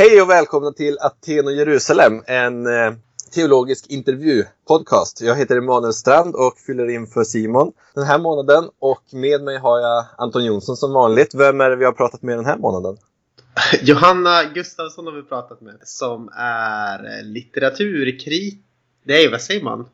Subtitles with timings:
[0.00, 2.92] Hej och välkomna till Aten och Jerusalem, en eh,
[3.34, 5.20] teologisk intervjupodcast.
[5.20, 8.70] Jag heter Emanuel Strand och fyller in för Simon den här månaden.
[8.78, 11.34] Och med mig har jag Anton Jonsson som vanligt.
[11.34, 12.96] Vem är det vi har pratat med den här månaden?
[13.82, 18.64] Johanna Gustafsson har vi pratat med som är eh, litteraturkrit...
[19.04, 19.88] Nej, vad säger man?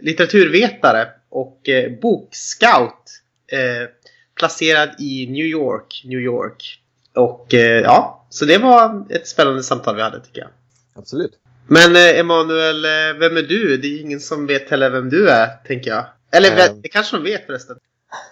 [0.00, 3.22] Litteraturvetare och eh, bokscout.
[3.52, 3.88] Eh,
[4.34, 6.82] placerad i New York, New York.
[7.14, 10.50] Och eh, ja, så det var ett spännande samtal vi hade tycker jag.
[10.94, 11.32] Absolut.
[11.66, 13.76] Men eh, Emanuel, eh, vem är du?
[13.76, 16.04] Det är ingen som vet heller vem du är, tänker jag.
[16.32, 16.80] Eller Ehm.
[16.82, 17.76] det kanske de vet förresten.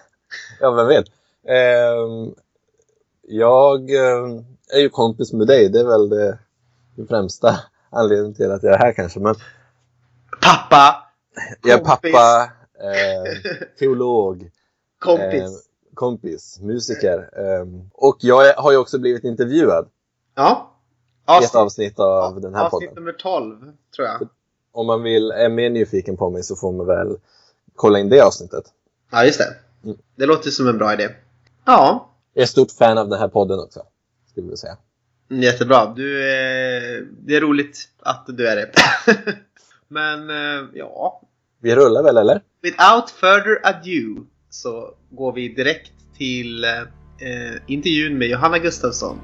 [0.59, 1.05] Ja, vem vet?
[1.47, 2.33] Ehm,
[3.27, 4.41] jag eh,
[4.73, 5.69] är ju kompis med dig.
[5.69, 6.37] Det är väl det,
[6.95, 7.59] det främsta
[7.91, 9.19] anledningen till att jag är här kanske.
[9.19, 9.35] Men
[10.41, 11.03] Pappa!
[11.63, 12.43] jag är pappa,
[12.83, 14.49] eh, teolog,
[14.99, 15.68] Kompis.
[15.99, 17.17] Kompis, musiker.
[17.17, 19.87] Eh, och jag har ju också blivit intervjuad
[20.35, 20.71] ja.
[21.41, 23.03] i ett avsnitt av den här avsnitt podden.
[23.03, 23.55] nummer 12,
[23.95, 24.27] tror jag.
[24.71, 27.17] Om man vill, är mer nyfiken på mig så får man väl
[27.75, 28.63] kolla in det avsnittet.
[29.11, 29.55] Ja, just det.
[29.83, 29.97] Mm.
[30.15, 31.09] Det låter som en bra idé.
[31.65, 33.81] Ja, Jag är stort fan av den här podden också,
[34.31, 34.77] skulle jag säga.
[35.31, 35.93] mm, jättebra.
[35.95, 38.71] Du, eh, det är roligt att du är det.
[39.87, 41.21] Men eh, ja,
[41.61, 42.41] Vi rullar väl, eller?
[42.61, 49.17] without further ado så går vi direkt till eh, intervjun med Johanna Gustafsson.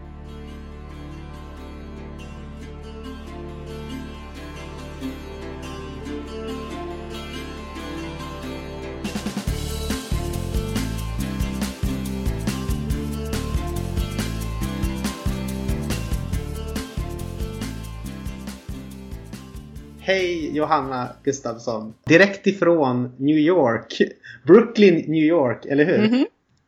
[20.55, 21.93] Johanna Gustafsson!
[22.05, 24.01] Direkt ifrån New York.
[24.43, 26.07] Brooklyn, New York, eller hur?
[26.07, 26.25] Mhm.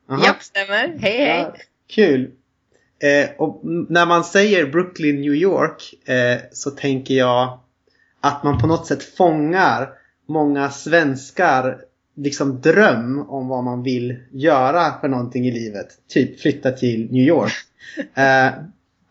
[0.10, 0.26] Aha.
[0.26, 0.98] Japp, stämmer.
[1.00, 1.40] Hej, hej.
[1.40, 1.56] Ja,
[1.88, 2.32] kul!
[3.00, 7.60] Eh, och när man säger Brooklyn, New York eh, så tänker jag
[8.22, 9.90] att man på något sätt fångar
[10.28, 11.78] många svenskar
[12.16, 15.88] liksom dröm om vad man vill göra för någonting i livet.
[16.08, 17.54] Typ flytta till New York.
[18.16, 18.52] Eh,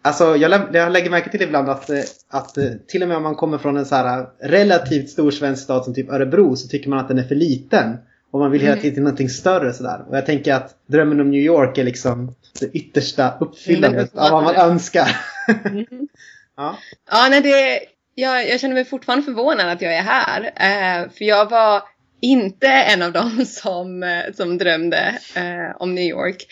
[0.06, 2.00] alltså jag, jag lägger märke till ibland att, eh,
[2.30, 5.62] att eh, till och med om man kommer från en så här relativt stor svensk
[5.62, 7.96] stad som typ Örebro så tycker man att den är för liten.
[8.30, 8.82] Och man vill hela Mm.
[8.82, 10.04] tiden till någonting större sådär.
[10.08, 14.30] Och jag tänker att drömmen om New York är liksom det yttersta uppfyllandet Mm, av
[14.30, 15.16] vad man önskar.
[15.64, 15.86] Mhm.
[16.56, 16.78] Ja.
[17.10, 17.80] Ja, nej, det,
[18.14, 20.42] jag, jag känner mig fortfarande förvånad att jag är här.
[20.44, 21.82] Eh, för jag var
[22.20, 26.46] inte en av dem som, eh, som drömde eh, om New York.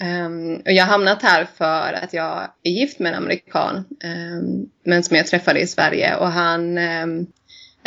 [0.00, 3.84] Um, och jag har hamnat här för att jag är gift med en amerikan.
[4.04, 6.16] um, men som jag träffade i Sverige.
[6.16, 6.78] Och han...
[6.78, 7.26] um,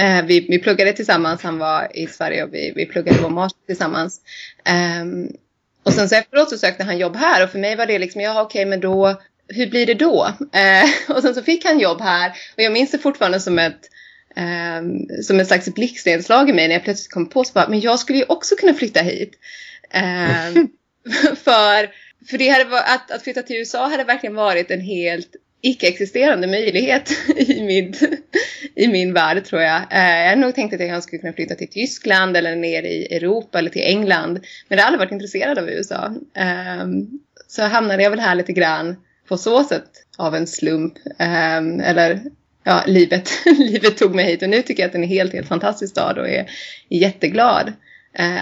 [0.01, 1.44] uh, vi, vi pluggade tillsammans.
[1.44, 4.21] Han var i Sverige och vi, vi pluggade vår master tillsammans.
[5.83, 7.44] Och sen så efteråt så sökte han jobb här.
[7.44, 10.27] Och för mig var det liksom, ja okej men då hur blir det då?
[10.39, 13.89] Uh, och sen så fick han jobb här och jag minns det fortfarande som ett,
[15.23, 18.00] som ett slags blixtnedslag i mig när jag plötsligt kom på så bara, men jag
[18.00, 19.31] skulle ju också kunna flytta hit.
[21.44, 21.89] För
[22.29, 27.12] för det hade, att, att flytta till USA hade verkligen varit en helt icke-existerande möjlighet
[27.38, 27.94] i min,
[28.75, 29.81] i min värld tror jag.
[29.91, 33.16] Eh, jag hade nog tänkt att jag skulle kunna flytta till Tyskland eller ner i
[33.16, 34.34] Europa eller till England.
[34.67, 36.16] Men jag har aldrig varit intresserad av USA.
[36.35, 38.95] Ehm, så hamnade jag väl här lite grann
[39.28, 40.94] på så sätt av en slump.
[41.19, 42.22] Ehm, eller
[42.63, 45.33] ja, livet, livet tog mig hit och nu tycker jag att det är en helt,
[45.33, 46.50] helt fantastisk stad och är
[46.89, 47.73] jätteglad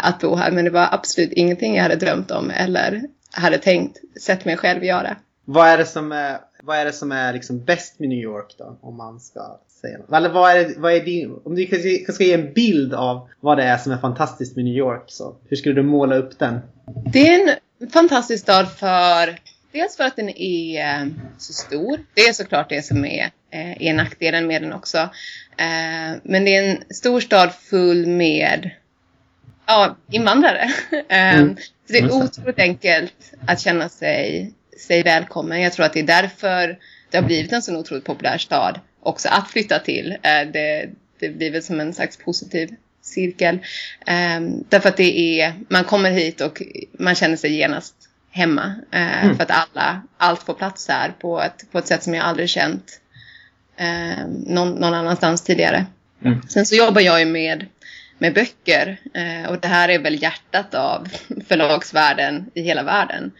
[0.01, 0.51] att bo här.
[0.51, 4.83] Men det var absolut ingenting jag hade drömt om eller hade tänkt sett mig själv
[4.83, 5.15] göra.
[5.45, 8.55] Vad är det som är, vad är, det som är liksom bäst med New York
[8.57, 8.77] då?
[8.81, 10.13] Om man ska säga något.
[10.13, 13.29] Eller vad är, det, vad är din, om du ska, ska ge en bild av
[13.39, 16.39] vad det är som är fantastiskt med New York så hur skulle du måla upp
[16.39, 16.59] den?
[17.13, 19.39] Det är en fantastisk stad för
[19.71, 21.99] dels för att den är eh, så stor.
[22.13, 24.97] Det är såklart det som är, eh, är nackdelen med den också.
[25.57, 28.69] Eh, men det är en stor stad full med
[29.69, 30.69] ja, invandrare.
[31.09, 31.55] Eh, Mm.
[31.57, 32.11] Så det är det.
[32.13, 33.13] otroligt enkelt
[33.47, 34.53] att känna sig,
[34.87, 35.61] sig välkommen.
[35.61, 36.77] Jag tror att det är därför
[37.11, 40.11] det har blivit en så otroligt populär stad också att flytta till.
[40.11, 40.89] Eh, det,
[41.19, 42.69] det blir väl som en slags positiv
[43.01, 43.55] cirkel.
[44.07, 46.61] Um, därför att det är, man kommer hit och
[46.99, 47.95] man känner sig genast
[48.31, 48.75] hemma.
[48.91, 49.35] eh, Mm.
[49.35, 52.49] För att alla, allt får plats här på ett, på ett sätt som jag aldrig
[52.49, 52.99] känt
[53.77, 55.85] eh, någon, någon annanstans tidigare.
[56.25, 56.41] Mm.
[56.49, 57.65] Sen så jobbar jag ju med,
[58.19, 61.07] med böcker eh, och det här är väl hjärtat av
[61.47, 63.31] förlagsvärlden i hela världen.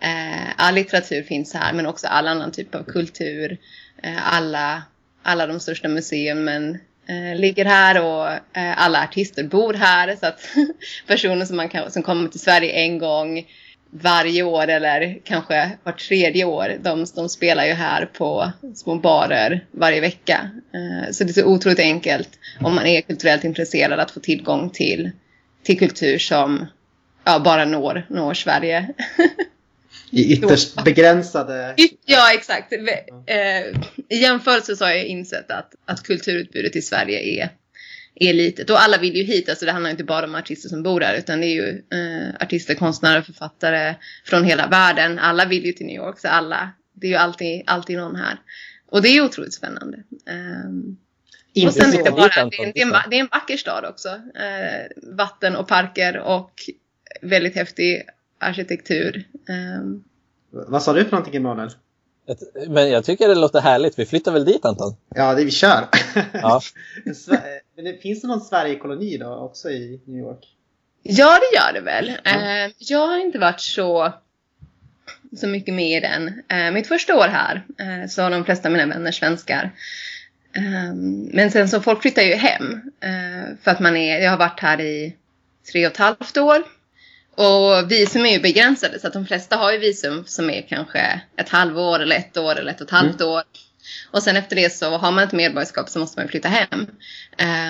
[0.00, 3.58] Eh, all litteratur finns här men också all annan typ av kultur.
[4.02, 4.82] Eh, alla,
[5.22, 10.16] alla de största museumen eh, ligger här och eh, alla artister bor här.
[10.16, 10.40] Så att
[11.06, 13.46] personer som, man kan, som kommer till Sverige en gång
[13.90, 16.76] varje år eller kanske var tredje år.
[16.80, 20.50] De, de spelar ju här på små barer varje vecka.
[20.74, 22.28] Eh, så det är så otroligt enkelt
[22.60, 25.10] om man är kulturellt intresserad att få tillgång till,
[25.62, 26.66] till kultur som
[27.24, 28.88] ja, bara når, når Sverige.
[30.10, 31.74] I ytterst begränsade...
[32.04, 32.72] Ja, exakt.
[32.72, 33.38] Eh,
[34.08, 37.50] I jämförelse så har jag insett att, att kulturutbudet i Sverige är,
[38.20, 38.70] är litet.
[38.70, 41.14] Och alla vill ju hit, alltså det handlar inte bara om artister som bor där
[41.14, 43.94] utan det är ju eh, artister, konstnärer, författare
[44.24, 45.18] från hela världen.
[45.18, 48.38] Alla vill ju till New York, så alla, det är ju alltid, alltid någon här.
[48.90, 50.02] Och det är otroligt spännande.
[50.66, 50.96] Um,
[51.66, 53.56] och sen är det, bara, det, är en, det, är en, det är en vacker
[53.56, 54.08] stad också.
[54.08, 56.52] Uh, vatten och parker och
[57.22, 58.02] väldigt häftig
[58.38, 59.24] arkitektur.
[59.78, 60.04] Um,
[60.50, 61.70] Vad sa du för någonting Emanuel?
[62.68, 63.98] Men jag tycker det låter härligt.
[63.98, 64.96] Vi flyttar väl dit Anton?
[65.14, 65.88] Ja, det vi kör.
[66.32, 66.60] Ja.
[67.76, 70.46] Men det, finns det någon Sverigekoloni då också i New York?
[71.02, 72.12] Ja, det gör det väl.
[72.24, 72.72] Mm.
[72.78, 74.12] Jag har inte varit så,
[75.36, 76.42] så mycket med i den.
[76.48, 79.70] Eh, mitt första år här eh, så har de flesta av mina vänner svenskar.
[80.52, 82.80] Ehm, men sen så folk flyttar ju hem.
[83.62, 85.16] För att man är, jag har varit här i
[85.72, 86.77] tre och ett halvt år.
[87.38, 91.20] Och visum är ju begränsade så att de flesta har ju visum som är kanske
[91.36, 93.32] ett halvår eller ett år eller ett och ett halvt mm.
[93.32, 93.42] år.
[94.10, 96.86] Och sen efter det så har man ett medborgarskap så måste man flytta hem.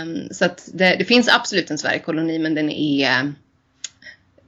[0.03, 3.33] Um, så att det, det, finns absolut en Sverigekoloni men den är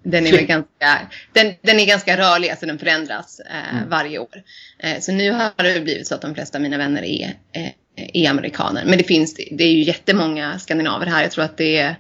[0.03, 3.89] den är, ganska, den, den är ganska rörlig, alltså den förändras eh, mm.
[3.89, 4.43] varje år.
[4.79, 7.71] Eh, så nu har det blivit så att de flesta av mina vänner är, eh,
[7.97, 8.85] är amerikaner.
[8.85, 11.23] Men det finns, det är ju jättemånga skandinaver här.
[11.23, 11.97] Jag tror att det är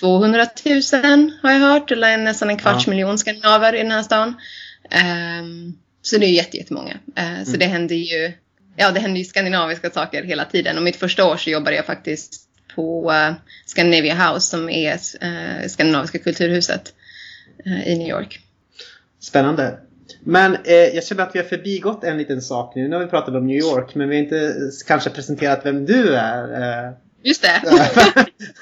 [0.00, 0.46] 200
[0.92, 2.90] 000 har jag hört, eller nästan en kvarts ja.
[2.90, 4.34] miljon skandinaver i den här stan.
[5.40, 6.92] Um, så det är jättemånga.
[6.92, 7.58] Uh, så mm.
[7.58, 8.32] det händer ju
[8.76, 10.76] ja, det händer ju skandinaviska saker hela tiden.
[10.76, 12.42] Och mitt första år så jobbade jag faktiskt
[12.74, 13.34] på uh,
[13.66, 16.92] Scandinavia House som är uh, skandinaviska kulturhuset
[17.66, 18.40] uh, i New York.
[19.20, 19.78] Spännande.
[20.20, 22.88] Men eh, jag känner att vi har förbigått en liten sak nu.
[22.88, 24.54] Nu har vi pratat om New York men vi har inte
[24.86, 26.94] kanske presenterat vem du är.
[27.26, 27.62] Just det.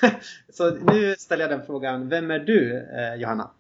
[0.52, 2.08] Så nu ställer jag den frågan.
[2.08, 3.50] Vem är du, eh, Johanna?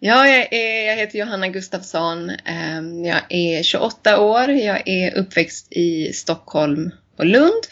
[0.00, 2.30] Ja, jag, är, jag heter Johanna Gustafsson.
[2.30, 4.50] Ehm, jag är 28 år.
[4.50, 7.62] Jag är uppväxt i Stockholm och Lund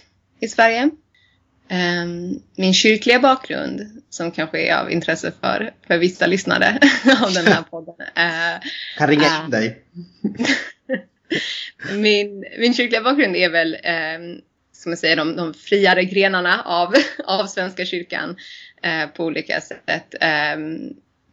[0.41, 0.91] i Sverige.
[1.69, 6.67] Ehm, min kyrkliga bakgrund, som kanske är av intresse för, för vissa lyssnare
[7.23, 7.95] av den här podden.
[8.99, 9.85] kan ringa in dig.
[11.93, 14.41] min, min kyrkliga bakgrund är väl ehm,
[14.79, 16.95] ska man säga, de, de friare grenarna av,
[17.25, 18.37] av Svenska kyrkan
[18.83, 20.15] eh, på olika sätt.
[20.21, 20.57] Eh,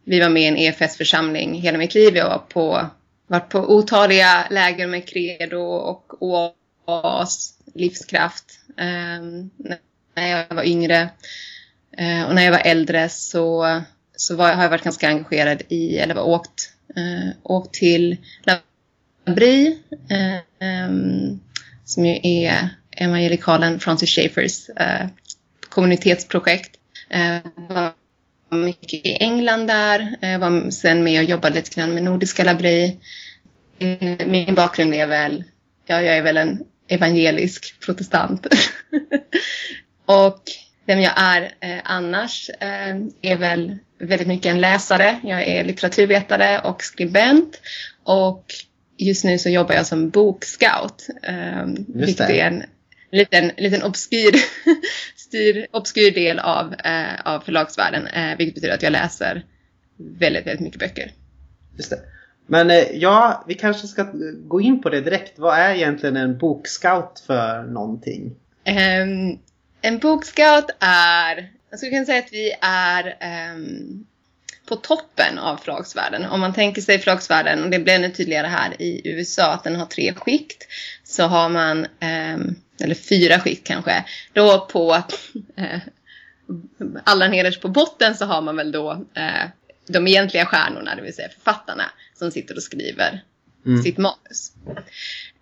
[0.03, 2.15] vi var med i en EFS-församling hela mitt liv.
[2.15, 2.89] Jag var på,
[3.27, 9.21] varit på otaliga läger med Credo och OAS, Livskraft, eh,
[10.15, 11.09] när jag var yngre.
[11.97, 13.81] Eh, och när jag var äldre så,
[14.15, 19.79] så var, har jag varit ganska engagerad i, eller var åkt, eh, åkt till Labri,
[20.09, 21.39] eh, ehm,
[21.85, 25.07] som ju är evangelikalen Francis Schaeffers eh,
[25.69, 26.71] kommunitetsprojekt.
[27.09, 27.37] Eh,
[27.69, 27.93] var
[28.49, 32.99] mycket i England där, eh, var sen med och jobbade lite grann med Nordiska Labri.
[34.25, 35.43] Min bakgrund är väl,
[35.85, 38.47] ja, jag är väl en evangelisk protestant.
[40.05, 40.41] och
[40.85, 45.19] vem jag är eh, annars eh, är väl väldigt mycket en läsare.
[45.23, 47.61] Jag är litteraturvetare och skribent.
[48.03, 48.45] Och
[48.97, 51.07] just nu så jobbar jag som bokscout.
[51.23, 52.63] Eh, vilket är en
[53.11, 54.35] liten, liten obskyr,
[55.15, 58.07] styr, obskyr del av, eh, av förlagsvärlden.
[58.07, 59.45] Eh, vilket betyder att jag läser
[59.97, 61.11] väldigt, väldigt mycket böcker.
[61.77, 61.99] Just det.
[62.47, 64.11] Men eh, ja, vi kanske ska
[64.47, 65.39] gå in på det direkt.
[65.39, 68.35] Vad är egentligen en bokscout för någonting?
[68.67, 69.39] Um,
[69.81, 73.17] en bokscout är, jag skulle kunna säga att vi är
[73.55, 74.05] um,
[74.65, 76.25] på toppen av förlagsvärlden.
[76.25, 79.75] Om man tänker sig förlagsvärlden, och det blir ännu tydligare här i USA, att den
[79.75, 80.67] har tre skikt.
[81.03, 81.85] Så har man
[82.35, 84.05] um, eller fyra skikt kanske.
[84.33, 85.03] Då på
[85.55, 85.79] eh,
[87.03, 89.49] allra nederst på botten så har man väl då eh,
[89.87, 93.23] de egentliga stjärnorna, det vill säga författarna som sitter och skriver
[93.65, 93.83] mm.
[93.83, 94.51] sitt manus.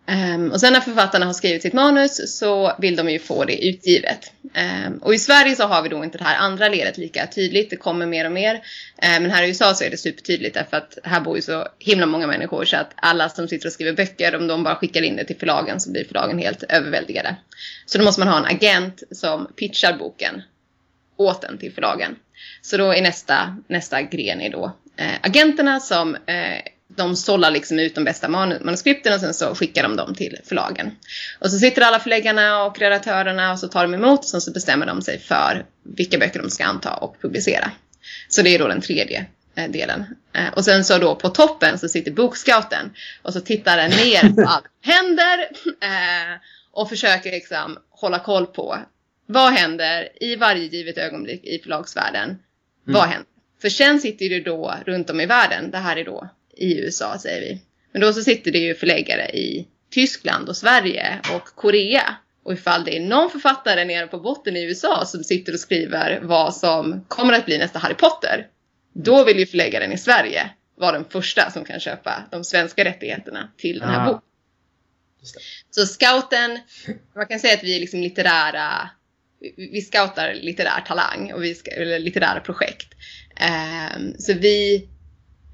[0.07, 3.67] Um, och sen när författarna har skrivit sitt manus så vill de ju få det
[3.67, 4.31] utgivet.
[4.86, 7.69] Um, och i Sverige så har vi då inte det här andra ledet lika tydligt,
[7.69, 8.55] det kommer mer och mer.
[8.55, 11.67] Um, men här i USA så är det supertydligt därför att här bor ju så
[11.79, 15.01] himla många människor så att alla som sitter och skriver böcker, om de bara skickar
[15.01, 17.36] in det till förlagen så blir förlagen helt överväldigade.
[17.86, 20.41] Så då måste man ha en agent som pitchar boken
[21.17, 22.15] åt den till förlagen.
[22.62, 26.62] Så då är nästa, nästa gren är då eh, agenterna som eh,
[26.95, 30.91] de sållar liksom ut de bästa manuskripten och sen så skickar de dem till förlagen.
[31.39, 34.51] Och så sitter alla förläggarna och redaktörerna och så tar de emot och sen så
[34.51, 37.71] bestämmer de sig för vilka böcker de ska anta och publicera.
[38.29, 40.05] Så det är då den tredje eh, delen.
[40.33, 44.33] Eh, och sen så då på toppen så sitter bokscouten och så tittar den ner
[44.35, 45.39] på allt som händer
[45.81, 46.39] eh,
[46.71, 48.77] och försöker liksom hålla koll på
[49.25, 52.29] vad händer i varje givet ögonblick i förlagsvärlden.
[52.29, 52.39] Mm.
[52.83, 53.27] Vad händer?
[53.62, 57.19] För sen sitter det då runt om i världen, det här är då i USA
[57.19, 57.62] säger vi.
[57.91, 62.15] Men då så sitter det ju förläggare i Tyskland och Sverige och Korea.
[62.43, 66.19] Och ifall det är någon författare nere på botten i USA som sitter och skriver
[66.24, 68.48] vad som kommer att bli nästa Harry Potter.
[68.93, 73.50] Då vill ju förläggaren i Sverige vara den första som kan köpa de svenska rättigheterna
[73.57, 74.05] till den här ah.
[74.05, 74.29] boken.
[75.72, 76.60] Så scouten,
[77.15, 78.89] man kan säga att vi är liksom litterära,
[79.55, 82.93] vi scoutar litterär talang och vi eller litterära projekt.
[83.98, 84.88] Um, så vi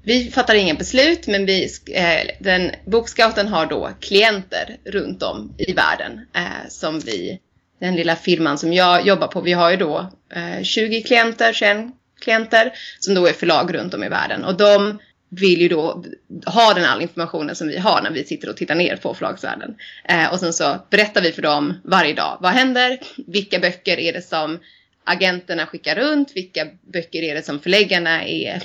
[0.02, 5.72] vi fattar inga beslut, men vi, eh, den, Bokscouten har då klienter runt om i
[5.72, 7.40] världen eh, som vi,
[7.80, 11.86] den lilla firman som jag jobbar på, vi har ju då eh, 20 klienter, 21
[12.20, 14.98] klienter som då är förlag runt om i världen och de
[15.30, 16.04] vill ju då
[16.46, 19.74] ha den all informationen som vi har när vi sitter och tittar ner på förlagsvärlden.
[20.04, 22.98] Eh, och sen så berättar vi för dem varje dag, vad händer?
[23.26, 24.58] Vilka böcker är det som
[25.04, 28.60] agenterna skickar runt, vilka böcker är det som förläggarna är eh,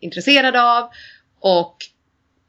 [0.00, 0.90] intresserade av
[1.40, 1.76] och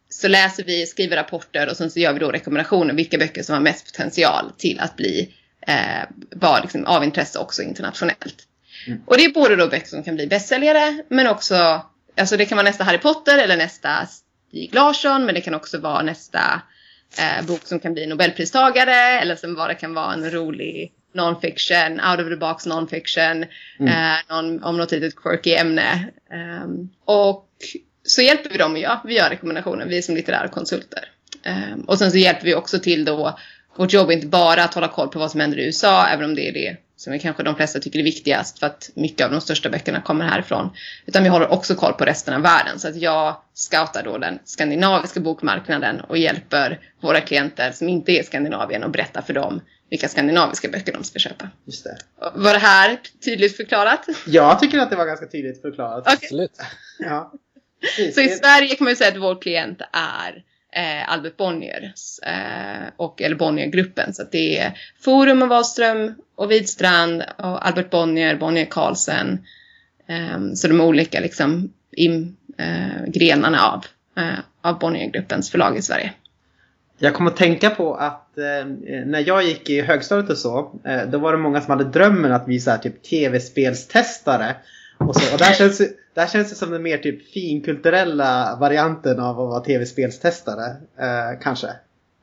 [0.10, 3.54] så läser vi, skriver rapporter och sen så gör vi då rekommendationer vilka böcker som
[3.54, 5.34] har mest potential till att bli
[5.68, 8.48] eh, vara liksom av intresse också internationellt.
[8.88, 9.02] Mm.
[9.06, 11.86] Och det är både då böcker som kan bli bästsäljare men också,
[12.18, 14.08] alltså det kan vara nästa Harry Potter eller nästa
[14.50, 16.62] Stig Larsson men det kan också vara nästa
[17.20, 22.20] eh, bok som kan bli nobelpristagare eller som bara kan vara en rolig non-fiction, out
[22.20, 23.46] of the box non-fiction,
[23.80, 23.88] mm.
[23.88, 26.10] eh, någon, om något litet quirky ämne.
[26.64, 27.50] Um, och
[28.04, 31.12] så hjälper vi dem, ja, vi gör rekommendationer, vi som litterära konsulter.
[31.46, 33.40] Um, och sen så hjälper vi också till då,
[33.76, 36.26] vårt jobb är inte bara att hålla koll på vad som händer i USA, även
[36.26, 39.26] om det är det som är kanske de flesta tycker är viktigast för att mycket
[39.26, 40.70] av de största böckerna kommer härifrån.
[41.06, 44.40] Utan vi håller också koll på resten av världen så att jag scoutar då den
[44.46, 49.62] skandinaviska bokmarknaden och hjälper våra klienter som inte är i Skandinavien och berättar för dem
[49.96, 51.50] vilka skandinaviska böcker de ska köpa.
[51.66, 51.98] Just det.
[52.36, 54.06] Var det här tydligt förklarat?
[54.28, 56.02] Jag tycker att det var ganska tydligt förklarat.
[56.02, 56.14] Okay.
[56.14, 56.52] Absolut.
[57.00, 57.34] ja.
[58.14, 61.94] Så i Sverige kan man ju säga att vår klient är eh, Albert Bonnier
[62.26, 64.14] eh, och, eller Bonniergruppen.
[64.14, 69.46] Så det är Forum och Wahlström och Widstrand och Albert Bonnier, Bonnier Carlsen.
[70.08, 73.86] Eh, så de olika liksom, im, eh, grenarna av,
[74.24, 76.14] eh, av Bonniergruppens förlag i Sverige.
[76.98, 78.25] Jag kommer att tänka på att
[79.06, 82.32] när jag gick i högstadiet och så, eh, då var det många som hade drömmen
[82.32, 84.56] att bli så här, typ tv-spelstestare.
[84.98, 85.82] Och, så, och där, känns,
[86.14, 90.68] där känns det som den mer typ finkulturella varianten av att vara tv-spelstestare.
[91.00, 91.68] Eh, kanske.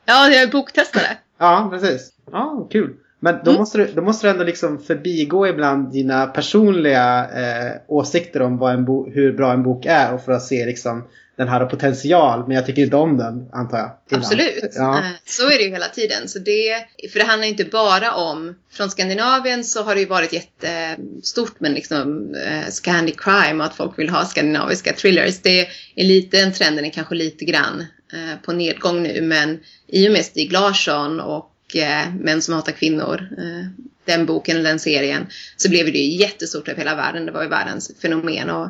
[0.05, 1.07] Ja, jag är boktestare.
[1.39, 2.13] ja, precis.
[2.33, 2.95] Ja, kul.
[3.25, 3.61] Men då, mm.
[3.61, 8.85] måste du, då måste du ändå liksom förbigå ibland dina personliga eh, åsikter om en
[8.85, 11.05] bo, hur bra en bok är och för att se liksom
[11.43, 13.91] den har potential men jag tycker inte om den antar jag.
[14.11, 14.21] Innan.
[14.21, 14.99] Absolut, ja.
[14.99, 16.29] Eh, så är det ju hela tiden.
[16.29, 20.33] Så det, för det handlar inte bara om, från Skandinavien så har det ju varit
[20.33, 25.39] jättestort med liksom eh, Scandi crime och att folk vill ha skandinaviska thrillers.
[25.43, 27.81] Det är lite, den trenden är kanske lite grann
[28.13, 32.73] eh, på nedgång nu men i och med Stig Larsson och eh, Män som hatar
[32.73, 33.67] kvinnor, eh,
[34.05, 37.27] den boken och den serien, så blev det ju jättestort över hela världen.
[37.27, 38.51] Det var ju världens fenomen.
[38.51, 38.69] Och,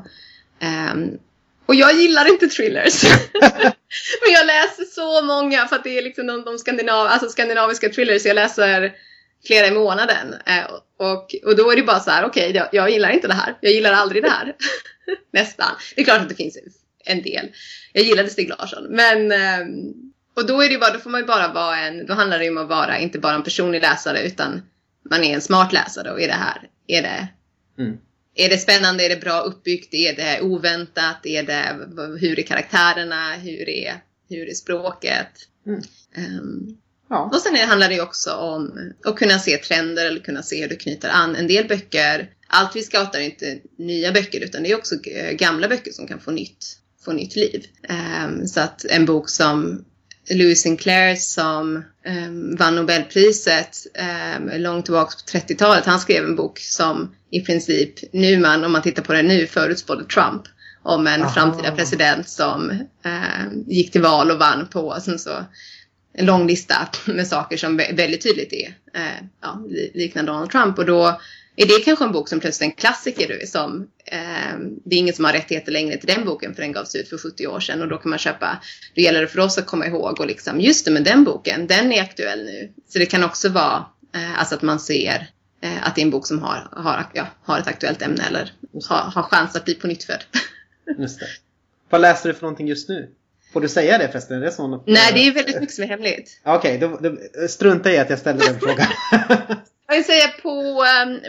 [0.93, 1.19] um,
[1.67, 3.03] och jag gillar inte thrillers.
[4.23, 7.89] Men jag läser så många för att det är liksom de, de skandinav, alltså skandinaviska
[7.89, 8.25] thrillers.
[8.25, 8.93] Jag läser
[9.47, 10.35] flera i månaden.
[10.47, 10.65] Eh,
[10.97, 13.35] och, och då är det bara så här, okej, okay, jag, jag, gillar inte det
[13.35, 13.59] här.
[13.61, 14.55] Jag gillar aldrig det här.
[15.33, 15.71] Nästan.
[15.95, 16.59] Det är klart att det finns
[17.05, 17.49] en del.
[17.93, 18.87] Jag gillade Stig Larsson.
[18.91, 19.67] Men, eh,
[20.37, 22.59] och då är det bara, då får man bara vara en, då handlar det om
[22.59, 24.63] att vara inte bara en personlig läsare utan
[25.11, 27.29] man är en smart läsare och är det här, är det
[27.79, 27.99] mm.
[28.35, 29.05] Är det spännande?
[29.05, 29.95] Är det bra uppbyggt?
[29.95, 31.27] Är det oväntat?
[31.27, 31.77] Är det,
[32.21, 33.33] hur är karaktärerna?
[33.35, 33.95] Hur är,
[34.29, 35.29] hur är språket?
[35.67, 35.81] Mm.
[36.17, 37.31] Um, ja.
[37.33, 40.77] Och sen handlar det också om att kunna se trender eller kunna se hur det
[40.77, 41.37] knyter an.
[41.37, 44.95] En del böcker, allt vi scoutar är inte nya böcker utan det är också
[45.33, 47.67] gamla böcker som kan få nytt, få nytt liv.
[47.89, 49.85] Um, så att en bok som
[50.31, 51.85] Louis Sinclair som
[52.27, 53.87] um, vann Nobelpriset
[54.37, 55.87] um, långt tillbaka på 30-talet.
[55.87, 59.47] Han skrev en bok som i princip nu man, om man tittar på det nu,
[59.47, 60.43] förutspådde Trump
[60.83, 61.31] om en Aha.
[61.31, 62.71] framtida president som
[63.07, 65.31] uh, gick till val och vann på sen så
[66.15, 69.63] en lång lista med saker som väldigt tydligt är uh, ja,
[69.95, 71.21] liknar Donald Trump och då
[71.57, 75.15] är det kanske en bok som plötsligt är en klassiker som eh, det är ingen
[75.15, 77.83] som har rättigheter längre till den boken för den gavs ut för 70 år sedan
[77.83, 78.59] och då kan man köpa,
[78.95, 81.67] då gäller det för oss att komma ihåg och liksom just det men den boken,
[81.67, 82.73] den är aktuell nu.
[82.89, 85.31] Så det kan också vara eh, alltså att man ser
[85.63, 88.53] eh, att det är en bok som har, har, ja, har ett aktuellt ämne eller
[88.89, 90.25] har, har chans att bli på nytt född.
[90.99, 91.27] Just det.
[91.91, 93.11] Vad läser du för någonting just nu?
[93.53, 94.41] Får du säga det förresten?
[94.41, 94.87] Det så något?
[94.87, 96.41] Nej, det är väldigt mycket som är hemligt.
[96.45, 97.17] Okej, då, då
[97.49, 98.87] strunta i att jag ställde den frågan.
[99.89, 101.21] Jag vill säga på, um,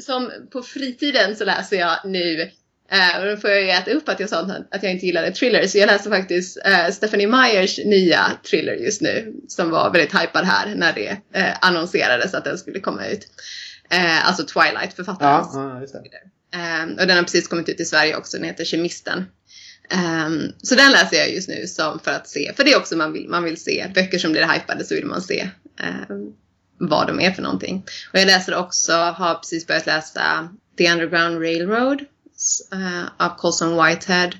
[0.00, 2.50] som på fritiden så läser jag nu
[2.92, 5.66] Uh, och då får jag äta upp att jag sa att jag inte gillade thriller.
[5.66, 9.34] Så jag läste faktiskt uh, Stephanie Meyers nya thriller just nu.
[9.48, 13.26] Som var väldigt hypad här när det uh, annonserades att den skulle komma ut.
[14.22, 15.50] alltså Twilight, författarens.
[15.54, 16.82] Ja.
[16.84, 18.36] Um, och den har precis kommit ut i Sverige också.
[18.36, 19.24] Den heter Kemisten.
[19.92, 22.52] Um, så den läser jag just nu som för att se.
[22.56, 23.86] För det är också man vill, man vill se.
[23.94, 25.48] Böcker som blir hypade så vill man se
[26.08, 26.34] um,
[26.88, 27.84] vad de är för någonting.
[28.12, 30.48] Och jag läser också, har precis börjat läsa
[30.78, 32.00] The Underground Railroad
[32.74, 34.30] uh, av Colson Whitehead.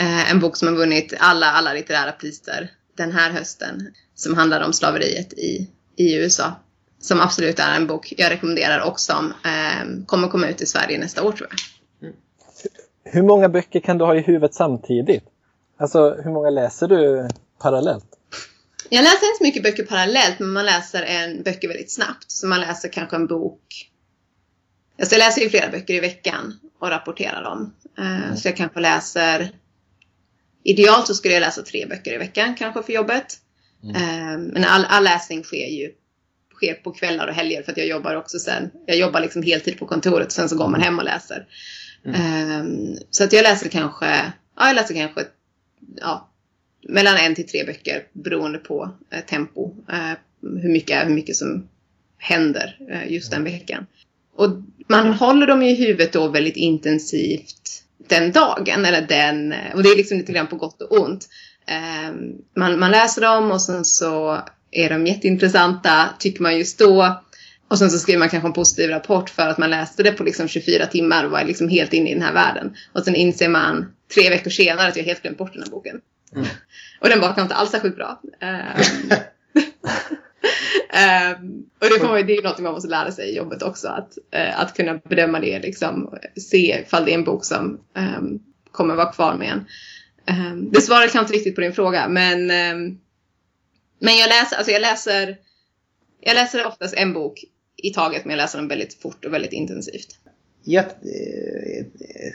[0.00, 3.94] Uh, en bok som har vunnit alla, alla litterära priser den här hösten.
[4.14, 6.52] Som handlar om slaveriet i, i USA.
[7.00, 10.98] Som absolut är en bok jag rekommenderar och som uh, kommer komma ut i Sverige
[10.98, 11.58] nästa år tror jag.
[12.08, 12.16] Mm.
[13.04, 15.24] Hur många böcker kan du ha i huvudet samtidigt?
[15.78, 17.28] Alltså hur många läser du
[17.62, 18.06] parallellt?
[18.90, 22.30] Jag läser inte så mycket böcker parallellt men man läser en böcker väldigt snabbt.
[22.30, 23.90] Så man läser kanske en bok.
[24.98, 27.74] Alltså jag läser ju flera böcker i veckan och rapporterar dem.
[27.98, 28.36] Mm.
[28.36, 29.52] Så jag kanske läser
[30.64, 33.38] Idealt så skulle jag läsa tre böcker i veckan kanske för jobbet.
[33.84, 33.96] Mm.
[33.96, 35.92] Eh, men all, all läsning sker ju
[36.54, 38.70] sker på kvällar och helger för att jag jobbar också sen.
[38.86, 41.46] Jag jobbar liksom heltid på kontoret och sen så går man hem och läser.
[42.04, 42.60] Mm.
[42.60, 45.24] Um, så att jag läser kanske, ja jag läser kanske,
[45.96, 46.29] ja,
[46.88, 49.74] mellan en till tre böcker beroende på eh, tempo.
[49.92, 50.12] Eh,
[50.62, 51.68] hur, mycket, hur mycket som
[52.18, 53.86] händer eh, just den veckan.
[54.34, 54.50] Och
[54.88, 58.84] man håller dem i huvudet då väldigt intensivt den dagen.
[58.84, 61.28] Eller den, och det är liksom lite grann på gott och ont.
[61.66, 67.22] Ehm, man, man läser dem och sen så är de jätteintressanta tycker man just då.
[67.68, 70.24] Och sen så skriver man kanske en positiv rapport för att man läste det på
[70.24, 72.76] liksom 24 timmar och var liksom helt inne i den här världen.
[72.92, 76.00] Och sen inser man tre veckor senare att jag helt glömt bort den här boken.
[76.36, 76.46] Mm.
[77.00, 78.20] och den kanske inte alls särskilt bra.
[78.22, 78.82] Um,
[81.42, 83.88] um, och det, får, det är något man måste lära sig i jobbet också.
[83.88, 87.80] Att, uh, att kunna bedöma det, liksom, se ifall det är en bok som
[88.18, 89.66] um, kommer vara kvar med en.
[90.36, 92.46] Um, det svarar kanske inte riktigt på din fråga men,
[93.98, 95.36] men jag läser, alltså jag läser
[96.20, 97.44] jag läser oftast en bok
[97.76, 100.18] i taget men jag läser den väldigt fort och väldigt intensivt.
[100.64, 101.86] Jag, eh,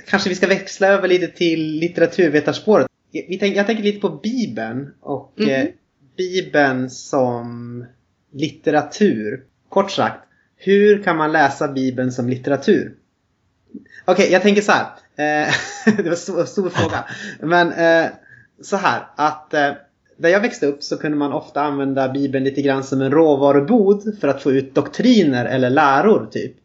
[0.08, 2.88] kanske vi ska växla över lite till litteraturvetarspåret.
[3.15, 5.67] Jag, jag tänker lite på Bibeln och mm eh,
[6.17, 7.86] Bibeln som
[8.32, 9.43] litteratur.
[9.69, 10.19] Kort sagt,
[10.58, 12.95] hur kan man läsa Bibeln som litteratur?
[14.06, 14.86] Okej, okay, jag tänker så här.
[15.15, 15.54] Eh,
[15.97, 17.06] det var en stor, stor fråga.
[17.39, 18.12] Men eh,
[18.62, 19.71] så här att eh,
[20.17, 24.17] där jag växte upp så kunde man ofta använda Bibeln lite grann som en råvarubod
[24.21, 26.56] för att få ut doktriner eller läror typ.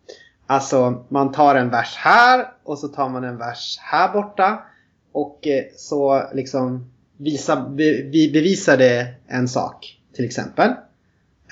[0.47, 4.63] Alltså man tar en vers här och så tar man en vers här borta
[5.13, 7.69] och eh, så liksom visa,
[8.11, 10.69] vi bevisar det en sak till exempel.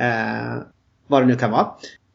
[0.01, 0.63] Eh,
[1.07, 1.69] vad det nu kan vara.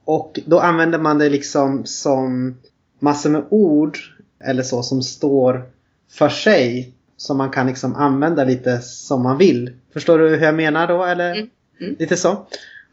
[0.05, 2.57] Och då använder man det liksom som
[2.99, 3.97] massor med ord
[4.43, 5.69] eller så som står
[6.11, 9.73] för sig som man kan liksom använda lite som man vill.
[9.93, 11.03] Förstår du hur jag menar då?
[11.03, 11.31] Eller?
[11.31, 11.49] Mm.
[11.81, 11.95] Mm.
[11.99, 12.45] Lite så.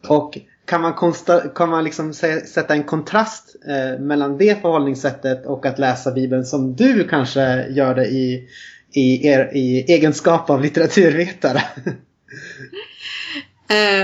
[0.09, 0.39] Och
[0.71, 5.79] kan man, konsta- kan man liksom sätta en kontrast eh, mellan det förhållningssättet och att
[5.79, 8.49] läsa Bibeln som du kanske gör det i,
[8.93, 11.63] i, er, i egenskap av litteraturvetare?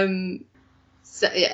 [0.02, 0.44] um,
[1.05, 1.52] så, yeah.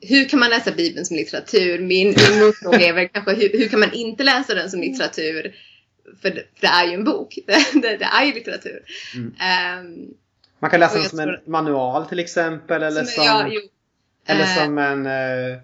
[0.00, 1.78] Hur kan man läsa Bibeln som litteratur?
[1.78, 5.54] Min, min motfråga är väl kanske hur, hur kan man inte läsa den som litteratur?
[6.22, 7.38] för det, för det är ju en bok.
[7.46, 8.82] Det, det, det är ju litteratur.
[9.14, 9.26] Mm.
[9.26, 10.14] Um,
[10.58, 12.82] man kan läsa den som en manual till exempel.
[12.82, 13.50] Eller som, som ja,
[14.26, 15.58] eller uh, som en uh,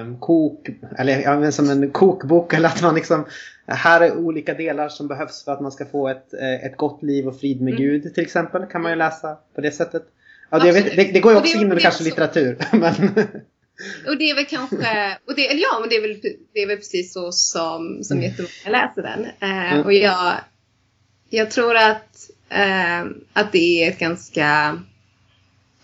[0.00, 0.68] um, kok,
[0.98, 2.52] eller ja, som en kokbok.
[2.54, 3.26] Eller att man liksom,
[3.66, 7.28] här är olika delar som behövs för att man ska få ett, ett gott liv
[7.28, 7.82] och frid med mm.
[7.82, 8.66] Gud till exempel.
[8.66, 10.02] Kan man ju läsa på det sättet.
[10.50, 12.56] Ja, det, vet, det, det går ju också in under kanske litteratur.
[12.72, 12.94] Men
[14.06, 16.20] och det är väl kanske, och det, eller ja, men det är väl,
[16.52, 18.30] det är väl precis så som, som mm.
[18.30, 19.24] jättemånga läser den.
[19.24, 19.84] Eh, mm.
[19.84, 20.34] Och jag,
[21.30, 23.00] jag tror att, eh,
[23.32, 24.78] att det är ett ganska,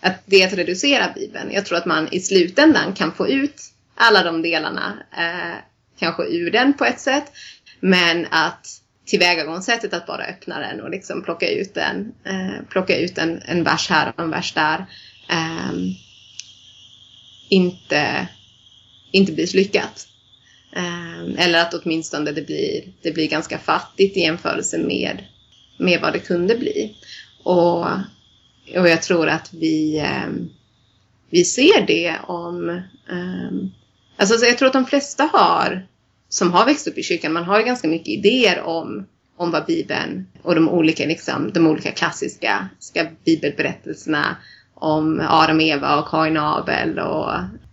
[0.07, 1.51] att det är att reducera Bibeln.
[1.51, 3.61] Jag tror att man i slutändan kan få ut
[3.95, 5.57] alla de delarna, eh,
[5.99, 7.31] kanske ur den på ett sätt.
[7.79, 8.67] Men att
[9.05, 13.63] tillvägagångssättet att bara öppna den och liksom plocka ut den, eh, plocka ut en, en
[13.63, 14.85] vers här och en vers där.
[15.29, 15.73] eh,
[17.49, 18.27] inte,
[19.11, 20.07] inte blir lyckat.
[20.75, 25.23] Ehm, eller att åtminstone det blir, det blir ganska fattigt i jämförelse med,
[25.77, 26.95] med vad det kunde bli.
[27.43, 27.87] Och,
[28.75, 30.29] och jag tror att vi, eh,
[31.29, 32.69] vi ser det om...
[33.09, 33.69] Eh,
[34.17, 35.87] alltså jag tror att de flesta har,
[36.29, 39.05] som har växt upp i kyrkan, man har ganska mycket idéer om,
[39.37, 44.35] om vad Bibeln och de olika, liksom, de olika klassiska ska bibelberättelserna
[44.73, 47.31] om Adam, och Eva och Kain och Abel och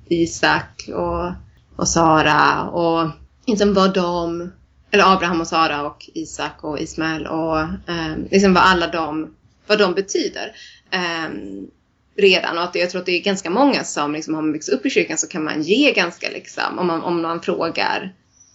[0.08, 1.32] Isak och,
[1.76, 3.10] och Sara och
[3.46, 4.50] liksom vad de,
[4.90, 9.34] eller Abraham och Sara och Isak och Ismael och eh, liksom vad alla de,
[9.66, 10.52] vad de betyder.
[10.94, 11.30] Eh,
[12.16, 14.86] redan och att jag tror att det är ganska många som liksom har växt upp
[14.86, 18.12] i kyrkan så kan man ge ganska liksom om man, om man frågar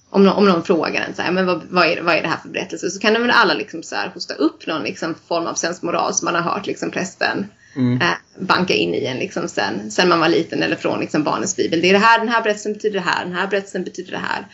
[0.10, 2.28] om någon, om någon frågar en så här, men vad, vad, är, vad är det
[2.28, 2.89] här för berättelse?
[2.89, 6.13] Så kan de väl alla liksom så här hosta upp någon liksom form av sensmoral
[6.13, 8.02] som man har hört liksom prästen mm.
[8.02, 8.08] eh,
[8.39, 11.82] banka in i en liksom sen, sen man var liten eller från liksom barnens bibel.
[11.82, 14.17] Det är det här, den här berättelsen betyder det här, den här berättelsen betyder det
[14.17, 14.47] här.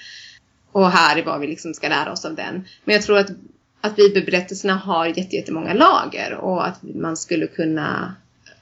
[0.72, 2.66] Och här är vad vi liksom ska lära oss av den.
[2.86, 3.30] Men jag tror att,
[3.86, 8.16] att bibelberättelserna har jättemånga lager och att man skulle kunna,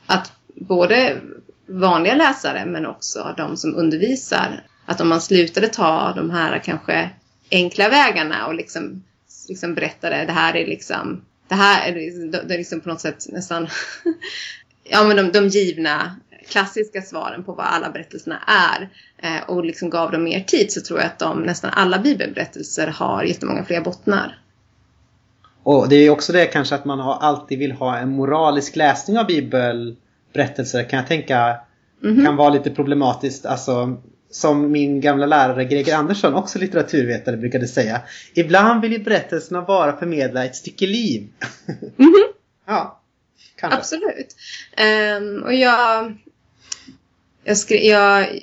[0.06, 1.18] att både
[1.66, 7.10] vanliga läsare men också de som undervisar att om man slutade ta de här kanske
[7.52, 9.04] enkla vägarna och liksom,
[9.48, 13.02] liksom berättade det här är liksom det här är, liksom, det är liksom på något
[13.02, 13.68] sätt nästan
[14.84, 16.16] ja, men de, de givna
[16.50, 20.82] klassiska svaren på vad alla berättelserna är eh, och liksom gav dem mer tid så
[20.82, 24.43] tror jag att de, nästan alla bibelberättelser har jättemånga fler bottnar.
[25.64, 29.18] Och det är också det kanske att man har, alltid vill ha en moralisk läsning
[29.18, 31.38] av bibelberättelser kan jag tänka
[32.04, 32.26] mm -hmm.
[32.26, 33.46] kan vara lite problematiskt.
[33.46, 33.98] Alltså
[34.36, 38.02] som min gamla lärare Greger Andersson, också litteraturvetare, brukade säga.
[38.34, 41.28] Ibland vill ju berättelserna bara förmedla ett stycke liv.
[41.98, 42.34] Mm -hmm.
[42.66, 43.02] ja,
[43.56, 43.78] kanske.
[43.80, 44.36] Absolut.
[45.18, 46.14] Um, och jag,
[47.44, 48.40] jag, skri, jag,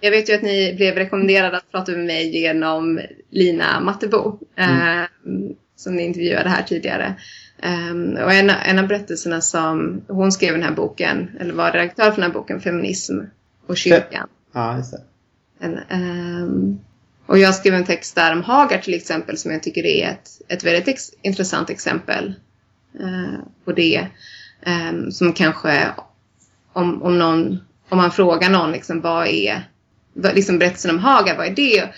[0.00, 4.38] jag vet ju att ni blev rekommenderade att prata med mig genom Lina Mattebo.
[4.56, 5.06] Mm.
[5.24, 7.14] Um, som ni intervjuade här tidigare.
[7.62, 11.72] Um, och en, en av berättelserna som hon skrev i den här boken, eller var
[11.72, 13.18] redaktör för den här boken, Feminism
[13.66, 14.28] och kyrkan.
[14.52, 15.02] Ja, just det.
[15.60, 15.78] En,
[16.42, 16.80] um,
[17.26, 20.28] och jag skrev en text där om Hagar till exempel som jag tycker är ett,
[20.48, 22.34] ett väldigt ex intressant exempel
[23.00, 24.06] uh, på det.
[24.66, 25.86] Um, som kanske
[26.72, 29.62] om, om, någon, om man frågar någon liksom, vad är
[30.14, 31.88] liksom berättelsen om Hagar, vad är det?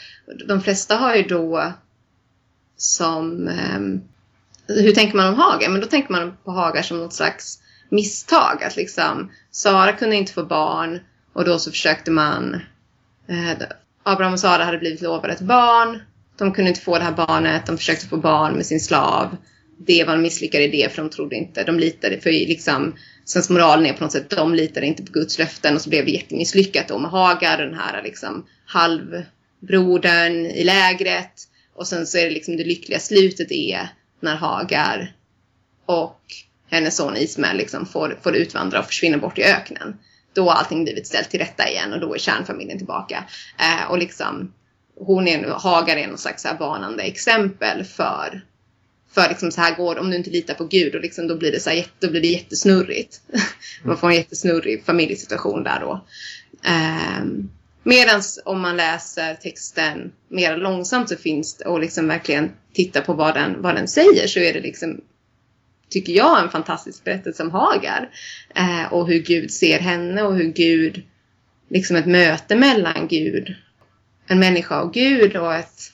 [0.48, 1.72] De flesta har ju då
[2.76, 4.00] som ehm,
[4.66, 5.68] hur tänker man om Hagar?
[5.68, 7.58] Men då tänker man på Hagar som något slags
[7.88, 8.62] misstag.
[8.62, 11.00] Att liksom Sara kunde inte få barn
[11.32, 12.60] och då så försökte man
[13.28, 13.66] Eh,
[14.02, 16.02] Abraham och Sara hade blivit lovade ett barn.
[16.38, 17.66] De kunde inte få det här barnet.
[17.66, 19.36] De försökte få barn med sin slav.
[19.86, 21.64] Det var en misslyckad idé för de trodde inte.
[21.64, 25.74] De litade för liksom sensmoralen är på något sätt de litade inte på Guds löften
[25.74, 31.48] och så blev det jättemisslyckat då med Hagar, den här liksom halvbrodern i lägret.
[31.74, 33.88] Och sen så är det liksom det lyckliga slutet är
[34.20, 35.16] när Hagar
[35.86, 36.20] och
[36.70, 39.96] hennes son Ismael liksom får, får utvandra och försvinna bort i öknen
[40.32, 43.24] då har allting blivit ställt till rätta igen och då är kärnfamiljen tillbaka.
[43.58, 44.52] Eh, och liksom,
[44.96, 48.44] hon är, Hagar är någon slags här varnande exempel för,
[49.14, 51.52] för liksom så här går om du inte litar på Gud och liksom, då blir
[51.52, 53.20] det så här, då blir det jättesnurrigt.
[53.84, 56.04] man får en jättesnurrig familjesituation där då.
[56.64, 57.24] Eh,
[57.82, 63.14] Medan om man läser texten mer långsamt så finns det och liksom verkligen tittar på
[63.14, 65.00] vad den, vad den säger så är det liksom
[65.92, 68.10] tycker jag, en fantastisk berättelse om Hagar.
[68.54, 71.02] Eh, och hur Gud ser henne och hur Gud,
[71.68, 73.54] liksom ett möte mellan Gud,
[74.26, 75.92] en människa och Gud och ett,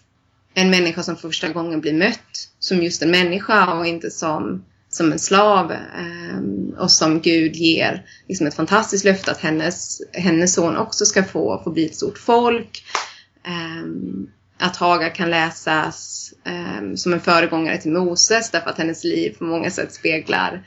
[0.54, 4.64] en människa som första gången blir mött som just en människa och inte som,
[4.98, 5.72] som en slav.
[5.72, 6.38] Eh,
[6.78, 11.60] och som Gud ger liksom ett fantastiskt löfte att hennes, hennes son också ska få,
[11.64, 12.84] få bli ett stort folk.
[13.46, 13.88] Eh,
[14.58, 19.44] att Hagar kan läsas ehm, som en föregångare till Moses därför att hennes liv på
[19.44, 20.62] många sätt speglar,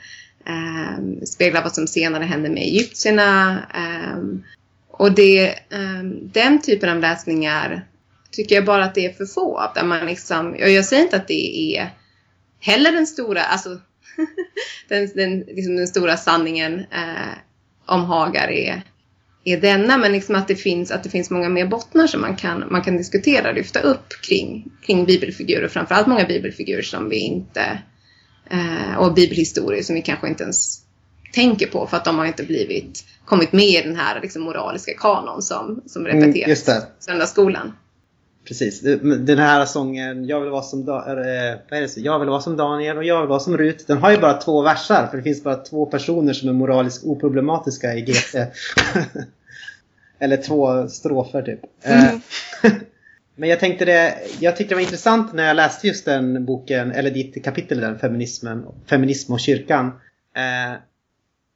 [0.46, 3.62] ehm, speglar vad som senare hände med egyptierna.
[3.74, 4.42] Ehm,
[4.90, 5.54] och det,
[6.32, 7.86] den typen av läsningar
[8.30, 9.74] tycker jag bara att det är för få av.
[9.74, 11.90] Där man liksom, jag säger inte att det är
[12.60, 13.80] heller den stora, alltså
[14.88, 17.36] den, den, liksom den stora sanningen eh,
[17.86, 18.82] om Hagar är
[19.44, 22.36] är denna, men liksom att, det finns, att det finns många mer bottnar som man
[22.36, 25.68] kan, man kan diskutera och lyfta upp kring, kring bibelfigurer.
[25.68, 27.78] Framförallt många bibelfigurer som vi inte,
[28.50, 30.80] eh, och bibelhistorier som vi kanske inte ens
[31.32, 34.92] tänker på för att de har inte blivit, kommit med i den här liksom, moraliska
[34.94, 37.72] kanon som, som mm, repeteras mm, i söndagsskolan.
[38.44, 38.80] Precis.
[39.20, 41.24] Den här sången Jag vill vara som, da
[41.70, 43.86] äh, jag vill vara som Daniel och jag vill vara som Rut.
[43.86, 47.04] Den har ju bara två versar för det finns bara två personer som är moraliskt
[47.04, 48.36] oproblematiska i GT.
[50.18, 51.60] Eller två strofer typ.
[51.82, 52.20] Mm.
[53.36, 56.92] Men jag tänkte det, jag tyckte det var intressant när jag läste just den boken,
[56.92, 59.86] eller ditt kapitel där, feminismen, feminism och kyrkan.
[60.36, 60.78] Eh,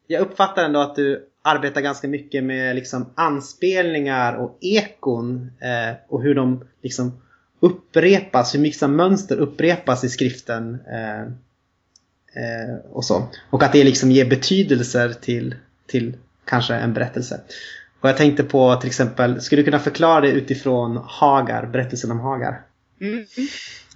[0.07, 6.23] jag uppfattar ändå att du arbetar ganska mycket med liksom anspelningar och ekon eh, och
[6.23, 7.23] hur de liksom
[7.61, 10.79] upprepas, hur mycket mönster upprepas i skriften.
[10.93, 11.23] Eh,
[12.43, 13.29] eh, och så.
[13.51, 15.55] Och att det liksom ger betydelser till,
[15.87, 17.41] till kanske en berättelse.
[18.01, 22.21] Och jag tänkte på till exempel, skulle du kunna förklara det utifrån Hagar, berättelsen om
[22.21, 22.63] Hagar?
[23.01, 23.27] Mm.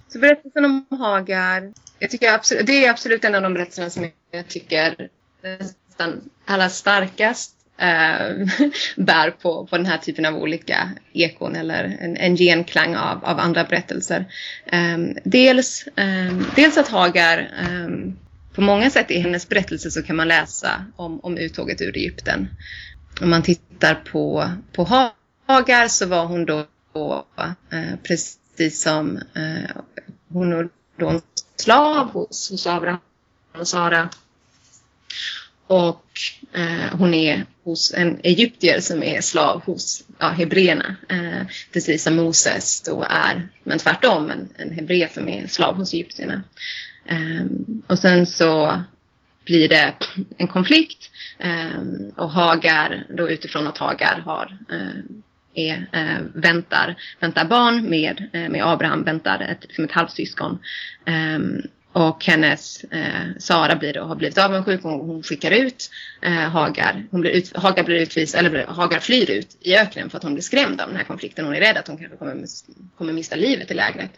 [0.07, 4.07] Så berättelsen om Hagar, jag tycker absolut, det är absolut en av de berättelserna som
[4.31, 5.09] jag tycker
[6.01, 8.47] nästan allra starkast eh,
[8.95, 13.39] bär på, på den här typen av olika ekon eller en, en genklang av, av
[13.39, 14.25] andra berättelser.
[14.65, 18.17] Eh, dels, ehm, dels att Hagar, ehm,
[18.53, 22.47] på många sätt i hennes berättelse så kan man läsa om, om uttåget ur Egypten.
[23.21, 25.11] Om man tittar på, på
[25.47, 26.65] Hagar så var hon då,
[27.71, 29.81] eh, precis som eh,
[30.29, 31.21] hon var då en
[31.55, 32.99] slav hos, hos Abraham
[33.57, 34.09] och Sara.
[35.71, 36.05] Och
[36.53, 40.95] eh, hon är hos en egyptier som är slav hos ja, hebreerna.
[41.09, 45.93] Eh, precis som Moses då är, men tvärtom, en, en hebré som är slav hos
[45.93, 46.43] egyptierna.
[47.05, 47.45] Eh,
[47.87, 48.81] och sen så
[49.45, 49.93] blir det
[50.37, 51.81] en konflikt eh,
[52.15, 55.01] och Hagar, då utifrån att Hagar har eh,
[55.53, 60.59] är, äh, väntar, väntar barn med, äh, med Abraham, väntar ett, liksom ett halvsyskon.
[61.05, 61.61] Ähm,
[61.93, 65.89] och hennes, eh, Sara blir då, har blivit avundsjuk och hon skickar ut
[66.21, 67.03] eh, Hagar.
[67.11, 70.33] Hon blir ut, Hagar blir utvis, eller Hagar flyr ut i öknen för att hon
[70.33, 71.45] blir skrämd av den här konflikten.
[71.45, 72.45] Hon är rädd att hon kanske kommer,
[72.97, 74.11] kommer mista livet i lägret.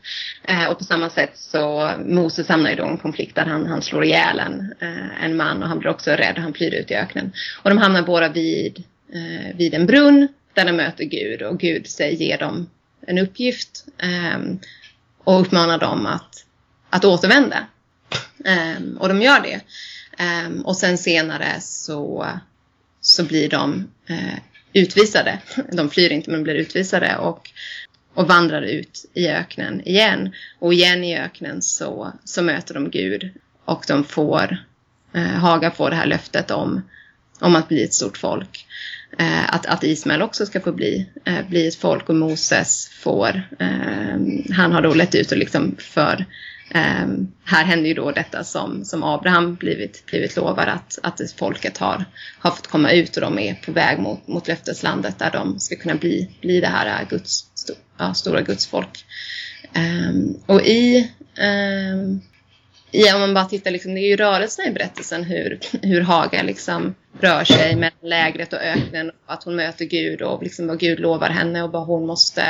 [0.43, 3.81] Eh, och på samma sätt så Moses hamnar i då en konflikt där han, han
[3.81, 6.91] slår ihjäl en, eh, en man och han blir också rädd och han flyr ut
[6.91, 7.31] i öknen.
[7.63, 8.83] Och de hamnar båda vid,
[9.13, 12.69] eh, vid en brunn där de möter Gud och Gud säger, ger dem
[13.07, 14.39] en uppgift eh,
[15.23, 16.45] och uppmanar dem att
[16.93, 17.67] att återvända.
[18.77, 19.61] Um, och de gör det.
[20.23, 22.27] Um, och sen senare så,
[23.01, 24.37] så blir de uh,
[24.73, 25.39] utvisade.
[25.71, 27.51] De flyr inte men blir utvisade och,
[28.13, 30.33] och vandrar ut i öknen igen.
[30.59, 33.31] Och igen i öknen så, så möter de Gud
[33.65, 34.57] och de får,
[35.13, 36.81] eh, uh, Haga får det här löftet om,
[37.39, 38.65] om att bli ett stort folk.
[39.21, 43.41] Uh, att, att Ismael också ska få bli, uh, bli ett folk och Moses får,
[43.61, 46.25] uh, han har då lett ut och liksom för
[46.75, 51.77] Ehm, här händer ju då detta som, som Abraham blivit, blivit lovad att, att folket
[51.77, 52.05] har,
[52.39, 55.75] har fått komma ut och de är på väg mot, mot löfteslandet där de ska
[55.75, 57.45] kunna bli, bli det här äh, Guds,
[57.97, 59.05] ja, stora gudsfolk.
[59.75, 61.11] Um, ehm, och i,
[61.93, 62.21] um,
[62.91, 66.43] i, om man bara tittar, liksom, det är ju rörelserna i berättelsen hur, hur Haga
[66.43, 70.79] liksom rör sig mellan lägret och öknen och att hon möter Gud och liksom vad
[70.79, 72.41] Gud lovar henne och vad hon måste,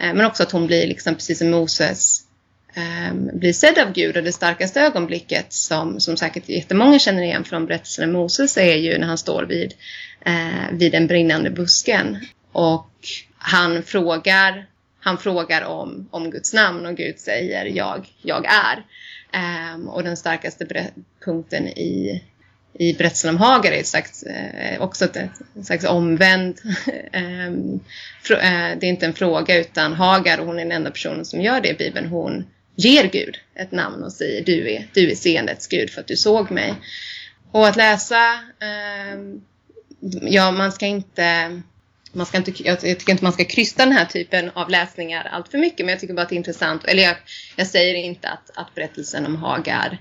[0.00, 2.29] eh, men också att hon blir liksom precis som Moses
[2.74, 7.44] eh, blir sedd av Gud och det starkaste ögonblicket som, som säkert jättemånga känner igen
[7.44, 9.74] från berättelsen om Moses är ju när han står vid,
[10.20, 12.18] eh, vid den brinnande busken
[12.52, 12.90] och
[13.38, 14.66] han frågar,
[15.00, 18.84] han frågar om, om Guds namn och Gud säger jag, jag är.
[19.32, 20.90] Eh, och den starkaste
[21.24, 22.22] punkten i,
[22.72, 26.58] i berättelsen om Hagar är ett slags, eh, också ett, ett slags omvänd...
[27.12, 27.80] Ehm,
[28.30, 31.40] eh, det är inte en fråga utan Hagar, och hon är den enda personen som
[31.40, 32.44] gör det i Bibeln, hon
[32.80, 36.16] ger Gud ett namn och säger du är, du är seendets Gud för att du
[36.16, 36.74] såg mig.
[37.52, 39.18] Och att läsa, eh,
[40.22, 41.60] ja man ska inte,
[42.12, 45.48] man ska inte, jag tycker inte man ska krysta den här typen av läsningar allt
[45.48, 47.16] för mycket men jag tycker bara att det är intressant, eller jag,
[47.56, 49.98] jag säger inte att, att berättelsen om Hagar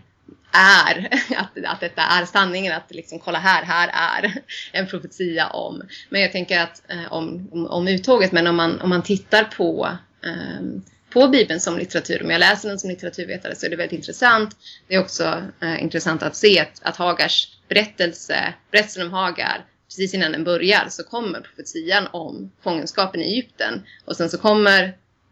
[0.52, 5.82] är, att, att detta är sanningen, att liksom kolla här, här är en profetia om.
[6.10, 9.44] Men jag tänker att eh, om, om, om uttåget, men om man, om man tittar
[9.44, 9.90] på
[10.24, 12.24] eh, på Bibeln som litteratur.
[12.24, 14.56] Om jag läser den som litteraturvetare så är det väldigt intressant.
[14.88, 20.14] Det är också eh, intressant att se att, att Hagars berättelse, berättelsen om Hagar, precis
[20.14, 23.82] innan den börjar så kommer profetian om fångenskapen i Egypten.
[24.06, 24.84] Och sen så kommer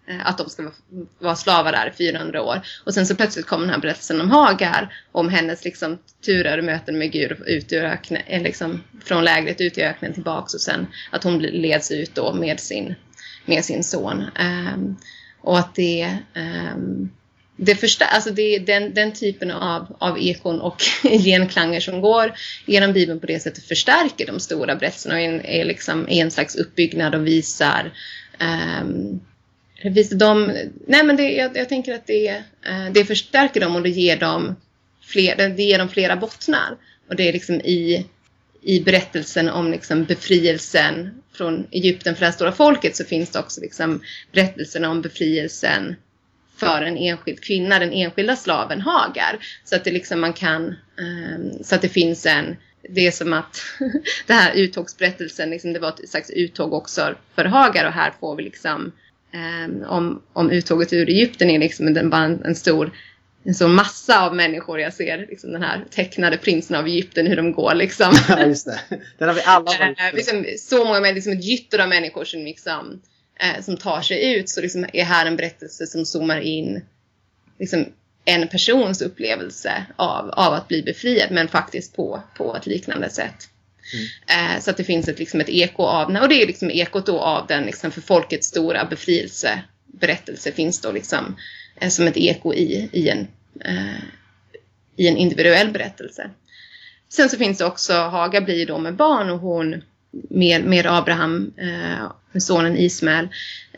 [0.08, 0.72] eh, att de ska
[1.20, 2.62] vara slavar där i 400 år.
[2.84, 6.64] Och sen så plötsligt kommer den här berättelsen om Hagar, om hennes liksom, turer och
[6.64, 10.62] möten med Gud ut ur öknen, eh, liksom, från lägret ut i öknen tillbaks och
[10.62, 12.96] sen att hon leds ut då med sin,
[13.46, 14.24] med sin son.
[14.36, 14.98] Ehm,
[15.48, 17.10] och att det, um,
[17.56, 22.34] det, förstär, alltså det den, den typen av, av ekon och genklanger som går
[22.66, 26.56] genom Bibeln på det sättet förstärker de stora berättelserna och är, är liksom en slags
[26.56, 27.92] uppbyggnad och visar
[28.40, 29.20] ehm,
[29.84, 30.54] um, de,
[30.88, 34.18] nej men det, jag, jag tänker att det, eh, det förstärker dem och det ger
[34.18, 34.56] dem,
[35.02, 36.78] fler, det ger dem flera bottnar.
[37.10, 38.06] Och det är liksom i,
[38.62, 43.40] i berättelsen om liksom befrielsen från Egypten för det här stora folket så finns det
[43.40, 45.96] också liksom berättelserna om befrielsen
[46.58, 49.38] för en enskild kvinna, den enskilda slaven Hagar.
[49.64, 52.56] Så att det liksom man kan, ehm, så att det finns en,
[52.90, 53.62] det är som att
[54.28, 58.36] det här uttågsberättelsen, liksom det var ett slags uttåg också för Hagar och här får
[58.36, 58.92] vi liksom
[59.34, 62.92] ehm, om, om uttåget ur Egypten är liksom bara en, en stor
[63.48, 64.80] en stor massa av människor.
[64.80, 68.14] Jag ser liksom den här tecknade prinsen av Egypten, hur de går liksom.
[68.30, 68.80] Ja, just det.
[69.18, 72.26] Den har vi alla varit Eh, liksom, så många människor, liksom ett gytter av människor
[72.26, 73.02] som, liksom,
[73.40, 74.50] eh, som tar sig ut.
[74.50, 76.82] Så liksom är här en berättelse som zoomar in
[77.60, 77.86] liksom,
[78.26, 83.50] en persons upplevelse av, av att bli befriad, men faktiskt på, på ett liknande sätt.
[84.28, 87.06] Eh, så att det finns ett, liksom, ett eko av och det är liksom ekot
[87.06, 91.36] då av den liksom, för folkets stora befrielseberättelse finns då liksom
[91.82, 93.28] eh, som ett eko i, i, en,
[93.66, 94.04] eh,
[94.96, 96.30] i en individuell berättelse.
[97.10, 99.82] Sen så finns det också, Haga blir då med barn och hon
[100.30, 103.28] med, med Abraham, eh, med sonen Ismael.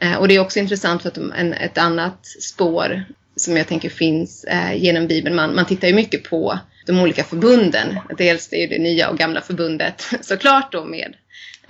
[0.02, 3.04] Eh, och det är också intressant för att de, en, ett annat spår
[3.36, 5.36] som jag tänker finns eh, genom Bibeln.
[5.36, 8.00] Man, man tittar ju mycket på de olika förbunden.
[8.18, 11.16] Dels det är det nya och gamla förbundet såklart då med,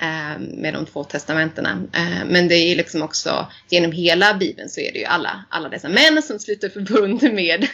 [0.02, 1.84] Eh, med de två testamentena.
[1.94, 5.70] Eh, men det är liksom också genom hela Bibeln så är det ju alla, alla
[5.70, 7.68] dessa män som sluter förbund med,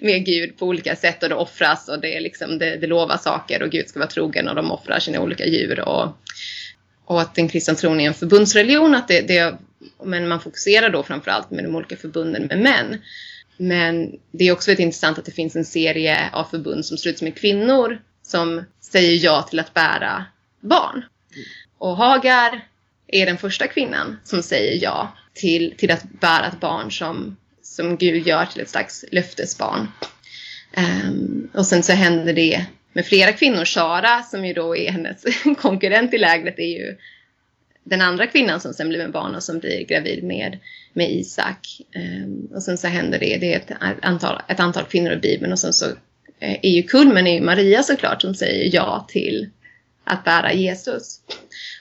[0.00, 3.16] med Gud på olika sätt och det offras och det, är liksom, det, det lovar
[3.16, 5.80] saker och Gud ska vara trogen och de offrar sina olika djur.
[5.80, 6.08] Och,
[7.04, 9.58] och att den kristna tron är en förbundsreligion, att det, det,
[10.04, 13.02] men man fokuserar då framförallt med de olika förbunden med män.
[13.56, 17.22] Men det är också väldigt intressant att det finns en serie av förbund som sluts
[17.22, 20.24] med kvinnor som säger ja till att bära
[20.60, 21.04] barn.
[21.78, 22.64] Och Hagar
[23.06, 27.96] är den första kvinnan som säger ja till, till att bära ett barn som, som
[27.96, 29.88] Gud gör till ett slags löftesbarn.
[30.76, 33.64] Um, och sen så händer det med flera kvinnor.
[33.64, 35.24] Sara, som ju då är hennes
[35.58, 36.96] konkurrent i lägret, är ju
[37.84, 40.58] den andra kvinnan som sen blir med barn och som blir gravid med,
[40.92, 41.80] med Isak.
[41.94, 45.52] Um, och sen så händer det, det är ett antal, ett antal kvinnor i Bibeln
[45.52, 45.86] och sen så
[46.40, 49.50] eh, är ju kulmen är ju Maria såklart som säger ja till
[50.06, 51.20] att bära Jesus.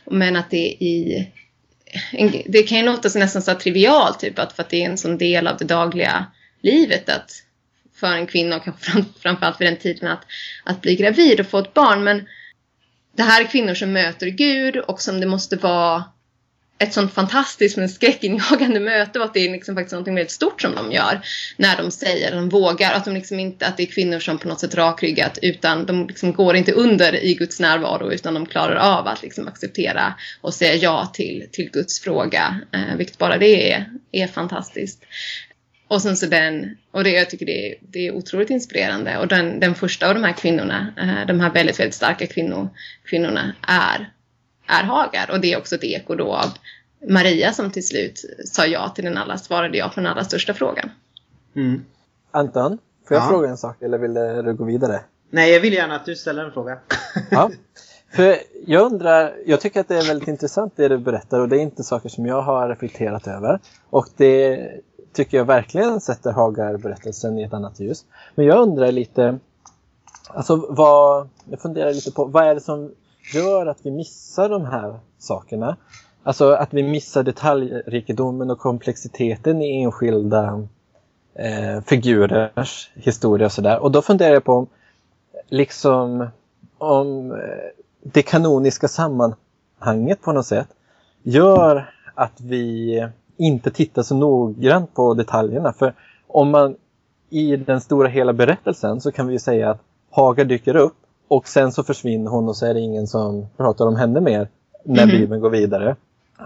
[0.06, 1.28] Men att det i
[2.46, 5.18] det kan ju låta nästan så trivialt, typ att för att det är en sån
[5.18, 6.26] del av det dagliga
[6.62, 7.32] livet att
[7.96, 10.26] för en kvinna och kanske fram, framförallt vid den tiden att,
[10.64, 12.04] att bli gravid och få ett barn.
[12.04, 12.28] Men
[13.16, 16.04] det här är kvinnor som möter Gud och som det måste vara
[16.78, 20.62] ett sånt fantastiskt men skräckinjagande möte och att det är liksom faktiskt något väldigt stort
[20.62, 21.22] som de gör
[21.58, 24.48] när de säger, de vågar, att de liksom inte, att det är kvinnor som på
[24.48, 28.76] något sätt rakryggat utan de liksom går inte under i Guds närvaro utan de klarar
[28.76, 33.72] av att liksom acceptera och säga ja till, till Guds fråga, eh, vilket bara det
[33.72, 35.06] är, är fantastiskt.
[35.88, 39.18] Och sen så den, och det, jag tycker det är, det är otroligt inspirerande.
[39.18, 42.70] Och den, den första av de här kvinnorna, eh, de här väldigt, väldigt starka kvinnor,
[43.06, 44.10] kvinnorna, är,
[44.68, 45.30] är Hagar.
[45.32, 46.46] Och det är också ett eko då av
[47.10, 50.54] Maria som till slut sa ja till den alla, svarade ja på den allra största
[50.54, 50.92] frågan.
[51.56, 51.86] Mm.
[52.32, 53.30] Anton, får jag Ja.
[53.30, 54.14] fråga en sak eller vill
[54.46, 55.02] du gå vidare?
[55.30, 56.78] Nej, jag vill gärna att du ställer en fråga.
[57.32, 57.52] Ja.
[58.16, 61.58] För jag undrar, jag tycker att det är väldigt intressant det du berättar och det
[61.58, 63.60] är inte saker som jag har reflekterat över.
[63.90, 64.70] Och det
[65.14, 68.06] tycker jag verkligen sätter Hagar-berättelsen i ett annat ljus.
[68.36, 69.40] Men jag undrar lite,
[70.28, 72.92] alltså vad, jag funderar lite på, vad är det som
[73.34, 75.78] gör att vi missar de här sakerna?
[76.24, 80.68] Alltså att vi missar detaljrikedomen och komplexiteten i enskilda
[81.34, 83.80] eh, figurers historia och sådär.
[83.80, 84.68] Och då funderar jag på om,
[85.50, 86.28] liksom,
[86.78, 87.38] om eh,
[88.04, 90.68] det kanoniska sammanhanget på något sätt
[91.24, 93.08] gör att vi
[93.38, 95.74] inte tittar så noggrant på detaljerna.
[95.74, 95.94] För
[96.28, 96.76] om man
[97.30, 101.48] i den stora hela berättelsen så kan vi ju säga att Haga dyker upp och
[101.48, 104.48] sen så försvinner hon och så är det ingen som pratar om henne mer
[104.84, 105.12] när Mhm.
[105.18, 105.96] Bibeln går vidare.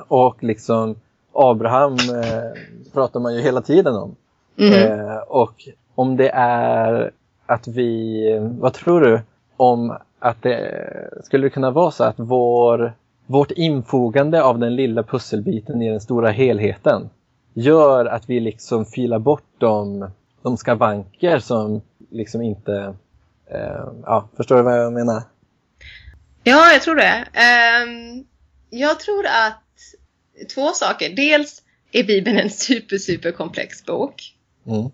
[0.07, 0.95] Och liksom
[1.33, 2.61] Abraham eh,
[2.93, 4.15] pratar man ju hela tiden om.
[4.55, 4.73] Mhm.
[4.73, 5.53] Eh, och
[5.95, 7.11] om det är
[7.45, 9.21] att vi, vad tror du
[9.57, 10.83] om att det
[11.23, 12.93] skulle det kunna vara så att vår,
[13.25, 17.09] vårt infogande av den lilla pusselbiten i den stora helheten
[17.53, 20.09] gör att vi liksom filar bort de,
[20.41, 22.93] de skavanker som liksom inte,
[24.03, 25.23] ja, förstår du vad jag menar?
[26.43, 27.25] Ja, jag tror det.
[27.33, 28.25] Ehm,
[28.69, 29.63] jag tror att
[30.53, 31.09] två saker.
[31.15, 34.35] Dels är Bibeln en super, super komplex bok.
[34.67, 34.91] Mm,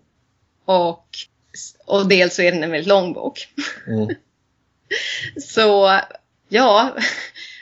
[0.66, 1.06] Och,
[1.86, 3.48] och dels så är den en väldigt lång bok.
[3.88, 4.10] mm,
[5.42, 6.00] Så
[6.50, 6.96] ja,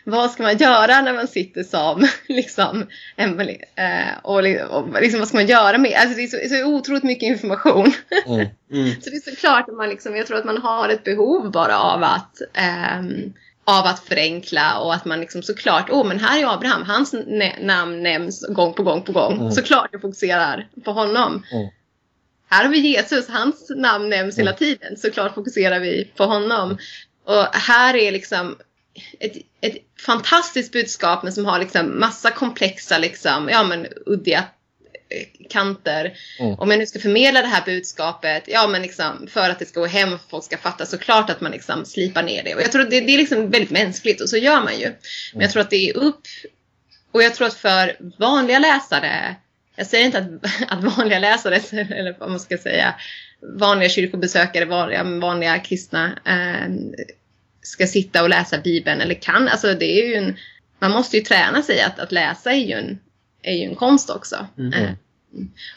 [0.04, 3.58] vad ska man göra när man sitter som liksom Emily?
[3.76, 4.36] Eh, och,
[4.70, 5.94] och liksom, vad ska man göra med?
[5.98, 7.94] Alltså det är så, så otroligt mycket information.
[8.28, 9.02] mm, Mm.
[9.02, 11.80] Så det är såklart att man liksom, jag tror att man har ett behov bara
[11.80, 13.34] av att ehm,
[13.66, 17.16] av att förenkla och att man liksom såklart, åh oh, men här är Abraham, hans
[17.60, 19.34] namn nämns gång på gång på gång.
[19.34, 19.52] Mm.
[19.52, 21.44] Såklart jag fokuserar på honom.
[21.52, 21.68] Mm.
[22.50, 24.58] Här har vi Jesus, hans namn nämns hela Mm.
[24.58, 24.98] tiden.
[24.98, 26.78] Såklart fokuserar vi på honom.
[27.26, 28.56] Och här är liksom
[29.20, 29.76] ett, ett
[30.06, 34.46] fantastiskt budskap men som har liksom massa komplexa, liksom, ja men uddiga
[35.10, 36.14] eh, kanter.
[36.40, 36.54] Mm.
[36.60, 39.80] Om jag nu ska förmedla det här budskapet, ja men liksom för att det ska
[39.80, 42.56] gå hem och folk ska fatta, såklart att man liksom slipar ner det.
[42.56, 44.94] Och jag tror att det, det är liksom väldigt mänskligt och så gör man ju.
[45.34, 46.22] Men jag tror att det är upp,
[47.12, 49.36] och jag tror att för vanliga läsare,
[49.76, 50.28] jag säger inte att,
[50.72, 52.96] att vanliga läsare, eller vad man ska säga,
[53.60, 56.70] vanliga kyrkobesökare, vanliga, vanliga kristna eh,
[57.64, 59.48] ska sitta och läsa Bibeln eller kan.
[59.48, 60.38] Alltså det är ju en,
[60.80, 63.00] man måste ju träna sig att, att läsa är ju en,
[63.42, 64.48] är ju en konst också.
[64.58, 64.96] Mm.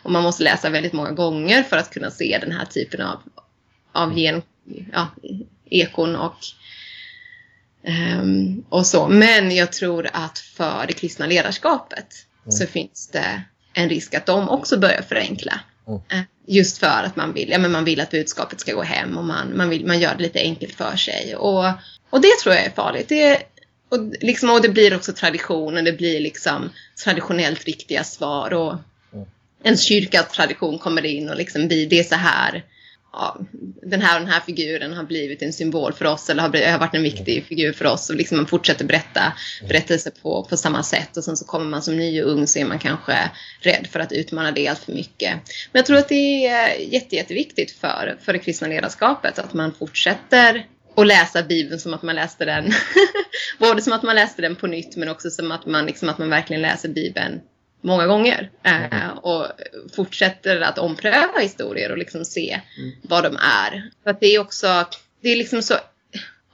[0.03, 3.23] Och man måste läsa väldigt många gånger för att kunna se den här typen av,
[3.93, 4.43] av gen,
[4.93, 5.09] ja,
[5.71, 6.37] ekon och,
[7.85, 9.09] ehm, och så.
[9.09, 14.49] Men jag tror att för det kristna ledarskapet så finns det en risk att de
[14.49, 15.61] också börjar förenkla.
[15.89, 16.01] Mm.
[16.11, 19.19] Eh, Just för att man vill, ja, men man vill att budskapet ska gå hem
[19.19, 21.37] och man, man, vill, man gör det lite enkelt för sig.
[21.37, 21.65] Och,
[22.11, 23.09] och det tror jag är farligt.
[23.09, 23.43] Det,
[23.89, 26.71] och, liksom, och det blir också tradition och det blir liksom
[27.05, 28.53] traditionellt riktiga svar.
[28.55, 28.75] Och
[29.13, 29.27] Mm.
[29.63, 32.65] ens kyrkas tradition kommer in och liksom blir det är så här.
[33.19, 33.39] Ja,
[33.83, 36.69] den här och den här figuren har blivit en symbol för oss eller har, blivit,
[36.69, 38.11] har varit en viktig figur för oss.
[38.11, 39.33] Och liksom man fortsätter berätta
[39.69, 41.17] berättelser på, på samma sätt.
[41.17, 44.01] Och sen så kommer man som ny och ung så är man kanske rädd för
[44.01, 45.33] att utmana det allt för mycket.
[45.73, 49.73] Men jag tror att det är jätte, jätteviktigt för, för det kristna ledarskapet att man
[49.73, 52.73] fortsätter att läsa Bibeln som att man läste den.
[53.59, 56.19] Både som att man läste den på nytt men också som att man, liksom, att
[56.19, 57.41] man verkligen läser Bibeln
[57.87, 58.51] många gånger.
[58.63, 59.47] Eh, och
[59.97, 62.93] fortsätter att ompröva historier och liksom se Mm.
[63.03, 63.91] vad de är.
[64.03, 64.87] För att det är också,
[65.23, 65.75] det är liksom så,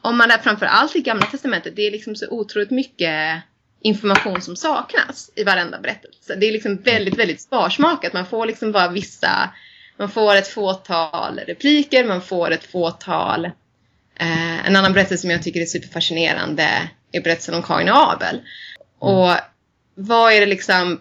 [0.02, 3.42] om man är framför allt i Gamla Testamentet, det är liksom så otroligt mycket
[3.80, 6.34] information som saknas i varenda berättelse.
[6.34, 8.12] Det är liksom väldigt, väldigt sparsmakat.
[8.12, 9.50] Man får liksom bara vissa,
[9.96, 13.50] man får ett fåtal repliker, man får ett fåtal
[14.16, 18.40] Eh, en annan berättelse som jag tycker är superfascinerande är berättelsen om Kain och Abel.
[18.98, 19.30] Och
[19.94, 21.00] vad är det liksom...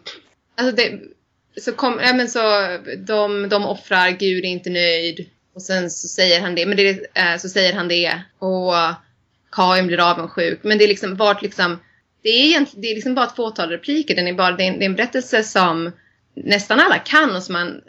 [0.62, 1.00] Alltså det,
[1.62, 2.40] så kom, ja men så,
[2.98, 5.30] de, de offrar, Gud är inte nöjd.
[5.56, 8.22] Och sen så säger han det, men det, eh, så säger han det.
[8.40, 8.74] Och
[9.52, 10.60] Kain blir avundsjuk.
[10.64, 11.80] Men det är liksom vart liksom...
[12.24, 14.16] Det är, det är liksom bara ett fåtal repliker.
[14.16, 15.92] Den är bara, det, är en, det är en berättelse som
[16.34, 17.82] nästan alla kan och som man...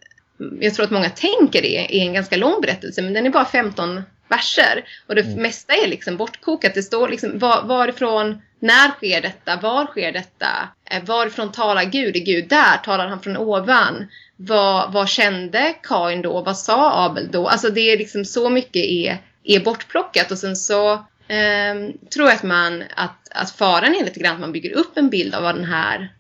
[0.61, 3.45] Jag tror att många tänker det är en ganska lång berättelse, men den är bara
[3.45, 4.85] 15 verser.
[5.07, 6.75] Och det mesta är liksom bortkokat.
[6.75, 12.17] Det står liksom var, varifrån, när sker detta, var sker detta, eh, varifrån talar Gud,
[12.17, 14.09] är Gud där, talar han från ovan?
[14.37, 17.49] Vad, vad kände Kain då, vad sa Abel då?
[17.49, 20.31] Alltså det är liksom så mycket är, är bortplockat.
[20.31, 24.41] Och sen så ehm, tror jag att man, att, att faran är lite grann att
[24.41, 26.13] man bygger upp en bild av vad den här,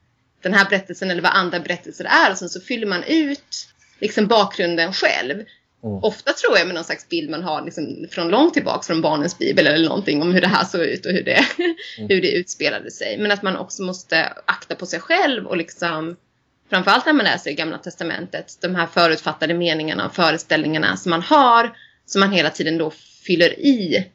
[0.42, 2.30] den här berättelsen eller vad andra berättelser är.
[2.30, 3.68] Och sen så fyller man ut
[4.00, 5.44] liksom bakgrunden själv.
[5.84, 5.98] Mm.
[6.02, 9.38] Ofta tror jag med någon slags bild man har liksom från långt tillbaka från barnens
[9.38, 11.44] bibel eller någonting om hur det här såg ut och hur det,
[12.08, 13.18] hur det utspelade sig.
[13.18, 16.16] Men att man också måste akta på sig själv och liksom
[16.70, 21.22] framförallt när man läser i Gamla Testamentet de här förutfattade meningarna och föreställningarna som man
[21.22, 21.76] har
[22.06, 22.92] som man hela tiden då
[23.26, 24.06] fyller i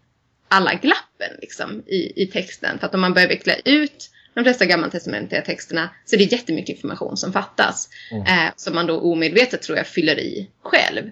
[0.47, 2.79] alla glappen liksom, i, i texten.
[2.79, 6.75] För att om man börjar veckla ut de flesta gammaltestamentliga texterna så är det jättemycket
[6.75, 7.89] information som fattas.
[8.11, 8.23] Mm.
[8.23, 11.11] Eh, som man då omedvetet tror jag fyller i själv.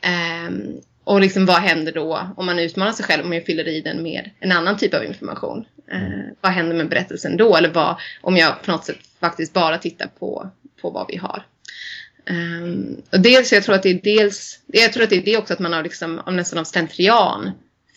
[0.00, 3.80] Ehm, och liksom vad händer då om man utmanar sig själv om jag fyller i
[3.80, 5.64] den med en annan typ av information?
[5.92, 7.56] Eh, vad händer med berättelsen då?
[7.56, 10.50] Eller vad, om jag på något sätt faktiskt bara tittar på,
[10.80, 11.46] på vad vi har?
[12.26, 15.36] Ehm, och dels, jag tror att det är dels, jag tror att det är det
[15.36, 17.50] också att man har liksom, av nästan av slentrian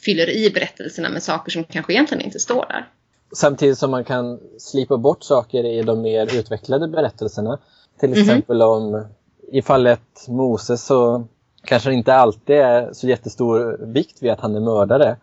[0.05, 2.87] fyller i berättelserna med saker som kanske egentligen inte står där.
[3.33, 7.57] Samtidigt som man kan slipa bort saker i de mer utvecklade berättelserna.
[7.99, 8.19] Till Mhm.
[8.19, 9.05] exempel om
[9.51, 11.23] i fallet Moses så
[11.63, 15.17] kanske det inte alltid är så jättestor vikt vid att han är mördare.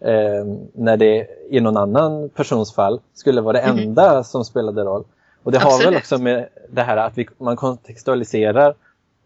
[0.00, 0.44] Eh,
[0.74, 3.78] när det i någon annan persons fall skulle vara det Mhm.
[3.78, 5.04] enda som spelade roll.
[5.42, 5.98] Och det har väl Absolut.
[5.98, 8.74] också med det här att vi, man kontextualiserar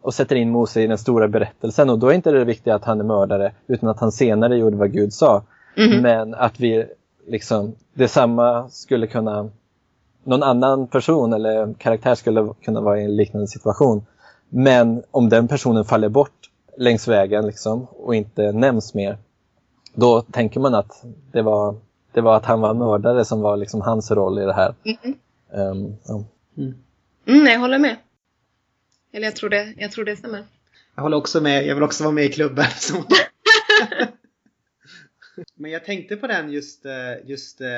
[0.03, 2.85] och sätter in Mose i den stora berättelsen och då är inte det viktiga att
[2.85, 5.43] han är mördare utan att han senare gjorde vad Gud sa.
[5.77, 6.03] Mhm.
[6.03, 6.87] Men att vi
[7.31, 9.51] liksom, detsamma skulle kunna,
[10.25, 14.07] någon annan person eller karaktär skulle kunna vara i en liknande situation.
[14.49, 19.19] Men om den personen faller bort längs vägen liksom, och inte nämns mer,
[19.95, 21.77] då tänker man att det var,
[22.13, 24.75] det var att han var mördare som var liksom hans roll i det här.
[24.85, 25.15] Mhm.
[25.53, 26.25] Ehm, ja.
[26.57, 26.75] Mm.
[27.27, 27.97] Mm, jag håller med.
[29.13, 30.45] Eller jag tror det, jag tror det stämmer.
[30.95, 31.67] Jag håller också med.
[31.67, 32.65] Jag vill också vara med i klubben.
[35.55, 36.93] Men jag tänkte på den just, eh,
[37.25, 37.69] just eh,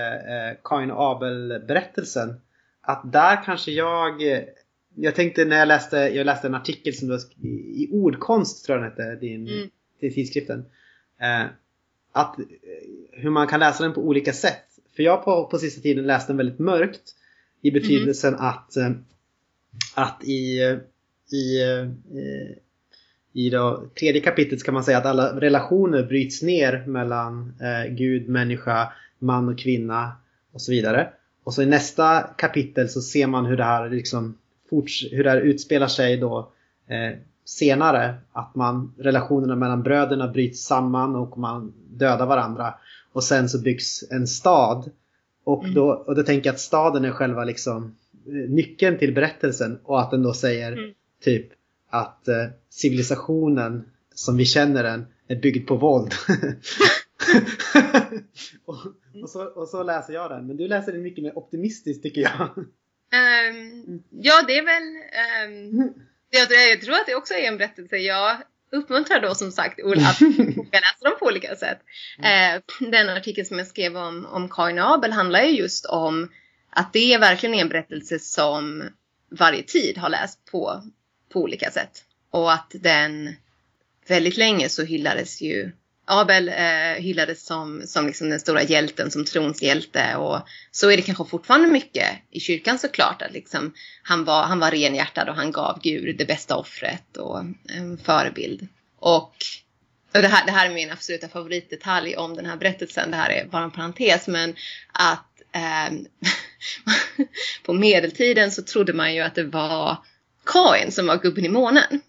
[0.65, 2.41] Kain och Abel-berättelsen.
[2.81, 4.23] Att där kanske jag...
[4.95, 7.21] Jag tänkte när jag läste, jag läste en artikel som du har
[7.75, 9.71] i Ordkonst tror jag den hette, din, Mm.
[10.01, 10.65] till tidskriften.
[11.21, 11.45] Eh,
[12.13, 12.45] att eh,
[13.13, 14.65] hur man kan läsa den på olika sätt.
[14.97, 17.15] För jag på, på sista tiden läste den väldigt mörkt.
[17.63, 18.91] I betydelsen att, eh,
[19.95, 20.59] att i,
[21.33, 21.89] i, eh,
[23.33, 28.28] i då, tredje kapitlet kan man säga att alla relationer bryts ner mellan eh, Gud,
[28.28, 30.12] människa, man och kvinna
[30.53, 31.09] och så vidare.
[31.45, 34.39] Och så i nästa kapitel så ser man hur det här, liksom,
[35.11, 36.53] hur det här utspelar sig då
[36.87, 38.14] eh, senare.
[38.33, 42.74] Att man, relationerna mellan bröderna bryts samman och man dödar varandra.
[43.12, 44.91] Och sen så byggs en stad.
[45.45, 49.78] Och då, och då tänker jag att staden är själva liksom eh, nyckeln till berättelsen
[49.85, 50.91] och att den då säger mm.
[51.20, 51.53] typ
[51.93, 53.84] att eh, civilisationen
[54.14, 56.14] som vi känner den är byggd på våld.
[58.64, 58.76] och,
[59.22, 60.47] och, så, och så läser jag den.
[60.47, 62.49] Men du läser den mycket mer optimistiskt tycker jag.
[62.57, 64.82] Um, ja, det är väl...
[65.49, 65.95] Um,
[66.30, 67.97] jag, jag tror att det också är en berättelse.
[67.97, 68.36] Jag
[68.72, 70.20] uppmuntrar då som sagt Ola att
[70.72, 71.78] läsa dem på olika sätt.
[72.18, 76.28] Uh, den artikeln som jag skrev om, om Kain Abel handlar ju just om
[76.70, 78.82] att det verkligen är en berättelse som
[79.30, 80.82] varje tid har läst på,
[81.33, 82.05] på olika sätt.
[82.30, 83.37] Och att den
[84.07, 85.72] väldigt länge så hyllades ju
[86.05, 90.97] Abel eh, hyllades som, som liksom den stora hjälten, som trons hjälte och så är
[90.97, 95.35] det kanske fortfarande mycket i kyrkan såklart att liksom, han, var, han var renhjärtad och
[95.35, 98.68] han gav Gud det bästa offret och en förebild.
[98.99, 99.35] Och,
[100.14, 103.30] och det, här, det här är min absoluta favoritdetalj om den här berättelsen, det här
[103.30, 104.55] är bara en parentes, men
[104.93, 105.99] att eh,
[107.62, 109.97] på medeltiden så trodde man ju att det var
[110.53, 112.00] Kain som var gubben i månen.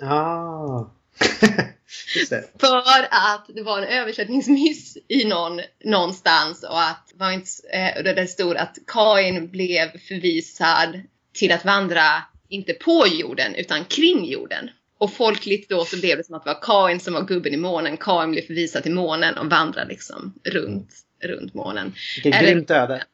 [0.00, 0.84] Ah.
[2.60, 8.26] För att det var en översättningsmiss i någon, någonstans och att var inte, eh, det
[8.26, 11.00] stod att Kain blev förvisad
[11.32, 14.70] till att vandra inte på jorden utan kring jorden.
[14.98, 17.56] Och folkligt då så blev det som att det var Kain som var gubben i
[17.56, 17.96] månen.
[17.96, 20.90] Kain blev förvisad till månen och vandrade liksom runt,
[21.22, 21.94] runt månen.
[22.24, 23.04] Vilket grymt öde.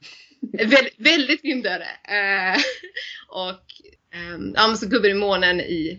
[0.52, 1.86] Väldigt, väldigt grymt öde.
[2.04, 2.60] Eh,
[3.28, 3.64] och
[4.14, 5.98] um, ja, men så gubben i månen i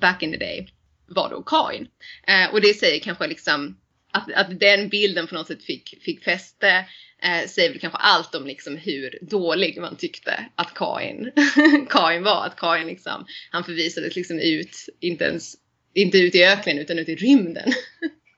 [0.00, 0.68] back in the day
[1.06, 1.88] var då Kain.
[2.26, 3.78] Eh, och det säger kanske liksom
[4.12, 6.84] att, att den bilden på något sätt fick, fick fäste
[7.22, 11.30] eh, säger väl kanske allt om liksom hur dålig man tyckte att Kain,
[11.90, 12.46] Kain var.
[12.46, 15.56] Att Kain liksom, han förvisades liksom ut, inte ens
[15.94, 17.72] inte ut i öknen utan ut i rymden.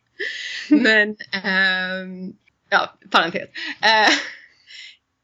[0.69, 2.33] Men, eh,
[2.71, 3.49] ja, parentes.
[3.83, 4.13] Ehm,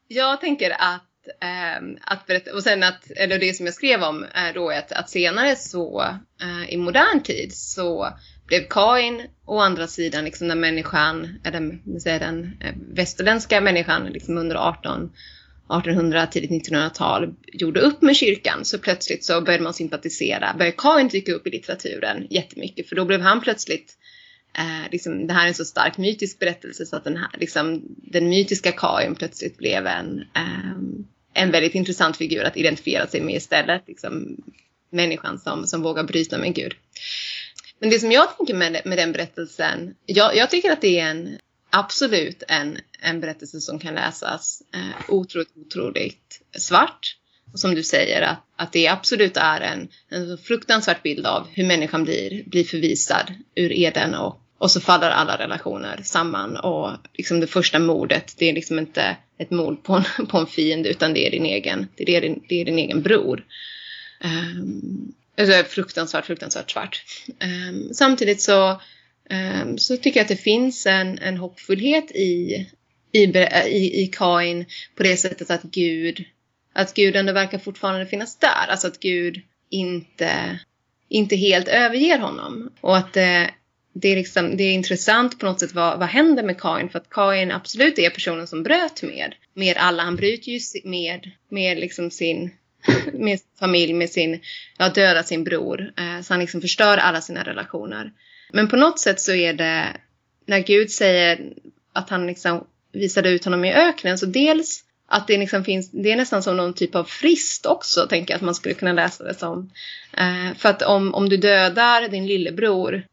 [0.08, 4.24] jag tänker att eh, att berätta, och sen att, eller det som jag skrev om
[4.24, 6.02] eh, då att, att senare så
[6.42, 8.08] eh, i modern tid så
[8.46, 14.06] blev Kain å andra sidan liksom när människan, eh, eller säga, den eh, västerländska människan
[14.06, 15.10] liksom under 18
[15.72, 18.64] 1800, tidigt 1900-tal gjorde upp med kyrkan.
[18.64, 22.88] Så plötsligt så började man sympatisera, började Kain dyka upp i litteraturen jättemycket.
[22.88, 23.96] För då blev han plötsligt
[24.58, 27.82] eh, liksom, det här är en så stark mytisk berättelse så att den, här, liksom,
[27.86, 30.76] den mytiska Kain plötsligt blev en, eh,
[31.34, 33.82] en väldigt intressant figur att identifiera sig med istället.
[33.86, 34.36] Liksom,
[34.90, 36.74] människan som, som vågar bryta med Gud.
[37.78, 41.10] Men det som jag tänker med, med den berättelsen, jag, jag tycker att det är
[41.10, 41.38] en
[41.70, 47.16] absolut en, en berättelse som kan läsas eh, otroligt, otroligt svart.
[47.52, 51.64] Och som du säger, att, att det absolut är en, en fruktansvärd bild av hur
[51.64, 57.40] människan blir, blir förvisad ur Eden och och så faller alla relationer samman och liksom
[57.40, 61.14] det första mordet, det är liksom inte ett mord på en, på en fiende utan
[61.14, 63.44] det är din egen, det är din, det är din egen bror.
[64.24, 67.04] Um, alltså fruktansvärt, fruktansvärt svart.
[67.68, 68.80] Um, samtidigt så,
[69.62, 72.66] um, så tycker jag att det finns en, en hoppfullhet i,
[73.12, 73.22] i,
[73.66, 74.64] i, i Kain
[74.94, 76.24] på det sättet att Gud,
[76.72, 78.66] att Gud ändå verkar fortfarande finnas där.
[78.68, 79.40] Alltså att Gud
[79.70, 80.58] inte,
[81.08, 82.70] inte helt överger honom.
[82.80, 83.50] Och att det
[83.92, 86.98] det är, liksom, det är intressant på något sätt vad, vad händer med Kain för
[86.98, 90.02] att Kain absolut är personen som bröt med, med alla.
[90.02, 92.50] Han bryter ju med, med liksom sin
[93.12, 94.40] med familj, med sin,
[94.78, 95.92] ja döda sin bror.
[95.96, 98.12] Eh, så han liksom förstör alla sina relationer.
[98.52, 99.96] Men på något sätt så är det
[100.46, 101.52] när Gud säger
[101.92, 106.12] att han liksom visade ut honom i öknen så dels att det liksom finns, det
[106.12, 109.24] är nästan som någon typ av frist också, tänker jag att man skulle kunna läsa
[109.24, 109.70] det som.
[110.16, 113.04] Eh, för att om, om du dödar din lillebror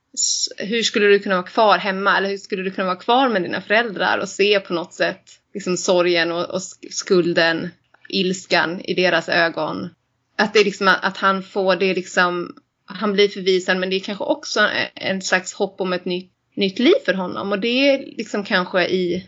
[0.57, 3.41] hur skulle du kunna vara kvar hemma eller hur skulle du kunna vara kvar med
[3.41, 6.61] dina föräldrar och se på något sätt liksom sorgen och, och
[6.91, 7.69] skulden,
[8.09, 9.89] ilskan i deras ögon.
[10.37, 12.55] Att det är liksom att han får det liksom,
[12.85, 16.79] han blir förvisad men det är kanske också en slags hopp om ett nytt, nytt
[16.79, 19.27] liv för honom och det är liksom kanske i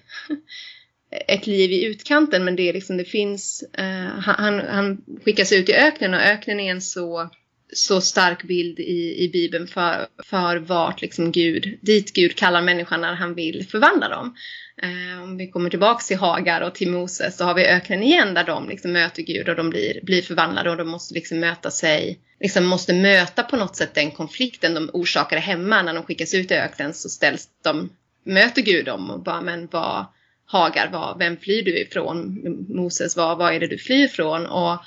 [1.28, 5.70] ett liv i utkanten men det är liksom det finns, uh, han, han skickas ut
[5.70, 7.30] i öknen och öknen är en så
[7.74, 13.02] så stark bild i, i Bibeln för, för vart liksom Gud, dit Gud kallar människan
[13.02, 14.36] när han vill förvandla dem.
[14.84, 18.34] Eh, om vi kommer tillbaka till Hagar och till Moses så har vi öknen igen
[18.34, 21.72] där de liksom möter Gud och de blir, blir förvandlade och de måste liksom möta
[21.72, 26.34] sig, liksom måste möta på något sätt den konflikten de orsakade hemma när de skickas
[26.34, 27.90] ut i öknen så ställs de,
[28.26, 30.06] möter Gud dem och bara men vad
[30.46, 32.42] Hagar, vad, vem flyr du ifrån?
[32.70, 34.46] Moses, vad, vad är det du flyr ifrån?
[34.46, 34.78] Och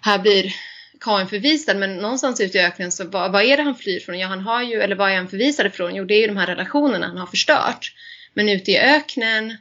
[0.00, 0.54] här blir
[1.00, 4.18] Kain förvisad men någonstans ute i öknen så vad, vad, är det han flyr från?
[4.18, 5.94] Ja han har ju, eller vad är han förvisad ifrån?
[5.94, 7.92] Jo det är ju de här relationerna han har förstört.
[8.34, 9.56] Men ute i öknen,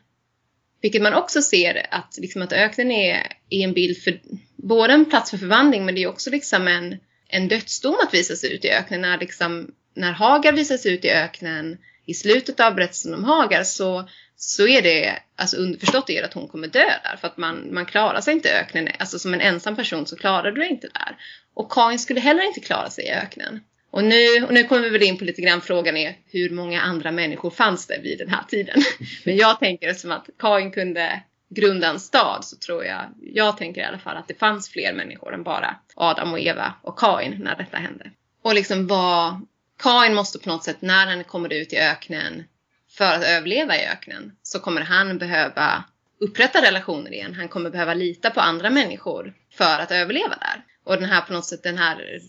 [0.82, 4.20] vilket man också ser att, liksom att öknen är, är en bild för
[4.56, 8.44] både en plats för förvandling men det är också liksom en, en dödsdom att visas
[8.44, 9.02] ut i öknen.
[9.02, 14.10] När, liksom, när Hagar visas ut i öknen i slutet av berättelsen om Hagar så,
[14.42, 17.86] så är det alltså underförstått är att hon kommer dö där för att man, man
[17.86, 18.88] klarar sig inte i öknen.
[19.00, 21.18] Alltså som en ensam person så klarar du dig inte där.
[21.54, 23.60] Och Kain skulle heller inte klara sig i öknen.
[23.92, 26.82] Och nu, och nu kommer vi väl in på lite grann frågan är hur många
[26.82, 28.82] andra människor fanns det vid den här tiden?
[29.24, 33.82] Men jag tänker som att Kain kunde grunda en stad så tror jag, jag tänker
[33.82, 37.36] i alla fall att det fanns fler människor än bara Adam och Eva och Kain
[37.40, 38.12] när detta hände.
[38.42, 39.48] Och liksom vad,
[39.84, 42.44] Kain måste på något sätt när han kommer ut i öknen
[42.92, 45.84] för att överleva i öknen så kommer han behöva
[46.20, 47.34] upprätta relationer igen.
[47.34, 50.66] Han kommer behöva lita på andra människor för att överleva där.
[50.84, 52.20] Och den här på något sätt den här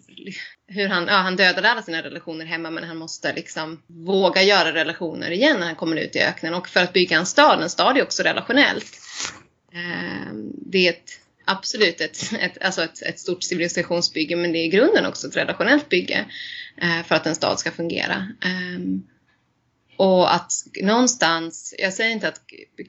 [0.66, 4.74] hur han, ja, han dödade alla sina relationer hemma men han måste liksom våga göra
[4.74, 6.54] relationer igen när han kommer ut i öknen.
[6.54, 9.00] Och för att bygga en stad, en stad är också relationellt.
[9.72, 10.32] Eh,
[10.66, 14.68] det är ett, absolut ett, ett, alltså ett, ett stort civilisationsbygge men det är i
[14.68, 16.24] grunden också ett relationellt bygge
[16.82, 18.28] eh, för att en stad ska fungera.
[18.44, 18.80] Eh,
[20.00, 22.40] och att någonstans, jag säger inte att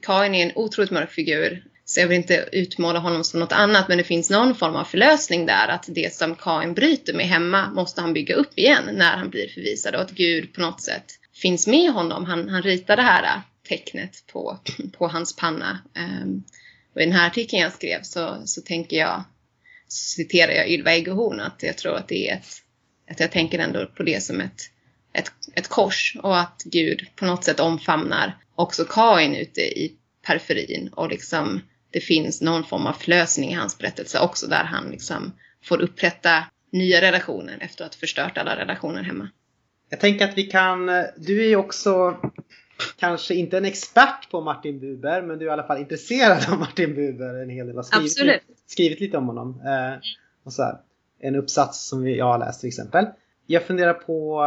[0.02, 3.88] Kain är en otroligt mörk figur så jag vill inte utmåla honom som något annat
[3.88, 7.70] men det finns någon form av förlösning där att det som Kain bryter med hemma
[7.70, 11.04] måste han bygga upp igen när han blir förvisad och att Gud på något sätt
[11.42, 12.24] finns med honom.
[12.24, 14.58] Han, han ritar det här äh, tecknet på,
[14.98, 15.78] på hans panna.
[16.22, 16.44] Um,
[16.94, 19.24] och i den här artikeln jag skrev så, så tänker jag,
[19.88, 22.62] så citerar jag Ylva Eggehorn att jag tror att det är ett,
[23.10, 24.62] att jag tänker ändå på det som ett,
[25.12, 29.96] ett, ett kors och att Gud på något sätt omfamnar också Kain ute i
[30.26, 31.60] periferin och liksom
[31.90, 35.32] det finns någon form av förlösning i hans berättelse också där han liksom
[35.64, 39.28] får upprätta nya relationer efter att ha förstört alla relationer hemma.
[39.88, 40.86] Jag tänker att vi kan,
[41.16, 42.16] du är ju också
[42.96, 46.58] kanske inte en expert på Martin Buber men du är i alla fall intresserad av
[46.58, 47.76] Martin Buber en hel del.
[47.76, 48.42] Har skrivit, Absolut.
[48.66, 49.60] skrivit lite om honom.
[49.66, 49.98] Eh,
[50.44, 50.76] och så här,
[51.20, 53.06] en uppsats som jag har läst till exempel.
[53.46, 54.44] Jag funderar på,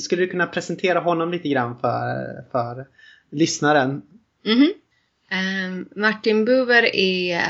[0.00, 2.86] skulle du kunna presentera honom lite grann för, för
[3.30, 4.02] lyssnaren?
[4.44, 4.70] Mm -hmm.
[5.30, 7.42] eh, Martin Buber är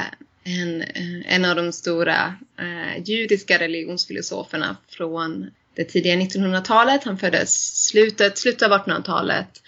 [0.45, 0.85] en,
[1.27, 7.05] en av de stora eh, judiska religionsfilosoferna från det tidiga 1900-talet.
[7.05, 9.63] Han föddes slutet, slutet av 1800-talet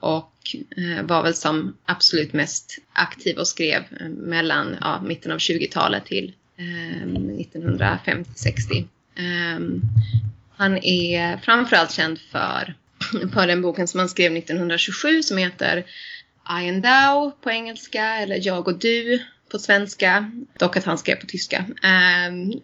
[0.00, 5.38] och eh, var väl som absolut mest aktiv och skrev eh, mellan ja, mitten av
[5.38, 8.84] 20-talet till ehm, 1950-60.
[9.16, 9.60] Eh,
[10.56, 12.74] han är framförallt känd för,
[13.32, 15.78] för den boken som han skrev 1927 som heter
[16.48, 20.30] I and thou på engelska eller jag och du på svenska.
[20.58, 21.64] Dock att han skrev på tyska.
[22.28, 22.60] Um,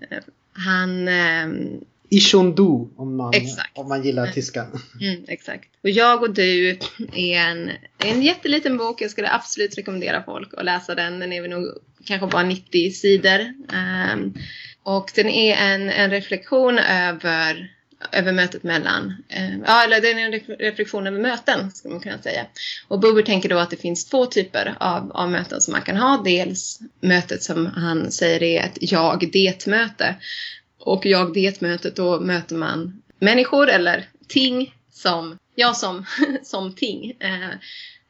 [0.52, 1.08] han...
[1.08, 3.32] Um, Ishondu om man,
[3.74, 4.34] om man gillar mm.
[4.34, 4.66] tyska.
[5.00, 5.68] Mm, exakt.
[5.82, 6.78] Och Jag och du
[7.12, 9.02] är en, en jätteliten bok.
[9.02, 11.18] Jag skulle absolut rekommendera folk att läsa den.
[11.18, 11.68] Den är väl nog
[12.04, 13.40] kanske bara 90 sidor.
[14.12, 14.34] Um,
[14.82, 17.72] och den är en, en reflektion över
[18.12, 22.18] över mötet mellan, eh, ja eller det är en reflektion över möten skulle man kunna
[22.18, 22.46] säga.
[22.88, 25.96] Och Buber tänker då att det finns två typer av, av möten som man kan
[25.96, 26.22] ha.
[26.24, 30.14] Dels mötet som han säger är ett jag-det-möte.
[30.78, 36.06] Och jag-det-mötet då möter man människor eller ting som, ja som,
[36.42, 37.10] som ting.
[37.20, 37.50] Eh,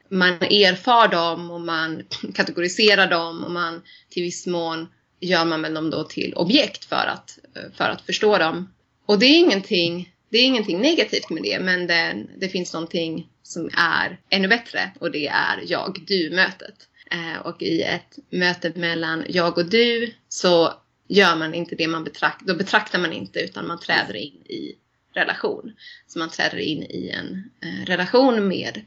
[0.09, 2.03] man erfar dem och man
[2.35, 4.87] kategoriserar dem och man till viss mån
[5.19, 7.39] gör man med dem då till objekt för att,
[7.77, 8.67] för att förstå dem
[9.11, 13.29] och det är ingenting, det är ingenting negativt med det, men det, det finns någonting
[13.43, 16.75] som är ännu bättre och det är jag-du-mötet.
[17.11, 20.73] Eh, och i ett möte mellan jag och du så
[21.07, 24.75] gör man inte det man betraktar, då betraktar man inte utan man träder in i
[25.13, 25.73] relation.
[26.07, 28.81] Så man träder in i en eh, relation med,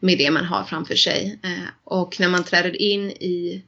[0.00, 1.38] med det man har framför sig.
[1.42, 3.62] Eh, och när man träder in i,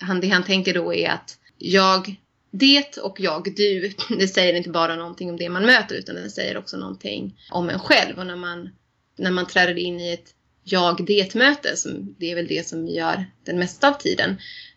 [0.00, 2.16] han, det han tänker då är att jag
[2.58, 6.30] det och jag, du, det säger inte bara någonting om det man möter utan det
[6.30, 8.18] säger också någonting om en själv.
[8.18, 8.70] Och när man,
[9.18, 10.34] när man träder in i ett
[10.64, 11.74] jag-det-möte,
[12.18, 14.30] det är väl det som vi gör den mesta av tiden,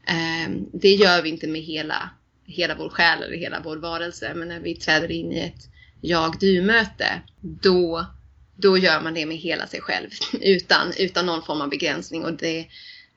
[0.08, 2.10] eh, det gör vi inte med hela
[2.46, 4.34] hela vår själ eller hela vår varelse.
[4.36, 5.70] Men när vi träder in i ett
[6.02, 8.06] jag-du-möte, då,
[8.56, 10.10] då gör man det med hela sig själv
[10.42, 12.26] utan, utan någon form av begränsning.
[12.26, 12.60] Och det,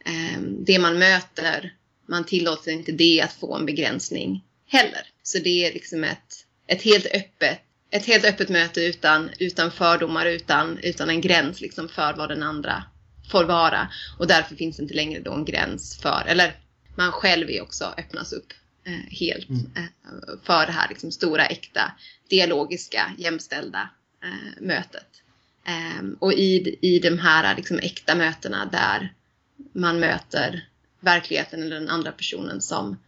[0.05, 1.75] eh, det man möter,
[2.09, 5.07] man tillåter inte det att få en begränsning heller.
[5.23, 7.61] Så det är liksom ett, ett helt öppet
[7.91, 12.43] ett helt öppet möte utan, utan fördomar, utan, utan en gräns liksom för vad den
[12.43, 12.85] andra
[13.31, 13.89] får vara.
[14.19, 16.57] Och därför finns det inte längre då en gräns för, eller
[16.97, 18.53] man själv är också öppnas upp
[18.85, 19.67] eh, helt mm.
[19.77, 21.93] eh, för det här liksom stora, äkta,
[22.29, 23.91] dialogiska, jämställda
[24.25, 25.23] eh, mötet.
[25.65, 29.15] Ehm, och i, i de här liksom, äkta mötena där
[29.73, 30.69] man möter
[31.01, 32.99] verkligheten eller den andra personen som,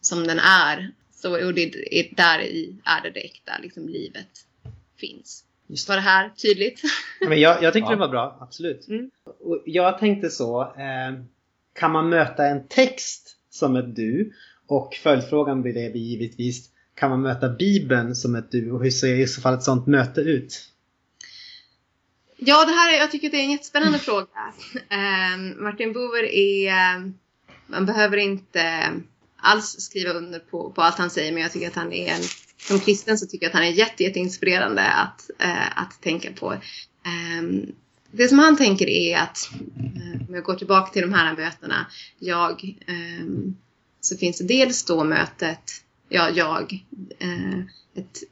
[0.00, 0.90] som den är.
[1.14, 4.28] Så, och det är där i är det det äkta liksom, livet
[4.96, 5.44] finns.
[5.66, 5.88] Just.
[5.88, 6.82] Var det här tydligt?
[7.28, 7.94] Men jag, jag tyckte ja.
[7.94, 8.88] det var bra, absolut.
[8.88, 9.10] Mm.
[9.24, 11.24] Och jag tänkte så, eh,
[11.72, 14.32] kan man möta en text som ett du?
[14.66, 18.72] Och följdfrågan blir det givetvis, kan man möta Bibeln som ett du?
[18.72, 20.70] Och hur ser i så fall ett sånt möte ut?
[22.36, 24.52] Ja, det här är, jag tycker det är en jättespännande fråga.
[24.88, 26.72] Eh, Martin Buber är,
[27.66, 28.92] man behöver inte
[29.42, 32.22] alls skriva under på, på allt han säger, men jag tycker att han är en
[32.58, 36.52] som kristen så tycker jag att han är jätte, jätteinspirerande att, eh, att tänka på.
[36.52, 37.72] Eh,
[38.12, 41.86] det som han tänker är att, eh, om jag går tillbaka till de här mötena,
[42.18, 43.56] jag, ehm,
[44.00, 46.84] så finns det dels då mötet, ja, jag,
[47.18, 47.58] eh,
[47.94, 48.22] ett,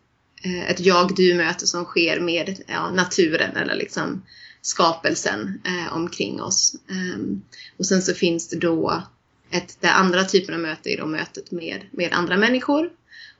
[0.43, 4.23] eh, ett jag-du-möte som sker med ja, naturen eller liksom
[4.63, 6.77] skapelsen eh, omkring oss.
[6.91, 7.43] Ehm,
[7.77, 9.03] och sen så finns det då
[9.51, 12.91] ett, det andra typen av möte är då mötet med, med andra människor.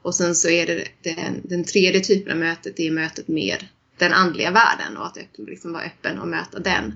[0.03, 3.67] Och sen så är det den, den tredje typen av mötet, det är mötet med
[3.99, 6.95] den andliga världen och att liksom vara öppen och möta den.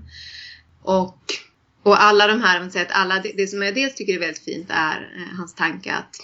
[0.82, 1.18] Och,
[1.82, 4.66] och alla de här, att alla, det, det, som jag dels tycker är väldigt fint
[4.68, 6.16] är eh, hans tanke att,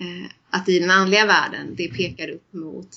[0.00, 2.96] eh, att i den andliga världen, det pekar upp mot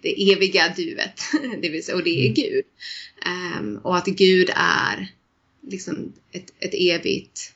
[0.00, 1.20] det eviga duet,
[1.62, 2.34] det vill säga, och det är mm.
[2.34, 2.64] Gud.
[3.26, 5.12] Um, och att Gud är
[5.62, 7.55] liksom ett, ett evigt,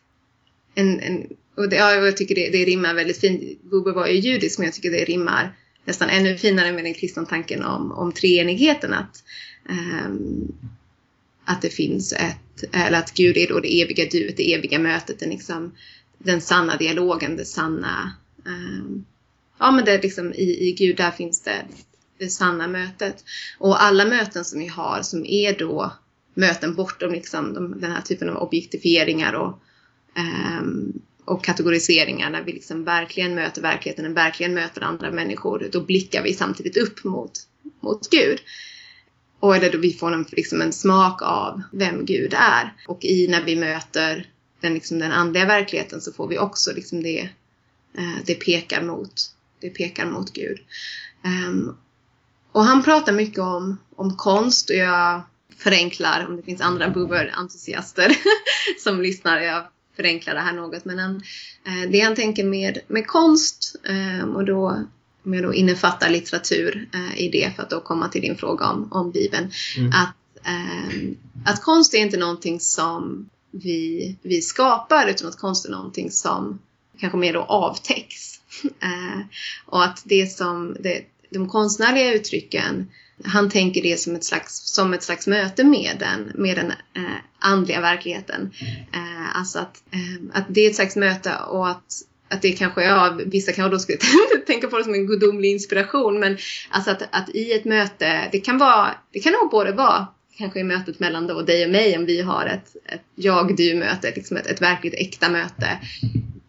[0.75, 3.63] en, en och det, ja, jag tycker det, det rimmar väldigt fint.
[3.63, 7.25] Buber var ju judisk men jag tycker det rimmar nästan ännu finare med den kristna
[7.25, 8.93] tanken om, om treenigheten.
[8.95, 9.25] Att,
[9.69, 10.53] um,
[11.45, 15.19] att det finns ett, eller att Gud är då det eviga duet, det eviga mötet,
[15.19, 15.73] den, liksom,
[16.19, 18.13] den sanna dialogen, det sanna...
[18.45, 19.05] Um,
[19.59, 21.65] ja men det är liksom i, i Gud där finns det
[22.19, 23.25] det sanna mötet.
[23.59, 25.93] Och alla möten som vi har som är då
[26.35, 29.63] möten bortom liksom de, den här typen av objektifieringar och
[30.15, 30.93] Ehm,
[31.25, 36.35] och kategoriseringar när vi liksom verkligen möter verkligheten, verkligen möter andra människor, då blickar vi
[36.35, 37.33] samtidigt upp mot,
[37.81, 38.41] mot Gud.
[39.41, 42.75] Och eller då vi får en, liksom en smak av vem Gud är.
[42.89, 44.31] Och i när vi möter
[44.61, 47.21] den, liksom den andliga verkligheten så får vi också liksom det,
[47.99, 49.13] eh, det, pekar, mot,
[49.61, 50.59] det pekar mot Gud.
[51.25, 51.77] Um,
[52.53, 55.23] och han pratar mycket om, om konst och jag
[55.57, 58.17] förenklar om det finns andra Buber-entusiaster
[58.79, 59.41] som lyssnar.
[59.41, 59.67] Jag
[60.01, 60.85] förenkla det här något.
[60.85, 61.23] Men han,
[61.67, 64.85] eh, det han tänker med, med konst eh, och då
[65.25, 68.67] om jag då innefattar litteratur eh, i det för att då komma till din fråga
[68.67, 69.51] om, om Bibeln.
[69.77, 69.91] Mm.
[69.91, 70.17] Att,
[71.45, 76.59] att konst är inte någonting som vi, vi skapar utan att konst är någonting som
[76.99, 78.41] kanske mer då avtäcks.
[79.67, 82.89] och att det som det, de konstnärliga uttrycken
[83.25, 87.19] han tänker det som ett slags, som ett slags möte med den, med den eh,
[87.39, 88.51] andliga verkligheten.
[88.93, 92.85] Eh, alltså att, eh, att det är ett slags möte och att, att det kanske,
[92.85, 93.99] ja vissa kanske då skulle
[94.47, 96.39] tänka på det som en gudomlig inspiration men
[96.71, 100.07] alltså att, att i ett möte, det kan vara, det kan nog både vara
[100.39, 104.37] kanske i mötet mellan då dig och mig om vi har ett, ett jag-du-möte, liksom
[104.37, 105.79] ett, ett verkligt äkta möte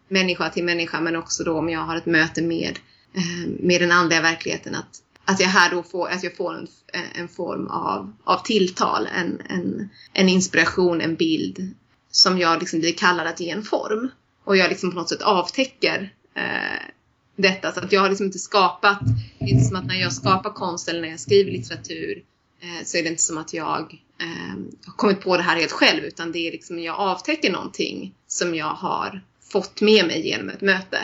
[0.08, 2.78] människa till människa men också då om jag har ett möte med,
[3.14, 6.66] eh, med den andliga verkligheten att att jag här då får, att jag får en,
[7.14, 11.74] en form av, av tilltal, en, en, en inspiration, en bild
[12.10, 14.10] som jag liksom blir kallad att ge en form.
[14.44, 16.92] Och jag liksom på något sätt avtäcker eh,
[17.36, 17.72] detta.
[17.72, 18.98] Så att jag har liksom inte skapat,
[19.38, 22.22] det är inte som att när jag skapar konst eller när jag skriver litteratur
[22.60, 25.72] eh, så är det inte som att jag eh, har kommit på det här helt
[25.72, 29.20] själv utan det är liksom jag avtäcker någonting som jag har
[29.52, 30.98] fått med mig genom ett möte.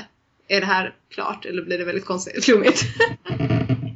[0.49, 2.85] Är det här klart eller blir det väldigt konstigt, flummigt?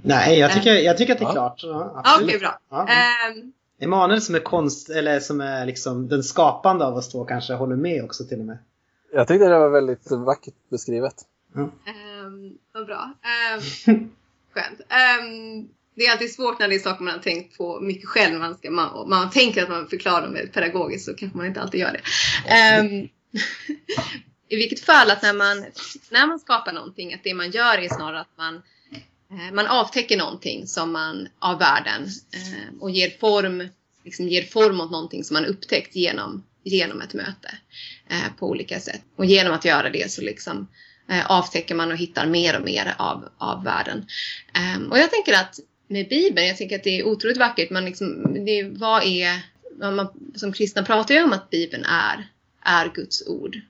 [0.02, 1.32] Nej, jag tycker, jag tycker att det är ja.
[1.32, 1.60] klart.
[1.62, 2.58] Ja, Okej, okay, bra.
[2.70, 2.88] Ja.
[3.36, 7.54] Um, Emanuel som är konst, eller som är liksom den skapande av oss två kanske
[7.54, 8.58] håller med också till och med.
[9.12, 11.14] Jag tyckte det var väldigt vackert beskrivet.
[11.54, 11.70] Mm.
[12.26, 13.12] Um, vad bra.
[13.54, 13.60] Um,
[14.54, 14.80] skönt.
[14.80, 18.38] Um, det är alltid svårt när det är saker man har tänkt på mycket själv.
[18.38, 21.60] Man, ska, man, man tänker att man förklarar dem väldigt pedagogiskt så kanske man inte
[21.60, 22.80] alltid gör det.
[22.80, 22.88] Um,
[24.48, 25.64] i vilket fall att när man,
[26.10, 28.62] när man skapar någonting, att det man gör är snarare att man, eh,
[29.32, 32.02] Eh, man avtäcker någonting som man, av världen
[32.34, 33.68] eh, och ger form,
[34.04, 37.58] liksom ger form åt någonting som man upptäckt genom, genom ett möte
[38.10, 39.02] eh, på olika sätt.
[39.16, 40.68] Och genom att göra det så liksom
[41.26, 44.06] avtäcker man och hittar mer och mer av, av världen.
[44.54, 45.58] Ehm, och jag tänker att
[45.88, 47.70] med Bibeln, jag tänker att det är otroligt vackert.
[47.70, 49.40] Man liksom, det, vad är,
[49.78, 52.28] man, som kristna pratar ju om att Bibeln är,
[52.64, 53.60] är Guds ord.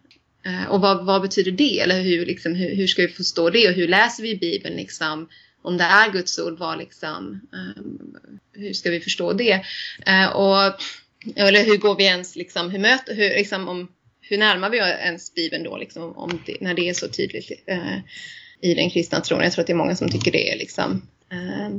[0.68, 1.80] Och vad, vad betyder det?
[1.80, 3.68] Eller hur, liksom, hur, hur ska vi förstå det?
[3.68, 4.76] Och hur läser vi Bibeln?
[4.76, 5.28] Liksom,
[5.62, 8.16] om det är Guds ord, vad liksom, ehm,
[8.52, 9.64] hur ska vi förstå det?
[10.06, 10.82] Eh, och,
[11.36, 13.88] eller hur går vi ens, liksom, hur, möter, hur, liksom, om,
[14.20, 17.98] hur närmar vi ens Bibeln då, liksom, om det, när det är så tydligt eh,
[18.60, 19.42] i den kristna tron?
[19.42, 21.70] Jag tror att det är många som tycker det är liksom, eh,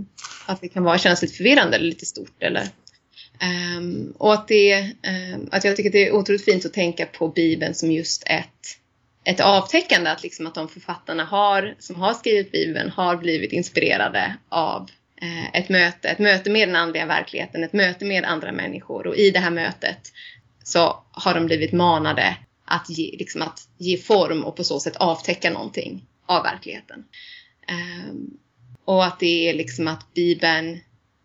[0.46, 2.44] att det kan vara känsligt förvirrande eller lite stort.
[2.44, 2.62] Eller,
[3.42, 3.82] eh,
[4.18, 4.72] och att, det,
[5.02, 8.24] ehm, att jag tycker att det är otroligt fint att tänka på Bibeln som just
[8.26, 8.83] ett
[9.24, 14.38] ett avtäckande att, liksom att de författarna har, som har skrivit Bibeln har blivit inspirerade
[14.50, 14.90] av
[15.22, 19.16] eh, ett möte, ett möte med den andliga verkligheten, ett möte med andra människor och
[19.16, 20.12] i det här mötet
[20.64, 24.96] så har de blivit manade att ge, liksom att ge form och på så sätt
[24.96, 27.06] avtäcka någonting av verkligheten.
[27.68, 28.14] Eh,
[28.86, 30.80] och att det är liksom att Bibeln,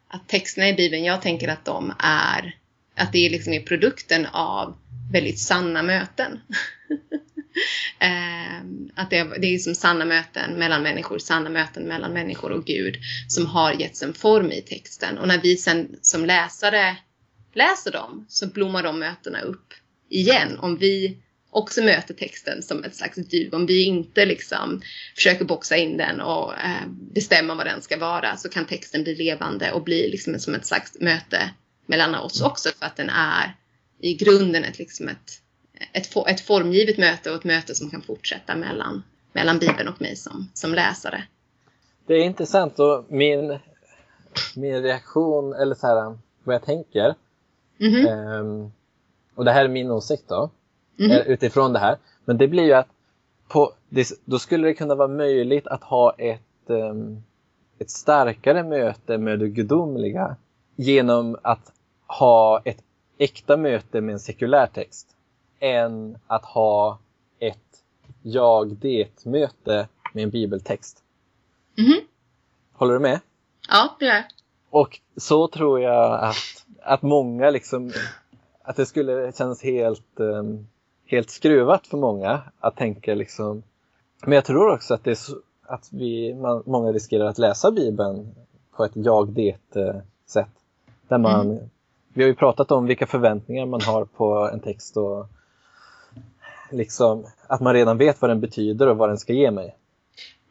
[0.09, 2.57] att texterna i Bibeln, jag tänker att de är,
[2.94, 4.76] att det liksom är produkten av
[5.12, 6.40] väldigt sanna möten.
[7.98, 8.59] eh,
[8.94, 12.96] att det, det är som sanna möten mellan människor, sanna möten mellan människor och Gud
[13.28, 15.18] som har getts en form i texten.
[15.18, 16.96] Och när vi sen som läsare
[17.54, 19.74] läser dem så blommar de mötena upp
[20.09, 20.59] igen.
[20.59, 21.18] Om vi
[21.50, 23.54] också möter texten som ett slags djur.
[23.54, 24.82] Om vi inte liksom
[25.14, 29.14] försöker boxa in den och eh, bestämma vad den ska vara så kan texten bli
[29.14, 31.50] levande och bli liksom som ett slags möte
[31.86, 33.56] mellan oss också för att den är
[34.00, 35.42] i grunden ett, liksom ett,
[35.93, 39.03] ett, ett formgivet möte och ett möte som kan fortsätta mellan,
[39.33, 41.24] mellan Bibeln och mig som, som läsare.
[42.07, 43.59] Det är intressant och min,
[44.57, 47.14] min reaktion, eller så här, vad jag tänker,
[47.81, 48.41] mm -hmm.
[48.41, 48.72] um,
[49.35, 50.51] och det här är min åsikt då,
[50.99, 51.24] mm -hmm.
[51.24, 52.89] utifrån det här, men det blir ju att
[53.49, 53.72] på,
[54.24, 57.22] då skulle det kunna vara möjligt att ha ett, um,
[57.79, 60.37] ett starkare möte med det gudomliga
[60.76, 61.72] genom att
[62.07, 62.83] ha ett
[63.18, 65.17] äkta möte med en sekulär text
[65.59, 66.98] än att ha
[67.38, 67.84] ett
[68.22, 71.02] jag-det-möte med en bibeltext.
[71.78, 72.00] Mm -hmm.
[72.72, 73.20] Håller du med?
[73.68, 74.24] Ja, det gör jag.
[74.70, 77.92] Och så tror jag att, att många liksom,
[78.62, 80.68] att det skulle kännas helt, um,
[81.06, 83.62] helt skruvat för många att tänka liksom,
[84.22, 85.18] men jag tror också att det är
[85.62, 88.34] att vi, man, många riskerar att läsa Bibeln
[88.76, 90.48] på ett jag-det-sätt.
[91.09, 91.68] Där man mm
[92.18, 95.26] vi har ju pratat om vilka förväntningar man har på en text och
[96.70, 99.76] liksom att man redan vet vad den betyder och vad den ska ge mig.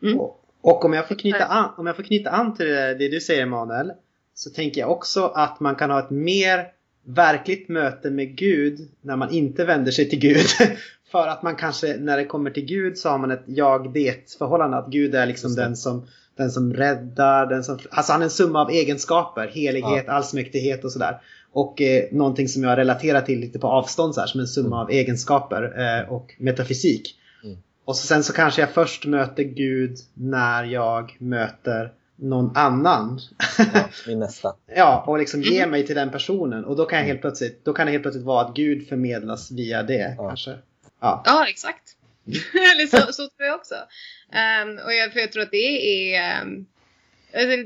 [0.04, 0.20] Mm.
[0.20, 3.08] Och, och, om, jag får knyta an, om jag får knyta an till det, det
[3.08, 3.92] du säger Emanuel
[4.34, 6.68] så tänker jag också att man kan ha ett mer
[7.08, 10.48] verkligt möte med Gud när man inte vänder sig till Gud.
[11.12, 14.78] För att man kanske när det kommer till Gud så har man ett jag-det förhållande.
[14.78, 17.46] Att Gud är liksom den som, den som räddar.
[17.46, 19.48] Den som, alltså han är en summa av egenskaper.
[19.48, 20.14] Helighet, ja.
[20.14, 21.22] allsmäktighet och sådär.
[21.52, 24.68] Och eh, någonting som jag relaterar till lite på avstånd så här, som en summa
[24.68, 24.80] mm.
[24.80, 27.16] av egenskaper eh, och metafysik.
[27.44, 27.58] Mm.
[27.86, 33.20] Och så sen så kanske jag först möter Gud när jag möter någon annan.
[33.58, 34.56] Ja, min nästa.
[34.76, 36.66] ja, och liksom ge mig till den personen.
[36.66, 39.52] Och då kan, jag helt plötsligt, då kan det helt plötsligt vara att Gud förmedlas
[39.52, 40.16] via det.
[40.18, 40.28] Ja.
[40.28, 40.58] kanske.
[41.00, 41.84] Ja, ja exakt.
[42.74, 43.76] Eller så, så tror jag också.
[43.76, 46.66] Um, och jag, för jag tror att det är, um,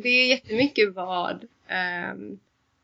[0.01, 1.43] det är jättemycket vad
[2.13, 2.39] um,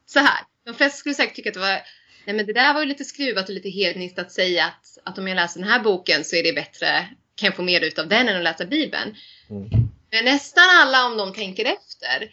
[0.05, 0.39] så här.
[0.65, 1.79] De flesta skulle säkert tycka att det var
[2.27, 5.17] Nej men det där var ju lite skruvat och lite hedniskt att säga att, att
[5.17, 7.99] om jag läser den här boken så är det bättre, kan jag få mer ut
[7.99, 9.15] av den än att läsa Bibeln.
[9.49, 9.86] Mm.
[10.11, 12.31] Men nästan alla om de tänker efter,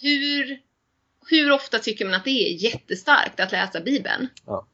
[0.00, 0.60] hur,
[1.26, 4.28] hur ofta tycker man att det är jättestarkt att läsa Bibeln?
[4.46, 4.68] Ja.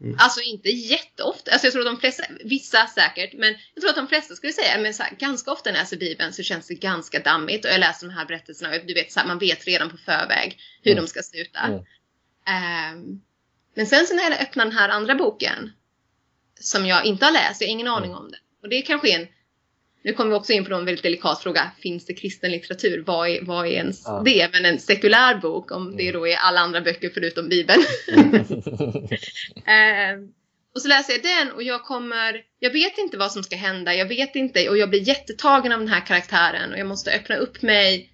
[0.00, 0.16] Mm.
[0.18, 3.96] Alltså inte jätteofta, alltså jag tror att de flesta, vissa säkert, men jag tror att
[3.96, 6.66] de flesta skulle säga, men så här, ganska ofta när jag läser Bibeln så känns
[6.66, 9.38] det ganska dammigt och jag läser de här berättelserna och du vet, så här, man
[9.38, 11.04] vet redan på förväg hur mm.
[11.04, 11.60] de ska sluta.
[11.60, 11.78] Mm.
[12.98, 13.22] Um,
[13.74, 15.72] men sen så när jag öppnar den här andra boken
[16.60, 18.38] som jag inte har läst, jag har ingen aning om det.
[18.62, 19.28] Och det är kanske en,
[20.04, 23.04] nu kommer vi också in på en väldigt delikat fråga, finns det kristen litteratur?
[23.06, 24.22] Vad är, vad är ens ja.
[24.24, 24.48] det?
[24.52, 27.82] Men en sekulär bok, om det då är alla andra böcker förutom Bibeln.
[28.16, 28.34] um,
[30.74, 33.94] och så läser jag den och jag kommer, jag vet inte vad som ska hända,
[33.94, 37.36] jag vet inte och jag blir jättetagen av den här karaktären och jag måste öppna
[37.36, 38.10] upp mig.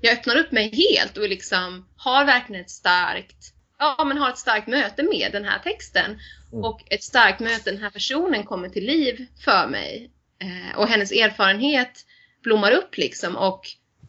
[0.00, 4.38] Jag öppnar upp mig helt och liksom har verkligen ett starkt ja, men har ett
[4.38, 6.18] starkt möte med den här texten.
[6.52, 6.64] Mm.
[6.64, 10.10] Och ett starkt möte, den här personen kommer till liv för mig.
[10.42, 12.06] Eh, och hennes erfarenhet
[12.42, 13.36] blommar upp liksom.
[13.36, 13.66] Och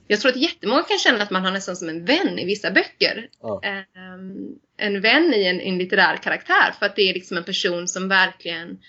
[0.08, 2.72] jag tror att jättemånga kan känna att man har nästan som en vän i vissa
[2.72, 3.30] böcker.
[3.42, 3.62] Ja.
[3.64, 3.84] Eh,
[4.78, 6.74] en vän i en, en litterär karaktär.
[6.80, 8.80] För att det är liksom en person som verkligen,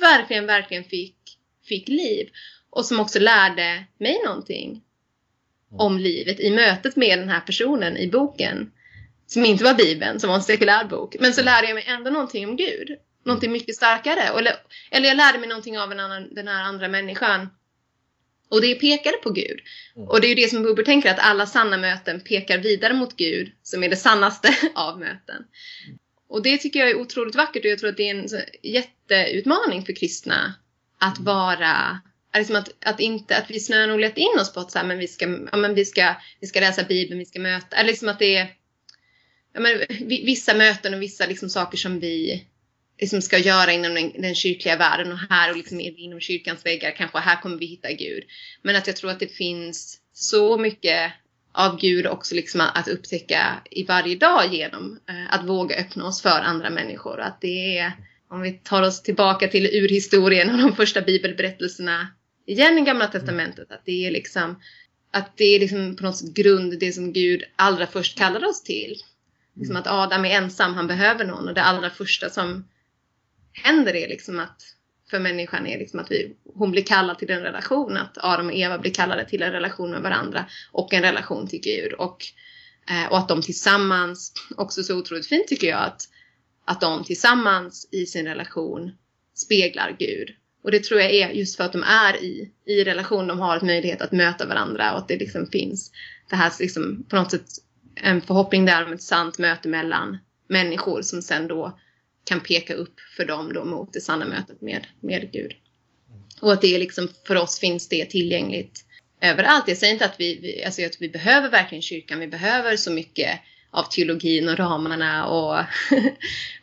[0.00, 1.16] verkligen, verkligen fick,
[1.64, 2.28] fick liv.
[2.70, 4.82] Och som också lärde mig någonting
[5.70, 8.72] om livet i mötet med den här personen i boken.
[9.26, 11.16] Som inte var Bibeln, som var en sekulär bok.
[11.20, 12.96] Men så lärde jag mig ändå någonting om Gud.
[13.26, 14.20] Någonting mycket starkare.
[14.20, 14.54] Eller,
[14.90, 17.48] eller jag lärde mig någonting av en annan, den här andra människan.
[18.48, 19.60] Och det pekade på Gud.
[19.96, 20.08] Mm.
[20.08, 23.16] Och det är ju det som Buber tänker, att alla sanna möten pekar vidare mot
[23.16, 25.44] Gud, som är det sannaste av möten.
[26.28, 28.28] Och det tycker jag är otroligt vackert och jag tror att det är en
[28.62, 30.54] jätteutmaning för kristna
[30.98, 32.00] att vara
[32.38, 35.08] Liksom att, att, inte, att vi snönolat in oss på att så här, men vi,
[35.08, 37.76] ska, ja, men vi, ska, vi ska läsa Bibeln, vi ska möta.
[37.76, 38.48] Eller liksom att det är
[39.52, 42.46] ja, men, vi- vissa möten och vissa liksom, saker som vi
[42.98, 45.12] liksom, ska göra inom den, den kyrkliga världen.
[45.12, 48.24] Och här och liksom, inom kyrkans väggar, kanske här kommer vi hitta Gud.
[48.62, 51.12] Men att jag tror att det finns så mycket
[51.52, 56.22] av Gud också liksom, att, upptäcka i varje dag genom eh, att våga öppna oss
[56.22, 57.20] för andra människor.
[57.20, 57.92] Att det är,
[58.30, 62.08] om vi tar oss tillbaka till urhistorien och de första bibelberättelserna
[62.46, 64.60] igen i Gamla Testamentet, att det är liksom
[65.10, 68.62] att det är liksom på något sätt grund, det som Gud allra först kallade oss
[68.62, 68.96] till.
[69.54, 72.64] Liksom att Adam är ensam, han behöver någon och det allra första som
[73.62, 74.62] händer är liksom att
[75.10, 78.54] för människan är liksom att vi, hon blir kallad till en relation, att Adam och
[78.54, 82.24] Eva blir kallade till en relation med varandra och en relation till Gud och,
[82.90, 86.02] eh, och att de tillsammans, också så otroligt fint tycker jag att,
[86.64, 88.92] att de tillsammans i sin relation
[89.34, 90.28] speglar Gud.
[90.64, 93.56] Och det tror jag är just för att de är i, i relation, de har
[93.56, 95.92] ett möjlighet att möta varandra och att det liksom finns
[96.30, 97.46] det här liksom på något sätt
[97.94, 101.78] en förhoppning där om ett sant möte mellan människor som sen då
[102.26, 105.52] kan peka upp för dem då mot det sanna mötet med, med Gud.
[106.40, 108.84] Och att det är liksom, för oss finns det tillgängligt
[109.20, 109.68] överallt.
[109.68, 112.90] Jag säger inte att vi, vi, alltså att vi behöver verkligen kyrkan, vi behöver så
[112.90, 115.58] mycket av teologin och ramarna och,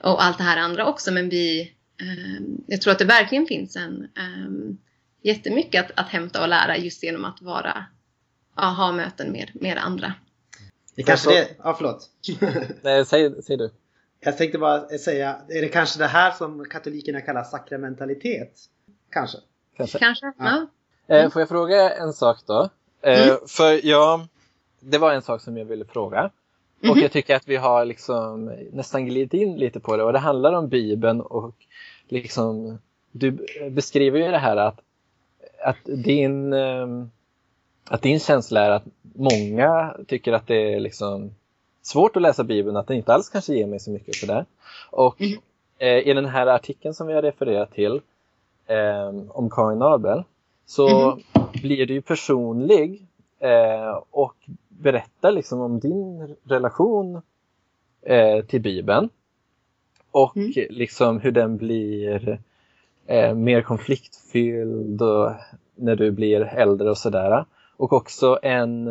[0.11, 3.75] och allt det här andra också, men vi, ehm, jag tror att det verkligen finns
[3.75, 4.07] en
[4.47, 4.77] um,
[5.23, 7.85] jättemycket att, att hämta och lära just genom att vara,
[8.55, 10.13] ja, ha möten med, med andra.
[10.95, 11.47] Det kanske så- det...
[11.57, 12.09] Ja, förlåt.
[12.81, 13.71] Nej, säg, säg du.
[14.25, 18.51] Jag tänkte bara säga, är det kanske det här som katolikerna kallar sakramentalitet?
[19.11, 19.37] Kanske.
[19.77, 19.99] Kanske.
[19.99, 20.31] Kanske?
[20.37, 20.67] Ja.
[21.07, 22.69] Eh, får jag fråga en sak då?
[23.01, 23.37] Eh, Mm.
[23.47, 24.27] För jag,
[24.79, 26.29] det var en sak som jag ville fråga.
[26.79, 26.99] Och Mhm.
[26.99, 30.53] jag tycker att vi har liksom nästan glidit in lite på det och det handlar
[30.53, 31.55] om Bibeln och
[32.07, 32.77] liksom
[33.11, 33.31] du
[33.71, 34.79] beskriver ju det här att,
[35.63, 37.11] att din ehm,
[37.85, 38.83] att din känsla är att
[39.15, 41.35] många tycker att det är liksom
[41.83, 44.45] svårt att läsa Bibeln, att det inte alls kanske ger mig så mycket sådär.
[44.91, 45.37] Och Mhm.
[45.77, 48.01] eh, i den här artikeln som vi har refererat till
[48.67, 50.23] ehm, om Karin Abel
[50.65, 51.21] så Mhm.
[51.61, 53.05] blir du ju personlig
[53.39, 54.35] eh, och
[54.69, 57.21] berättar liksom om din relation
[58.01, 59.09] eh, till Bibeln.
[60.11, 60.51] Och Mm.
[60.69, 62.39] liksom hur den blir
[63.07, 65.31] eh, mer konfliktfylld och
[65.75, 67.45] när du blir äldre och sådär.
[67.77, 68.87] Och också en,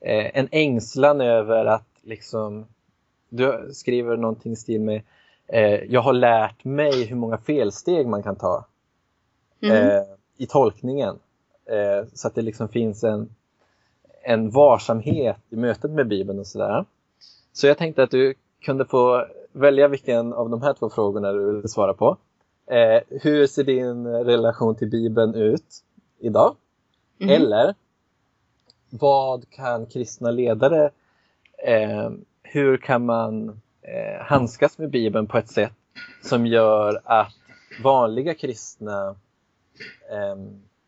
[0.00, 2.66] eh, en ängslan över att liksom
[3.28, 5.02] du skriver någonting i stil med
[5.46, 8.64] eh, Jag har lärt mig hur många felsteg man kan ta
[9.62, 9.70] Mhm.
[9.72, 10.02] eh,
[10.36, 11.18] i tolkningen.
[11.64, 13.28] Eh, så att det liksom finns en,
[14.22, 16.84] en varsamhet i mötet med Bibeln och sådär.
[17.52, 21.60] Så jag tänkte att du kunde få välja vilken av de här två frågorna du
[21.60, 22.16] vill svara på.
[22.66, 25.84] Eh, hur ser din relation till Bibeln ut
[26.18, 26.56] idag?
[27.18, 27.30] Mhm.
[27.30, 27.74] Eller
[28.90, 30.90] vad kan kristna ledare,
[31.66, 32.10] eh,
[32.42, 33.48] hur kan man
[33.82, 35.72] eh, handskas med Bibeln på ett sätt
[36.22, 37.32] som gör att
[37.82, 39.16] vanliga kristna
[40.10, 40.36] eh,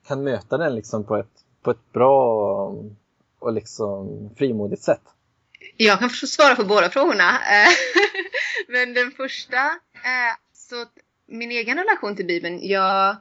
[0.06, 2.84] kan möta den liksom på ett, på ett bra och,
[3.38, 5.02] och liksom frimodigt sätt?
[5.76, 7.30] Jag kan svara på båda frågorna.
[7.30, 7.68] Eh,
[8.68, 9.56] men den första,
[9.94, 10.84] eh, så
[11.26, 13.16] min egen relation till Bibeln, jag,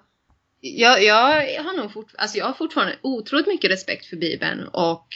[0.59, 5.07] jag, jag, har nog fort, alltså jag har fortfarande otroligt mycket respekt för Bibeln och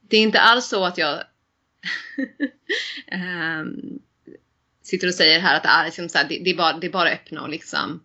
[0.00, 1.24] det är inte alls så att jag
[3.06, 3.98] Ehm,
[4.82, 6.86] sitter och säger här att det är, liksom så här, det, det, är bara, det
[6.86, 8.02] är bara öppna och liksom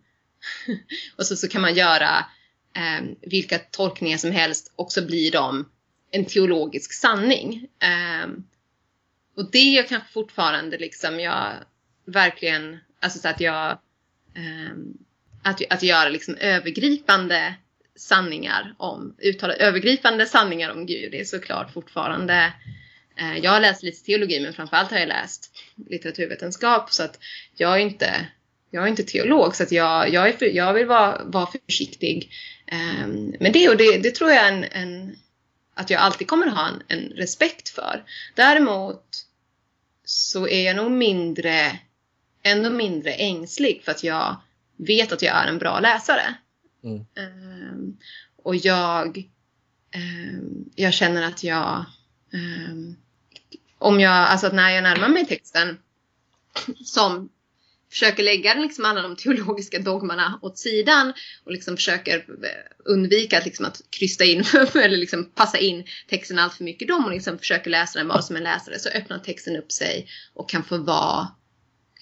[1.16, 2.26] och så, så kan man göra
[2.74, 5.68] ehm, vilka tolkningar som helst och så blir de
[6.10, 7.68] en teologisk sanning.
[7.78, 8.44] Ehm,
[9.36, 11.52] och det är jag kanske fortfarande liksom, jag
[12.04, 13.78] verkligen, alltså så att jag,
[14.34, 14.98] ehm,
[15.42, 17.54] att, att göra liksom övergripande
[17.96, 22.79] sanningar om, uttala övergripande sanningar om Gud, det är såklart fortfarande Eh,
[23.42, 25.50] jag har läst lite teologi men framförallt har jag läst
[25.90, 27.18] litteraturvetenskap så att
[27.56, 28.26] jag är inte,
[28.70, 32.30] jag är inte teolog så att jag, jag, är för, jag vill vara, vara försiktig
[32.66, 33.06] eh,
[33.40, 35.16] med det och det, det tror jag en, en,
[35.74, 38.04] att jag alltid kommer ha en, en respekt för.
[38.34, 39.04] Däremot
[40.04, 41.78] så är jag nog mindre,
[42.42, 44.36] ännu mindre ängslig för att jag
[44.76, 46.34] vet att jag är en bra läsare.
[46.84, 47.06] Mm.
[47.16, 47.98] Um,
[48.42, 49.28] och jag,
[49.96, 51.84] um, jag känner att jag,
[52.32, 52.96] Ehm,
[53.78, 55.78] om jag, alltså att när jag närmar mig texten
[56.84, 57.28] som
[57.90, 61.12] försöker lägga liksom alla de teologiska dogmarna åt sidan
[61.44, 66.38] och liksom försöker eh, undvika att, liksom att krysta in eller liksom passa in texten
[66.38, 69.18] allt för mycket dem och liksom försöker läsa den bara som en läsare så öppnar
[69.18, 71.28] texten upp sig och kan få vara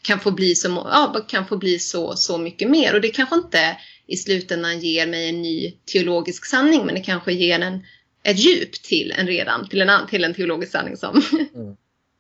[0.03, 2.95] kan få bli så, ja, kan få bli så, så mycket mer.
[2.95, 3.77] Och det kanske inte
[4.07, 7.85] i slutändan ger mig en ny teologisk sanning men det kanske ger en,
[8.31, 11.17] ett djup till en redan, till en, till en teologisk sanning som
[11.55, 11.77] mm.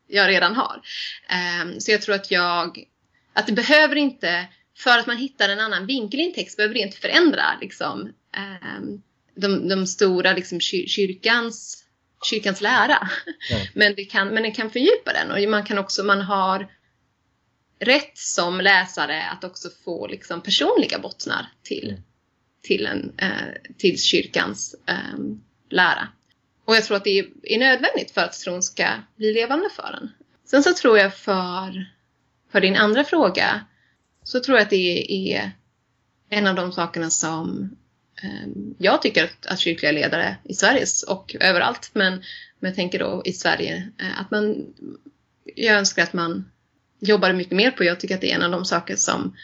[0.08, 0.80] jag redan har.
[1.62, 2.84] Um, så jag tror att jag
[3.38, 4.46] att det behöver inte,
[4.76, 8.12] för att man hittar en annan vinkel i en text, behöver det inte förändra liksom,
[8.36, 8.80] eh,
[9.34, 11.84] de, de stora liksom, kyrkans,
[12.24, 13.08] kyrkans lära.
[13.50, 13.66] Mm.
[13.74, 16.68] Men, det kan, men det kan fördjupa den och man kan också, man har
[17.80, 22.02] rätt som läsare att också få liksom, personliga bottnar till, mm.
[22.62, 25.18] till, en, eh, till kyrkans eh,
[25.70, 26.08] lära.
[26.64, 30.10] Och jag tror att det är, nödvändigt för att tron ska bli levande för en.
[30.44, 31.86] Sen så tror jag för
[32.52, 33.64] för din andra fråga
[34.22, 35.50] så tror jag att det är
[36.28, 37.76] en av de sakerna som
[38.22, 38.48] eh,
[38.78, 42.12] jag tycker att, att kyrkliga ledare i Sverige och överallt, men,
[42.58, 44.66] men jag tänker då i Sverige, eh, att man,
[45.54, 46.50] jag önskar att man
[47.00, 47.84] jobbar mycket mer på.
[47.84, 49.36] Jag tycker att det är en av de saker som,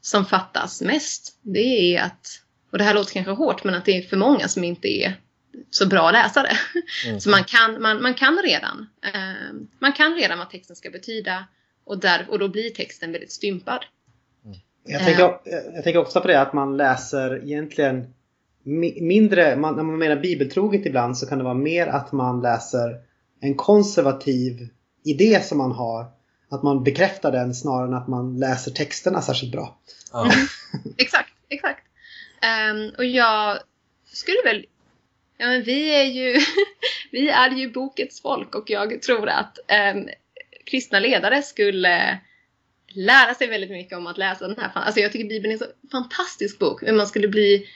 [0.00, 1.38] som fattas mest.
[1.42, 4.48] Det är att, och det här låter kanske hårt, men att det är för många
[4.48, 5.20] som inte är
[5.70, 6.48] så bra läsare.
[7.06, 7.20] Mm.
[7.20, 8.86] Så man kan, man, man kan redan.
[9.14, 11.44] Eh, man kan redan vad texten ska betyda.
[11.84, 13.84] Och, där, och då blir texten väldigt stympad.
[14.84, 15.38] Jag tänker,
[15.74, 18.14] jag tänker också på det att man läser egentligen
[19.00, 22.96] mindre, man, när man menar bibeltroget ibland så kan det vara mer att man läser
[23.40, 24.68] en konservativ
[25.04, 26.06] idé som man har.
[26.50, 29.78] Att man bekräftar den snarare än att man läser texterna särskilt bra.
[30.12, 30.24] Ja.
[30.24, 30.46] Mm.
[30.98, 31.82] exakt, exakt.
[32.72, 33.58] Um, och jag
[34.12, 34.66] skulle väl
[35.38, 36.40] Ja men vi är ju,
[37.10, 39.58] vi är ju bokets folk och jag tror att
[39.94, 40.08] um,
[40.64, 42.18] kristna ledare skulle
[42.88, 44.70] lära sig väldigt mycket om att läsa den här.
[44.74, 46.82] Alltså jag tycker Bibeln är en så fantastisk bok.
[46.82, 47.66] Men man skulle bli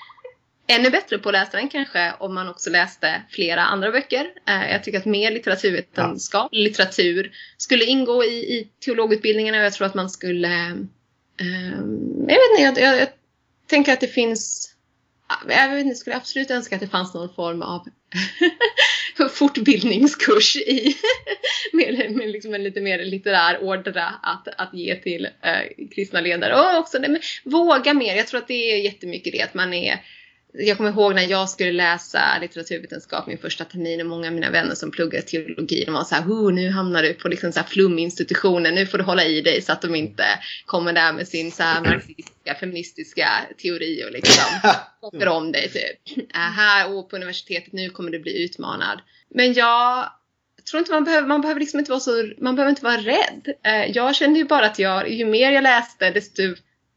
[0.66, 4.32] ännu bättre på att läsa den kanske om man också läste flera andra böcker.
[4.48, 6.58] Eh, jag tycker att mer litteraturvetenskap, ja.
[6.58, 10.48] litteratur skulle ingå i, i teologutbildningarna och jag tror att man skulle...
[11.40, 11.78] Eh,
[12.18, 13.08] jag vet inte, jag, jag, jag
[13.66, 14.72] tänker att det finns
[15.49, 17.87] jag vet inte, jag skulle absolut önska att det fanns någon form av
[19.33, 20.97] fortbildningskurs i
[21.72, 26.55] med, med liksom en lite mer litterär ordra att, att ge till eh, kristna ledare.
[26.55, 28.16] Och också nej, våga mer.
[28.16, 30.01] Jag tror att det är jättemycket det att man är
[30.53, 34.50] jag kommer ihåg när jag skulle läsa litteraturvetenskap min första termin och många av mina
[34.50, 37.66] vänner som pluggade teologi de var så här, nu hamnar du på liksom så här
[37.66, 40.24] fluminstitutioner, nu får du hålla i dig så att de inte
[40.66, 43.28] kommer där med sin så marxistiska, feministiska
[43.62, 44.44] teori och liksom
[45.00, 46.18] plockar om dig typ.
[46.34, 49.00] Äh, här och på universitetet, nu kommer du bli utmanad.
[49.34, 50.09] Men jag
[50.70, 53.55] tror inte man behöver, man behöver liksom inte vara så, man behöver inte vara rädd.
[53.62, 56.42] Äh, jag kände ju bara att jag, ju mer jag läste desto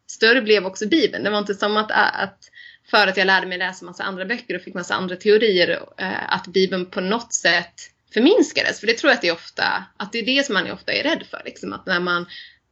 [0.07, 1.23] större blev också Bibeln.
[1.23, 2.39] Det var inte som att, att
[2.87, 6.33] för att jag lärde mig läsa massa andra böcker och fick massa andra teorier, eh,
[6.33, 8.79] att Bibeln på något sätt förminskades.
[8.79, 10.93] För det tror jag att det är ofta, att det är det som man ofta
[10.93, 11.41] är rädd för.
[11.45, 12.25] Liksom, att när man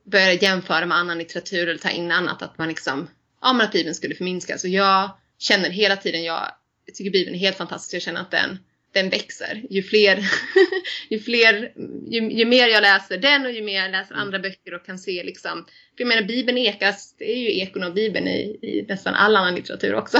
[0.03, 3.07] börjar jämföra med annan litteratur eller ta in annat, att man liksom,
[3.41, 4.63] ja men att Bibeln skulle förminskas.
[4.63, 5.09] Och jag
[5.39, 6.51] känner hela tiden, jag,
[6.85, 8.59] jag tycker Bibeln är helt fantastisk, jag känner att den
[8.93, 9.63] den växer.
[9.69, 10.19] Ju fler,
[11.09, 11.73] ju fler,
[12.07, 14.99] ju, ju, mer jag läser den och ju mer jag läser andra böcker och kan
[14.99, 15.65] se liksom.
[15.97, 19.35] För jag menar Bibeln ekas, det är ju ekon av Bibeln i, i nästan all
[19.35, 20.17] annan litteratur också.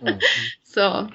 [0.00, 0.14] Mm.
[0.62, 1.12] så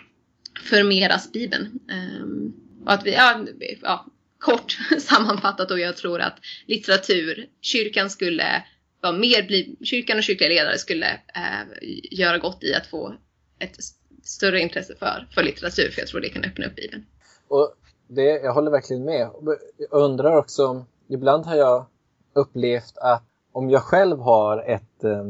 [0.63, 1.79] förmeras Bibeln.
[1.91, 2.53] Um,
[2.85, 3.45] och att vi, ja,
[3.81, 4.05] ja,
[4.39, 8.63] kort sammanfattat och jag tror att litteratur, kyrkan skulle
[9.01, 13.15] vara mer, kyrkan och kyrkliga ledare skulle uh, göra gott i att få
[13.59, 13.75] ett
[14.23, 17.05] större intresse för, för litteratur för jag tror det kan öppna upp Bibeln.
[17.47, 17.73] Och
[18.07, 19.29] det, jag håller verkligen med.
[19.77, 21.85] Jag undrar också, ibland har jag
[22.33, 25.23] upplevt att om jag själv har ett, eh,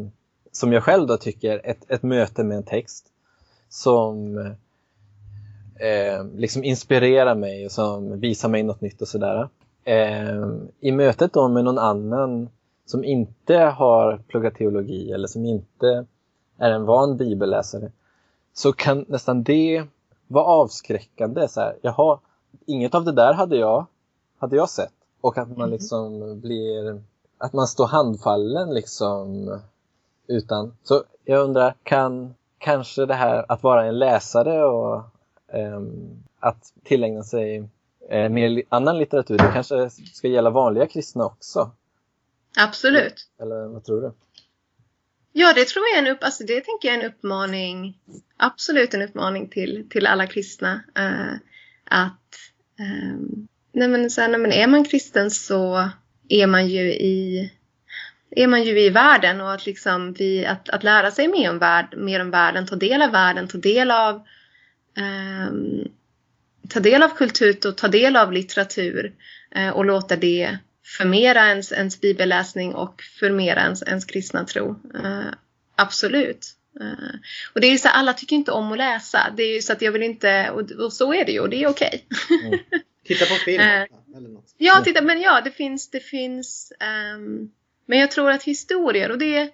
[0.52, 3.06] som jag själv då tycker, ett, ett möte med en text
[3.70, 4.38] som
[5.80, 9.50] eh, liksom inspirerar mig och som visar mig något nytt och sådär.
[9.84, 10.48] Eh,
[10.80, 12.50] I mötet då med någon annan
[12.86, 16.06] som inte har pluggat teologi eller som inte
[16.58, 17.92] är en van bibelläsare
[18.60, 19.86] så kan nästan det
[20.28, 21.48] vara avskräckande.
[21.48, 22.20] Så här, jaha,
[22.66, 23.86] inget av det där hade jag
[24.38, 24.94] hade jag sett.
[25.22, 25.60] Och att Mhm.
[25.60, 27.02] man liksom blir,
[27.38, 29.50] att man står handfallen liksom
[30.28, 30.74] utan.
[30.84, 35.02] Så jag undrar, kan kanske det här att vara en läsare och
[35.48, 37.70] ehm, att tillägna sig
[38.10, 41.72] eh, mer annan litteratur, det kanske ska gälla vanliga kristna också?
[42.58, 43.30] Absolut.
[43.38, 44.12] Eller vad tror du?
[45.34, 47.98] Ja, det tror jag är en, upp, alltså det tänker jag är en uppmaning,
[48.38, 50.84] absolut en uppmaning till, till alla kristna.
[50.96, 51.34] eh,
[51.90, 52.36] att
[52.80, 55.90] ehm, nej men, så här, nej men är man kristen så
[56.30, 57.52] är man ju i
[58.32, 61.60] är man ju i världen och att, liksom vi, att, att lära sig mer om,
[61.60, 64.28] värld, mer om världen, ta del av världen, ta del av
[64.98, 65.88] ehm,
[66.70, 69.14] ta del av kultur och ta del av litteratur
[69.56, 74.70] eh, och låta det förmera ens, ens bibelläsning och förmera ens, ens kristna tro.
[74.96, 75.34] Eh,
[75.76, 76.56] absolut.
[76.82, 77.16] Eh,
[77.54, 79.34] och det är ju så här, alla tycker inte om att läsa.
[79.38, 81.50] Det är ju så att jag vill inte, och, och så är det ju och
[81.50, 82.06] det är okej.
[83.06, 83.62] Titta på film.
[83.64, 83.86] Eh.
[84.18, 84.56] eller något.
[84.58, 86.74] Ja, titta, men ja, det finns, det finns.
[86.80, 87.52] ehm,
[87.86, 89.52] men jag tror att historier och det,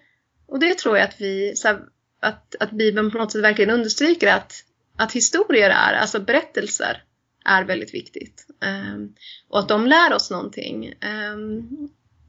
[0.48, 1.80] och det tror jag att vi, så här,
[2.20, 4.54] att, att Bibeln på något sätt verkligen understryker att,
[4.98, 7.04] att historier är, alltså berättelser,
[7.46, 8.48] är väldigt viktigt.
[8.62, 9.14] Ehm,
[9.50, 10.94] och att de lär oss någonting.
[11.02, 11.70] Ehm,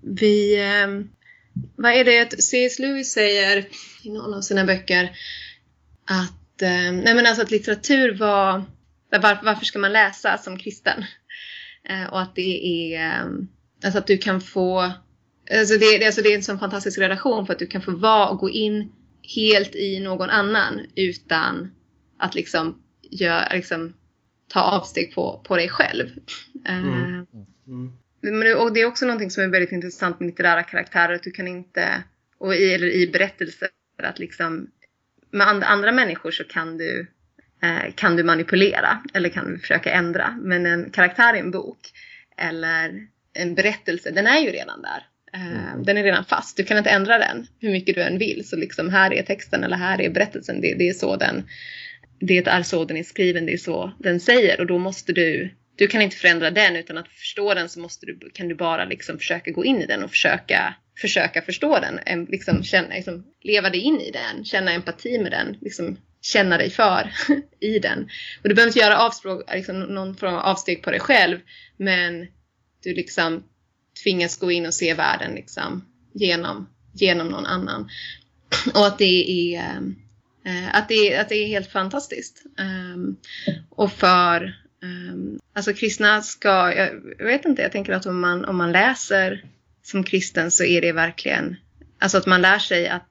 [0.02, 1.10] vi, ehm,
[1.76, 2.78] vad är det att C.S.
[2.78, 3.66] Lewis säger
[4.02, 5.10] i någon av sina böcker
[6.04, 8.64] att, nej men alltså att litteratur var,
[9.10, 11.04] var, varför ska man läsa som kristen?
[12.10, 13.24] Och att det är,
[13.84, 14.80] alltså att du kan få,
[15.54, 17.90] alltså det, det, alltså det är en sån fantastisk relation för att du kan få
[17.90, 18.92] vara och gå in
[19.34, 21.70] helt i någon annan utan
[22.18, 23.94] att liksom, gör, liksom
[24.48, 26.06] ta avsteg på, på dig själv.
[26.66, 27.26] Eh, Mm.
[27.66, 27.92] Mm.
[28.20, 31.30] men, och det är också någonting som är väldigt intressant med litterära karaktärer, att du
[31.30, 32.02] kan inte,
[32.38, 33.68] och i, eller i berättelser,
[34.02, 34.66] att liksom
[35.30, 37.06] med and, andra människor så kan du,
[37.62, 40.38] eh, kan du manipulera eller kan du försöka ändra.
[40.40, 41.78] Men en karaktär i en bok
[42.36, 45.06] eller en berättelse, den är ju redan där.
[45.32, 48.48] Eh, Den är redan fast, du kan inte ändra den hur mycket du än vill.
[48.48, 51.48] Så liksom här är texten eller här är berättelsen, det, det är så den
[52.20, 55.50] det är så den är skriven, det är så den säger och då måste du
[55.76, 58.84] du kan inte förändra den utan att förstå den så måste du, kan du bara
[58.84, 62.24] liksom försöka gå in i den och försöka, försöka förstå den.
[62.24, 66.70] Liksom känna, liksom, leva dig in i den, känna empati med den, liksom, känna dig
[66.70, 67.12] för
[67.60, 68.08] i den.
[68.42, 71.38] Och du behöver inte göra avspråk, liksom, någon form av avsteg på dig själv
[71.76, 72.26] men
[72.82, 73.44] du liksom
[74.02, 75.84] tvingas gå in och se världen liksom,
[76.14, 77.88] genom, genom någon annan.
[78.74, 79.96] Och att det är ehm,
[80.46, 82.42] Eh, att, det, att det är helt fantastiskt.
[82.58, 83.16] Ehm,
[83.68, 88.56] och för ehm, alltså kristna ska, jag, vet inte, jag tänker att om man, om
[88.56, 89.44] man läser
[89.82, 91.56] som kristen så är det verkligen,
[91.98, 93.08] alltså att man lär sig att,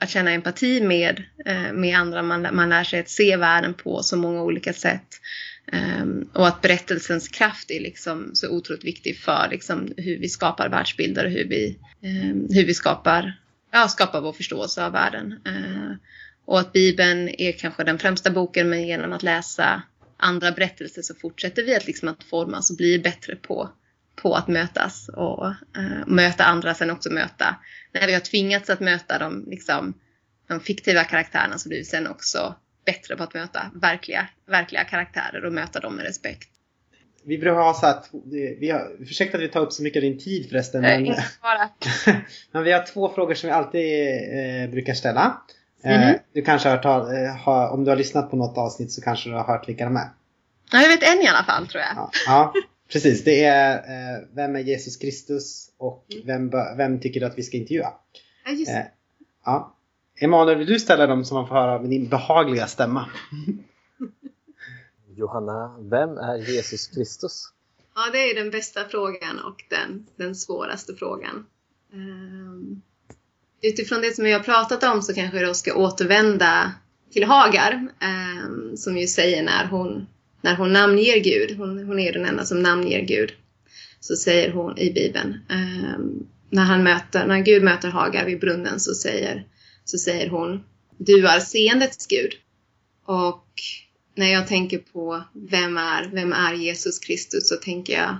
[0.00, 4.02] att känna empati med, eh, med andra, man, man lär sig att se världen på
[4.02, 5.20] så många olika sätt.
[5.72, 10.68] Ehm, och att berättelsens kraft är liksom så otroligt viktig för liksom, hur vi skapar
[10.68, 11.78] världsbilder och hur vi,
[12.50, 13.40] hur vi skapar,
[13.72, 15.40] ja, skapar vår förståelse av världen.
[15.46, 15.96] Eh,
[16.44, 19.82] och att Bibeln är kanske den främsta boken men genom att läsa
[20.16, 23.70] andra berättelser så fortsätter vi att, liksom att formas och bli bättre på,
[24.16, 27.56] på att mötas och eh, möta andra, sen också möta,
[27.92, 29.94] när vi har tvingats att möta de, liksom,
[30.48, 32.54] de fiktiva karaktärerna så blir vi sen också
[32.86, 36.48] bättre på att möta verkliga, verkliga karaktärer och möta dem med respekt.
[37.24, 37.96] Vi brukar ha så här,
[38.60, 40.84] vi har, ursäkta att vi tar upp så mycket av din tid förresten.
[40.84, 41.16] Eh, Men,
[42.52, 44.08] men vi har två frågor som vi alltid
[44.64, 45.42] eh, brukar ställa.
[45.84, 46.14] Mhm.
[46.32, 49.30] Du kanske har hört, tal- eh, om du har lyssnat på något avsnitt så kanske
[49.30, 50.08] du har hört vilka de är.
[50.72, 51.92] Ja, jag vet en i alla fall tror jag.
[51.96, 52.52] Ja, ja
[52.92, 53.24] precis.
[53.24, 57.42] Det är eh, Vem är Jesus Kristus och vem, bö- vem tycker du att vi
[57.42, 57.92] ska intervjua?
[58.44, 58.82] Ja, just Eh,
[59.44, 59.76] ja.
[60.20, 63.10] Emanuel, vill du ställa dem så man får höra med din behagliga stämma?
[65.16, 67.44] Johanna, vem är Jesus Kristus?
[67.94, 71.46] Ja, det är den bästa frågan och den, den svåraste frågan.
[71.92, 72.82] Um,
[73.62, 76.72] utifrån det som vi har pratat om så kanske jag då ska återvända
[77.12, 80.06] till Hagar eh, som ju säger när hon,
[80.40, 83.32] när hon namnger Gud, hon, hon är den enda som namnger Gud,
[84.00, 85.98] så säger hon i Bibeln, eh,
[86.50, 89.46] när, han möter, när Gud möter Hagar vid brunnen så säger,
[89.84, 90.64] så säger hon
[90.98, 92.32] Du är seendets Gud.
[93.04, 93.48] Och
[94.14, 98.16] när jag tänker på vem är, vem är Jesus Kristus så tänker jag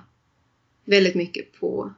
[0.84, 1.94] väldigt mycket på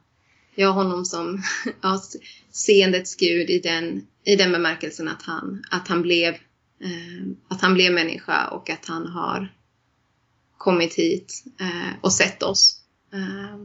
[0.55, 1.43] jag har honom som
[1.81, 2.03] ja,
[2.51, 6.35] seendets Gud i den, i den bemärkelsen att han, att, han blev,
[6.81, 9.55] eh, att han blev människa och att han har
[10.59, 12.81] kommit hit eh, och sett oss.
[13.13, 13.59] Eh,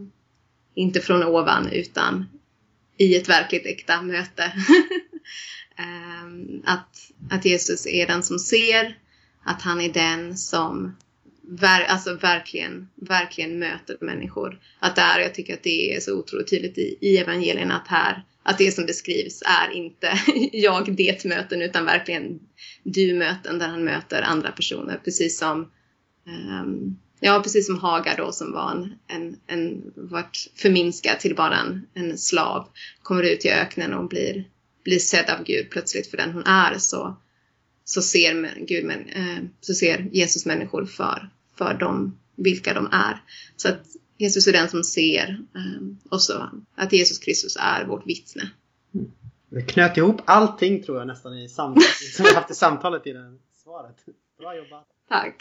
[0.73, 2.25] inte från ovan utan
[2.97, 4.43] i ett verkligt äkta möte.
[5.77, 6.25] eh,
[6.63, 8.97] att, att Jesus är den som ser,
[9.43, 10.95] att han är den som
[11.49, 14.59] ver, alltså verkligen, verkligen möter människor.
[14.79, 18.23] Att där, jag tycker att det är så otroligt tydligt i, i evangelierna att här,
[18.43, 20.19] att det som beskrivs är inte
[20.53, 22.39] jag det möten utan verkligen
[22.83, 25.01] du möten där han möter andra personer.
[25.03, 25.71] Precis som
[26.25, 31.57] um, Ja, precis som Hagar då som var en, en, en vart förminskad till bara
[31.57, 32.67] en, en slav.
[33.03, 34.43] Kommer ut i öknen och blir,
[34.83, 37.17] blir sedd av Gud plötsligt för den hon är så,
[37.83, 41.29] så, ser, Gud, men, eh, så ser Jesus människor för,
[41.59, 43.23] för dem, vilka de är.
[43.55, 43.81] Så att
[44.17, 48.49] Jesus är den som ser eh, och så att Jesus Kristus är vårt vittne.
[49.49, 53.13] Vi knöt ihop allting tror jag nästan i samtalet, som vi haft i samtalet i
[53.13, 53.95] det svaret.
[54.37, 54.87] Bra jobbat!
[55.09, 55.35] Tack!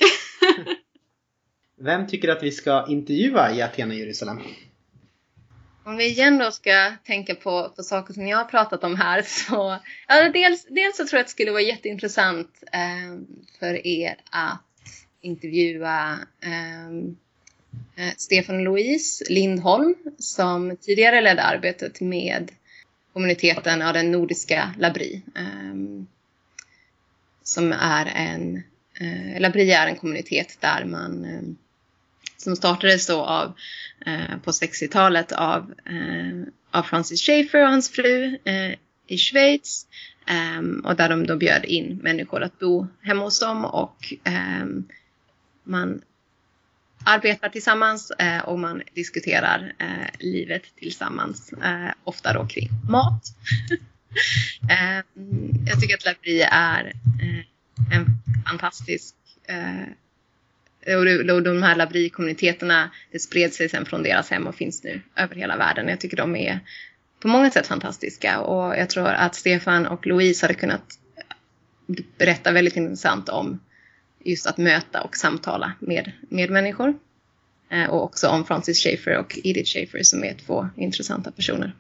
[1.81, 4.41] Vem tycker att vi ska intervjua i Aten och Jerusalem?
[5.85, 9.23] Om vi igen då ska tänka på, på saker som jag har pratat om här
[9.27, 9.79] så
[10.09, 13.19] ja, dels, dels så tror jag att det skulle vara jätteintressant eh,
[13.59, 14.68] för er att
[15.21, 16.89] intervjua eh,
[17.97, 22.51] eh Stefan Louise Lindholm som tidigare ledde arbetet med
[23.13, 25.23] kommuniteten av den nordiska Labri.
[25.37, 26.05] Eh,
[27.43, 28.63] som är en,
[29.01, 31.43] eh, Labri är en kommunitet där man eh,
[32.37, 33.53] som startades då av,
[34.07, 38.75] eh, på 60-talet av, eh, av Francis Schaeffer och hans fru eh,
[39.07, 39.87] i Schweiz.
[40.27, 44.85] Ehm, och där de då bjöd in människor att bo hemma hos dem och ehm,
[45.69, 46.03] man
[47.05, 51.53] arbetar tillsammans eh, och man diskuterar eh, livet tillsammans.
[51.53, 53.23] Eh, ofta då kring mat.
[54.71, 55.05] Eh,
[55.67, 56.85] jag tycker att Labri är
[57.23, 58.07] eh, en
[58.49, 59.15] fantastisk
[59.47, 65.01] eh, och de här labri-kommuniteterna, det spred sig sen från deras hem och finns nu
[65.17, 65.89] över hela världen.
[65.89, 66.61] Jag tycker de är
[67.21, 70.99] på många sätt fantastiska och jag tror att Stefan och Louise hade kunnat
[72.19, 73.61] berätta väldigt intressant om
[74.25, 76.99] just att möta och samtala med, med människor.
[77.71, 81.75] Eh, och också om Francis Schaeffer och Edith Schaeffer som är två intressanta personer.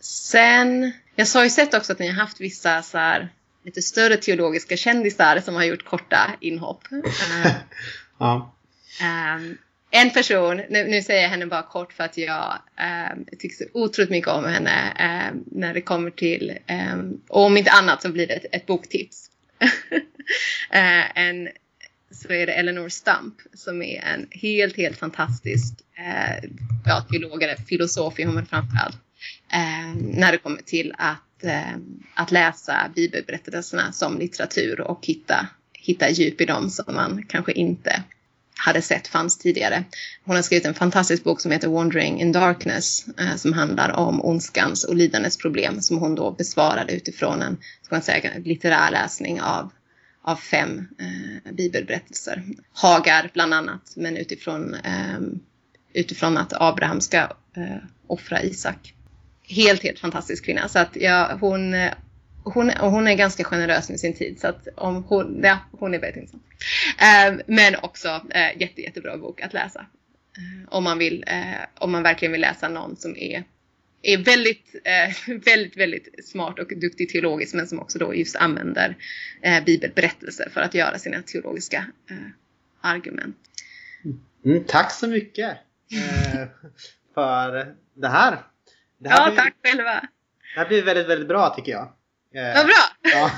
[0.00, 3.28] Sen, jag har ju sett också att ni har haft vissa så här,
[3.64, 6.82] lite större teologiska kändisar som har gjort korta inhopp.
[8.18, 8.54] Ja.
[9.36, 9.58] Um,
[9.90, 12.58] en person, nu, nu, säger jag henne bara kort för att jag
[13.12, 14.92] um, tycker otroligt mycket om henne
[15.30, 16.58] um, när det kommer till,
[17.28, 19.25] och om inte annat så blir det ett, ett boktips.
[20.70, 21.48] Eh, en,
[22.10, 26.50] så är det Eleanor Stump som är en helt, helt fantastisk eh,
[26.86, 28.96] ja, teolog eller filosof är hon framförallt.
[29.52, 31.76] Eh, när det kommer till att, eh,
[32.14, 35.48] att läsa bibelberättelserna som litteratur och hitta
[35.86, 38.02] hitta djup i dem som man kanske inte
[38.58, 39.84] hade sett fanns tidigare.
[40.24, 44.24] Hon har skrivit en fantastisk bok som heter Wandering in Darkness eh, som handlar om
[44.24, 49.40] ondskans och lidandets problem som hon då besvarade utifrån en ska man säga, litterär läsning
[49.40, 49.72] av,
[50.22, 52.44] av fem eh, bibelberättelser.
[52.72, 55.20] Hagar bland annat, men utifrån, eh,
[55.92, 57.18] utifrån att Abraham ska
[57.56, 57.76] eh,
[58.06, 58.94] offra Isak.
[59.48, 60.68] Helt, helt fantastisk kvinna.
[60.68, 61.92] Så att ja, hon, eh,
[62.54, 65.98] hon, hon är ganska generös med sin tid så att om hon, ja, hon är
[65.98, 66.42] väldigt intressant.
[66.98, 69.86] Eh, men också eh, jätte, jättebra bok att läsa.
[70.36, 73.44] Eh, om, man vill, eh, om man verkligen vill läsa någon som är,
[74.02, 78.96] är väldigt, eh, väldigt, väldigt smart och duktig teologiskt men som också då just använder
[79.42, 81.86] eh, bibelberättelser för att göra sina teologiska
[82.80, 83.36] argument.
[84.44, 85.58] Mm, tack så mycket
[87.14, 88.38] för det här.
[88.98, 90.08] Det här ja, blir, tack själva.
[90.54, 91.92] Det här blir väldigt, väldigt bra tycker jag.
[92.34, 92.74] Eh, Vad bra!
[93.02, 93.30] Ja.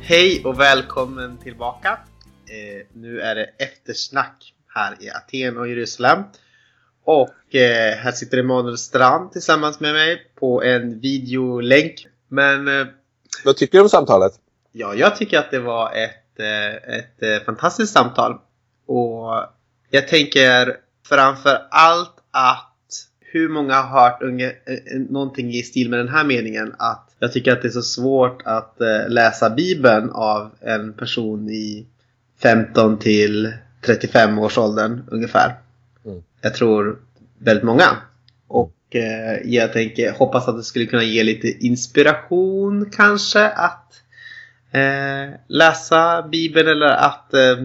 [0.00, 1.88] Hej och välkommen tillbaka.
[2.48, 6.22] Eh, nu är det eftersnack här i Aten och Jerusalem.
[7.04, 12.06] Och eh, här sitter Emanuel Strand tillsammans med mig på en videolänk.
[12.28, 12.68] Men...
[12.80, 12.86] Eh,
[13.44, 14.32] Vad tycker du om samtalet?
[14.72, 18.38] Ja, jag tycker att det var ett ett, ett fantastiskt samtal.
[18.86, 19.44] Och
[19.90, 20.76] jag tänker
[21.08, 22.66] framför allt att
[23.20, 27.32] hur många har hört unge, eh, någonting i stil med den här meningen att jag
[27.32, 31.86] tycker att det är så svårt att eh, läsa Bibeln av en person i
[32.42, 33.52] 15 till
[33.82, 35.54] 35 års åldern ungefär.
[36.04, 36.22] Mm.
[36.40, 36.98] Jag tror
[37.38, 37.96] väldigt många.
[38.46, 44.02] Och eh, jag tänker, hoppas att det skulle kunna ge lite inspiration kanske att
[44.72, 47.56] eh, läsa Bibeln eller att, eh,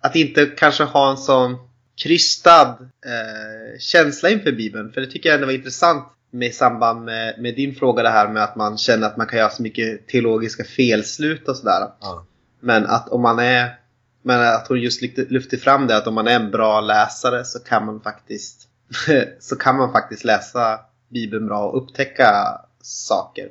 [0.00, 1.56] att inte kanske ha en sån
[2.02, 4.92] krystad eh, känsla inför Bibeln.
[4.92, 8.28] För det tycker jag ändå var intressant med samband med, med, din fråga det här
[8.28, 11.88] med att man känner att man kan göra så mycket teologiska felslut och sådär.
[12.00, 12.26] Ja.
[12.60, 13.78] Men att om man är
[14.22, 17.58] men att hon just lyfter fram det att om man är en bra läsare så
[17.58, 18.68] kan man faktiskt
[19.40, 23.48] så kan man faktiskt läsa Bibeln bra och upptäcka saker.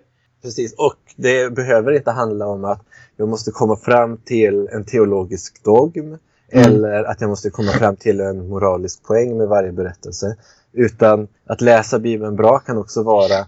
[0.48, 2.82] Precis, och det behöver inte handla om att
[3.18, 6.20] jag måste komma fram till en teologisk dogm mm.
[6.52, 10.38] eller att jag måste komma fram till en moralisk poäng med varje berättelse.
[10.74, 13.48] Utan att läsa Bibeln bra kan också vara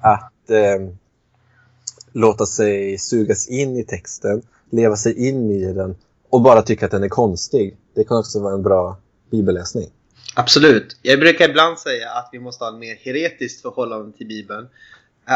[0.00, 0.94] att eh,
[2.12, 5.96] låta sig sugas in i texten, leva sig in i den
[6.30, 7.76] och bara tycka att den är konstig.
[7.94, 8.96] Det kan också vara en bra
[9.30, 9.86] bibelläsning.
[10.34, 10.96] Absolut.
[11.02, 14.68] Jag brukar ibland säga att vi måste ha en mer heretiskt förhållande till Bibeln.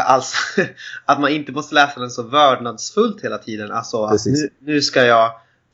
[0.03, 0.37] Alltså
[1.05, 3.71] att man inte måste läsa den så vördnadsfullt hela tiden.
[3.71, 5.31] Alltså att nu, nu, ska jag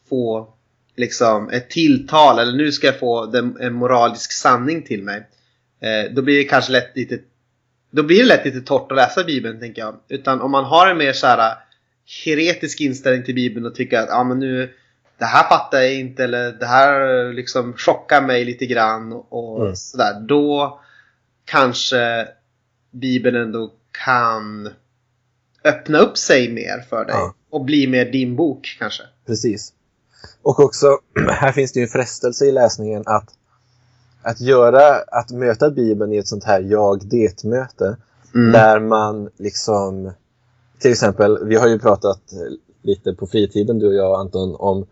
[0.09, 0.53] få
[0.95, 5.27] liksom ett tilltal eller nu ska jag få den, en moralisk sanning till mig.
[5.81, 7.19] Eh, då blir det kanske lätt lite
[7.91, 9.95] då blir det lätt lite torrt att läsa Bibeln tänker jag.
[10.09, 11.55] Utan om man har en mer så här
[12.25, 14.73] heretisk inställning till Bibeln och tycker att ah, men nu
[15.17, 19.75] det här fattar jag inte eller det här liksom chockar mig lite grann och mm.
[19.75, 20.19] sådär.
[20.19, 20.79] Då
[21.45, 22.27] kanske
[22.91, 23.73] Bibeln ändå
[24.05, 24.69] kan
[25.63, 27.33] öppna upp sig mer för dig ja.
[27.49, 29.03] och bli mer din bok kanske.
[29.25, 29.73] Precis.
[30.41, 30.97] Och också,
[31.29, 33.29] här finns det ju en frestelse i läsningen att,
[34.21, 37.97] att göra, att möta Bibeln i ett sånt här jag-det-möte.
[38.35, 38.51] Mm.
[38.51, 40.11] Där man liksom,
[40.79, 42.21] till exempel, vi har ju pratat
[42.81, 44.85] lite på fritiden du och jag Anton om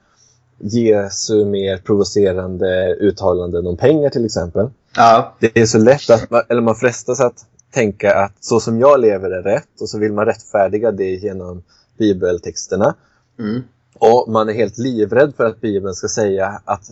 [0.57, 4.69] Jesu mer provocerande uttalanden om pengar till exempel.
[4.95, 5.35] Ja.
[5.39, 9.29] Det är så lätt att, eller man frestas att tänka att så som jag lever
[9.29, 11.63] är rätt och så vill man rättfärdiga det genom
[11.97, 12.95] bibeltexterna.
[13.39, 13.61] Mm.
[13.93, 16.91] Och man är helt livrädd för att Bibeln ska säga att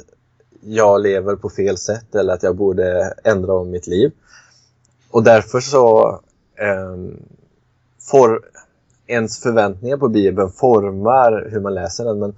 [0.62, 4.12] jag lever på fel sätt eller att jag borde ändra om mitt liv.
[5.12, 6.10] Och därför så
[6.56, 6.98] eh,
[8.12, 8.42] får
[9.08, 12.20] ens förväntningar på Bibeln formar hur man läser den.
[12.20, 12.36] Men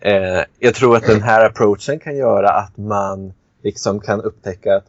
[0.00, 4.86] eh, jag tror att den här approachen kan göra att man liksom kan upptäcka att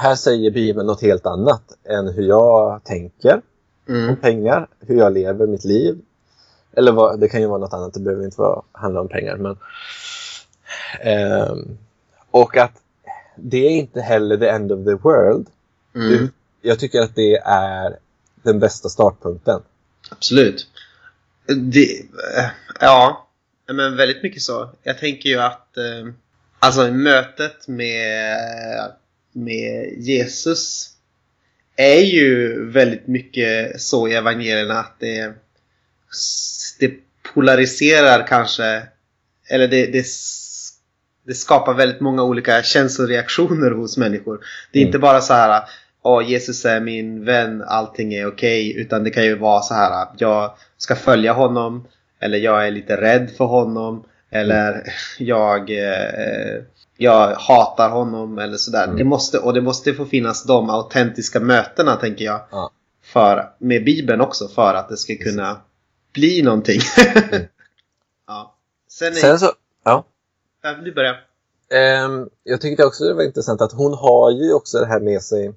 [0.00, 3.40] här säger Bibeln något helt annat än hur jag tänker
[3.88, 4.10] mm.
[4.10, 5.98] om pengar, hur jag lever mitt liv.
[6.72, 9.36] Eller vad, det kan ju vara något annat, det behöver inte vara, handla om pengar.
[9.36, 9.58] Men,
[11.00, 11.54] eh,
[12.30, 12.72] och att
[13.36, 15.46] det är inte heller the end of the world.
[15.94, 16.28] Mm.
[16.62, 17.96] Jag tycker att det är
[18.42, 19.62] den bästa startpunkten.
[20.10, 20.66] Absolut.
[21.46, 21.98] Det,
[22.36, 22.50] eh,
[22.80, 23.28] ja,
[23.72, 24.70] men väldigt mycket så.
[24.82, 26.12] Jag tänker ju att eh,
[26.58, 28.36] alltså mötet med
[29.32, 30.90] med Jesus
[31.76, 35.32] är ju väldigt mycket så i evangelierna att det,
[36.78, 36.92] det
[37.34, 38.82] polariserar kanske
[39.48, 40.06] eller det, det,
[41.26, 44.40] det, skapar väldigt många olika känsloreaktioner hos människor.
[44.72, 44.88] Det är mm.
[44.88, 45.62] inte bara så här
[46.02, 48.70] oh, Jesus är min vän, allting är okej.
[48.70, 51.88] Okay, utan det kan ju vara så här att jag ska följa honom.
[52.20, 54.04] Eller jag är lite rädd för honom.
[54.30, 54.84] Eller mm.
[55.18, 56.62] jag eh,
[57.02, 58.84] jag hatar honom eller sådär.
[58.84, 58.96] Mm.
[58.96, 62.40] Det måste, och det måste få finnas de autentiska mötena tänker jag.
[62.50, 62.70] Ja.
[63.02, 65.60] För, med Bibeln också för att det ska kunna
[66.12, 66.80] bli någonting.
[67.32, 67.46] mm.
[68.26, 68.54] ja.
[68.88, 69.52] Sen, är, Sen så,
[69.84, 70.04] ja.
[70.62, 71.14] ja du börjar.
[72.04, 75.22] Um, jag tyckte också det var intressant att hon har ju också det här med
[75.22, 75.54] sig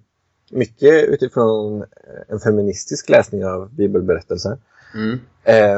[0.52, 1.86] mycket utifrån
[2.28, 4.58] en feministisk läsning av bibelberättelser.
[4.94, 5.20] Mm.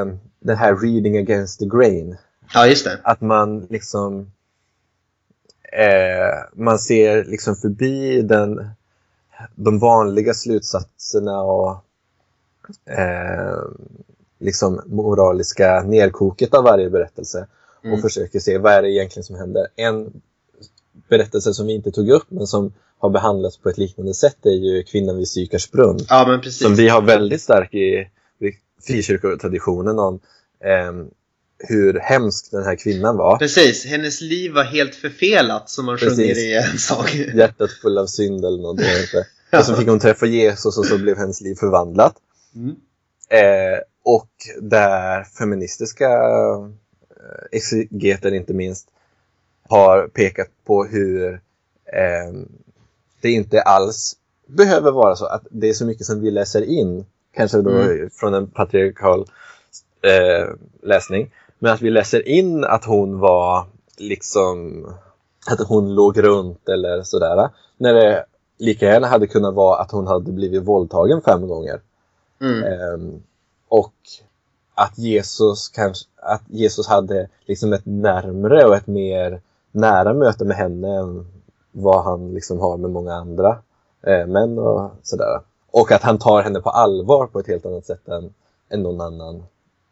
[0.02, 2.16] Um, den här reading against the grain.
[2.54, 3.00] Ja, just det.
[3.02, 4.30] Att man liksom
[5.72, 8.70] eh, man ser liksom förbi den,
[9.54, 11.84] de vanliga slutsatserna och
[12.90, 13.58] eh,
[14.38, 17.46] liksom moraliska nedkoket av varje berättelse
[17.78, 18.02] och mm.
[18.02, 19.66] försöker se vad är det egentligen som händer.
[19.76, 20.22] En
[21.08, 24.50] berättelse som vi inte tog upp men som har behandlats på ett liknande sätt är
[24.50, 25.98] ju Kvinnan vid Sykars brunn.
[26.08, 26.40] Ja.
[26.50, 28.10] Som vi har väldigt stark i
[28.86, 30.20] frikyrkotraditionen om
[30.60, 31.06] eh,
[31.58, 33.38] hur hemsk den här kvinnan var.
[33.38, 36.18] Precis, hennes liv var helt förfelat som man Precis.
[36.18, 37.06] sjunger i en sång.
[37.34, 38.80] Hjärtat full av synd eller något.
[38.80, 39.26] Inte.
[39.58, 42.14] Och så fick hon träffa Jesus och så blev hennes liv förvandlat.
[42.54, 42.76] Mm.
[43.28, 44.30] Eh, och
[44.60, 46.08] där feministiska
[47.10, 48.88] eh, exegeter inte minst
[49.68, 51.32] har pekat på hur
[51.92, 52.40] eh,
[53.20, 54.16] det inte alls
[54.46, 58.10] behöver vara så att det är så mycket som vi läser in, kanske då mm.
[58.10, 59.26] från en patriarkal
[60.02, 60.48] eh,
[60.82, 63.64] läsning, men att vi läser in att hon var
[63.98, 64.86] liksom
[65.46, 67.50] att hon låg runt eller sådär.
[67.76, 68.24] När det
[68.58, 71.80] lika gärna hade kunnat vara att hon hade blivit våldtagen fem gånger.
[72.40, 72.92] Mm.
[72.94, 73.22] Um,
[73.68, 73.94] och
[74.74, 80.56] att Jesus, kanske, att Jesus hade liksom ett närmre och ett mer nära möte med
[80.56, 81.26] henne än
[81.72, 83.58] vad han liksom har med många andra
[84.02, 85.40] eh, män och sådär.
[85.70, 88.34] Och att han tar henne på allvar på ett helt annat sätt än,
[88.68, 89.36] än någon annan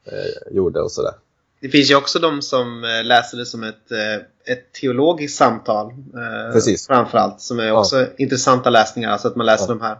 [0.04, 1.14] eh, gjorde och sådär.
[1.64, 5.86] Det finns ju också de som eh, läser det som ett, eh, ett teologiskt samtal.
[5.90, 6.86] eh, Precis.
[6.86, 7.40] Framförallt.
[7.40, 9.10] Som är också intressanta läsningar.
[9.10, 9.68] Alltså att man läser Ja.
[9.68, 9.98] de här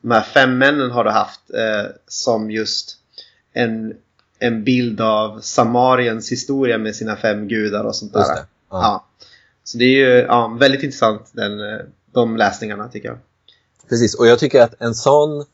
[0.00, 2.96] de här fem männen har du haft eh, som just
[3.52, 3.94] en,
[4.38, 8.20] en bild av Samariens historia med sina fem gudar och sånt där.
[8.20, 8.46] Ja.
[8.70, 9.04] Ja.
[9.64, 11.80] Så det är ju ja, väldigt intressant den,
[12.12, 13.18] de läsningarna tycker jag.
[13.88, 15.44] Precis, och jag tycker att en sån...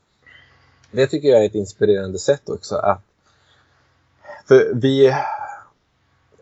[0.90, 2.74] Det tycker jag är ett inspirerande sätt också.
[2.76, 3.02] att
[4.48, 5.14] För vi...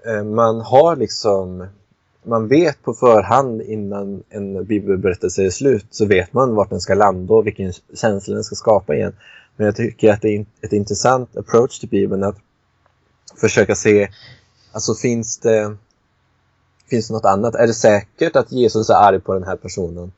[0.07, 1.67] eh, Man har liksom...
[2.27, 6.95] Man vet på förhand innan en bibelberättelse är slut så vet man vart den ska
[6.95, 9.13] landa och vilken känsla den ska skapa igen.
[9.57, 12.37] Men jag tycker att det är ett intressant approach till Bibeln att
[13.37, 14.09] försöka se,
[14.73, 15.77] alltså finns det,
[16.87, 17.55] finns det något annat?
[17.55, 20.13] Är det säkert att Jesus är arg på den här personen?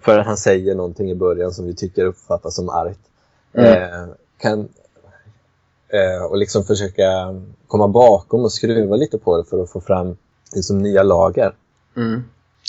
[0.00, 3.00] För att han säger någonting i början som vi tycker uppfattas som argt.
[3.52, 3.82] Mm.
[3.82, 4.08] Eh,
[4.38, 4.68] kan,
[6.30, 10.16] och liksom försöka komma bakom och skruva lite på det för att få fram
[10.54, 11.54] liksom, nya lager.
[11.96, 12.22] Mm.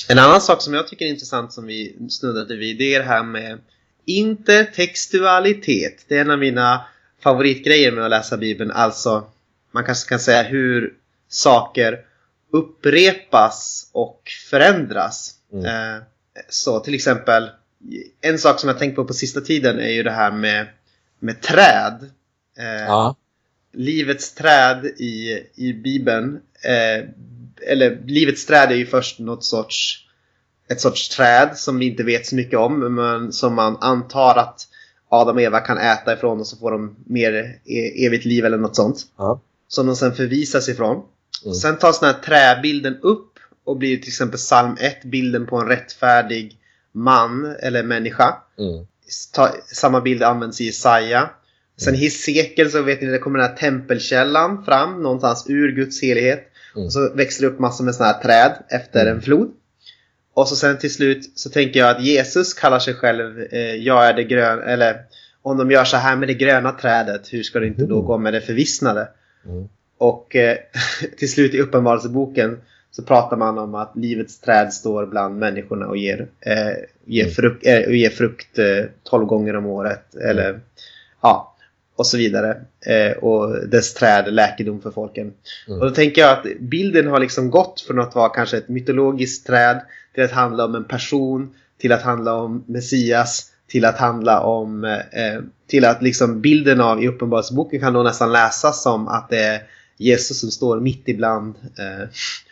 [0.10, 3.06] En annan sak som jag tycker är intressant som vi snuddade vid det är det
[3.06, 3.60] här med
[4.06, 6.06] intertextualitet.
[6.08, 6.86] Det är en av mina
[7.24, 8.72] favoritgrejer med att läsa Bibeln.
[8.72, 9.24] Alltså,
[9.72, 10.94] man kanske kan säga hur
[11.30, 12.00] saker
[12.52, 15.36] upprepas och förändras.
[15.54, 15.66] Mm.
[15.66, 16.02] Eh,
[16.50, 17.50] så till exempel,
[18.22, 20.68] en sak som jag tänkt på på sista tiden är ju det här med,
[21.20, 22.10] med träd.
[22.60, 23.16] Eh, Ja.
[23.74, 26.40] livets träd i, i Bibeln.
[26.64, 27.06] Eh,
[27.72, 30.02] eller livets träd är ju först något sorts
[30.68, 34.68] ett sorts träd som vi inte vet så mycket om men som man antar att
[35.10, 37.34] Adam och Eva kan äta ifrån och så får de mer
[37.66, 38.98] e- evigt liv eller något sånt.
[39.18, 39.40] Ja.
[39.68, 41.06] Som de sen förvisas ifrån.
[41.44, 41.56] Mm.
[41.56, 45.68] Sen tas den här träbilden upp och blir till exempel psalm 1 bilden på en
[45.68, 46.58] rättfärdig
[46.92, 48.38] man eller människa.
[48.60, 48.88] Mm.
[49.34, 51.30] Ta, samma bild används i Jesaja.
[51.78, 56.02] Sen i Hesekiel så vet ni, det kommer den här tempelkällan fram någonstans ur Guds
[56.02, 56.44] helighet.
[56.76, 56.86] Mm.
[56.86, 59.52] Och så växer det upp massor med sådana här träd efter en flod.
[60.34, 64.06] Och så sen till slut så tänker jag att Jesus kallar sig själv eh, Jag
[64.08, 65.02] är det gröna, eller
[65.42, 68.06] om de gör så här med det gröna trädet, hur ska det inte då Mm.
[68.08, 69.08] gå med det förvissnade?
[69.46, 69.68] Mm.
[69.98, 70.58] Och eh,
[71.18, 72.58] till slut i Uppenbarelseboken
[72.92, 76.56] så pratar man om att livets träd står bland människorna och ger, eh,
[77.06, 77.34] ger, Mm.
[77.36, 80.16] frukt, eh, ger frukt eh, 12 gånger om året.
[80.16, 80.60] Eller
[81.22, 81.55] ja,
[81.96, 82.58] och så vidare.
[82.86, 85.34] Eh, och dess träd läkedom för folken.
[85.68, 85.80] Mm.
[85.80, 89.48] Och då tänker jag att bilden har liksom gått från att vara kanske ett mytologiskt
[89.48, 89.82] träd
[90.14, 94.84] till att handla om en person, till att handla om Messias, till att handla om
[94.84, 99.40] eh, till att liksom bilden av i Uppenbarelseboken kan då nästan läsas som att det
[99.40, 99.64] är
[99.98, 102.10] Jesus som står mitt ibland eh,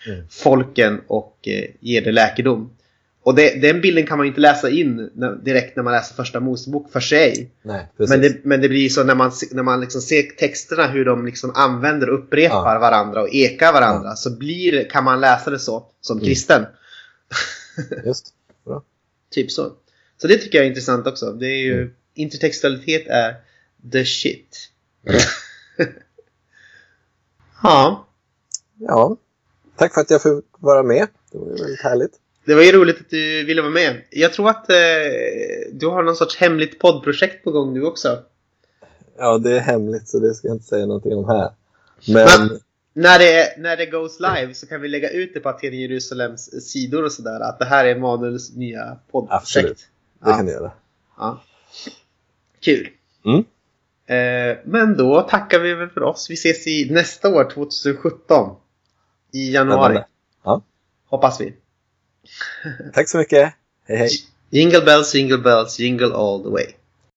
[0.08, 0.24] Mm.
[0.30, 2.70] folken och eh, ger det läkedom.
[3.26, 6.16] Och det, den bilden kan man ju inte läsa in när, direkt när man läser
[6.16, 7.52] första Mosebok för sig.
[7.62, 7.88] Nej.
[7.98, 11.26] Men det, men det blir så när man, när man liksom ser texterna hur de
[11.26, 12.80] liksom använder och upprepar Ja.
[12.80, 16.26] varandra och ekar varandra så blir, kan man läsa det så som Mm.
[16.28, 16.66] kristen.
[18.06, 18.28] Just.
[18.66, 18.84] Bra.
[19.32, 19.72] Typ så.
[20.22, 21.32] Så det tycker jag är intressant också.
[21.34, 21.94] Det är ju, Mm.
[22.14, 23.36] intertextualitet är
[23.92, 24.70] the shit.
[27.64, 28.08] ja,
[28.80, 29.18] Ja.
[29.76, 31.08] Tack för att jag fick vara med.
[31.32, 32.12] Det var väldigt härligt.
[32.46, 34.02] Det var ju roligt att du ville vara med.
[34.10, 34.76] Jag tror att eh,
[35.72, 38.20] du har någon sorts hemligt poddprojekt på gång du också.
[39.18, 41.52] Ja, det är hemligt så det ska jag inte säga någonting om här.
[42.08, 42.60] Men Men-
[42.96, 46.70] När det, när det goes live så kan vi lägga ut det på Aten Jerusalems
[46.70, 47.40] sidor och sådär.
[47.40, 49.42] Att det här är Manuels nya poddprojekt.
[49.44, 49.78] Absolut.
[50.24, 50.38] det Ja.
[50.38, 50.72] kan jag göra.
[51.18, 51.44] Ja.
[52.60, 52.90] Kul.
[53.26, 53.40] Mm.
[54.06, 56.30] Eh, men då tackar vi väl för oss.
[56.30, 58.56] Vi ses i nästa år, 2017.
[59.34, 60.00] I januari.
[60.44, 60.62] Ja.
[61.06, 61.54] Hoppas vi.
[62.94, 63.54] Tack så mycket.
[63.88, 64.10] Hej hej.
[64.50, 66.76] Jingle bells, jingle bells, jingle all the way.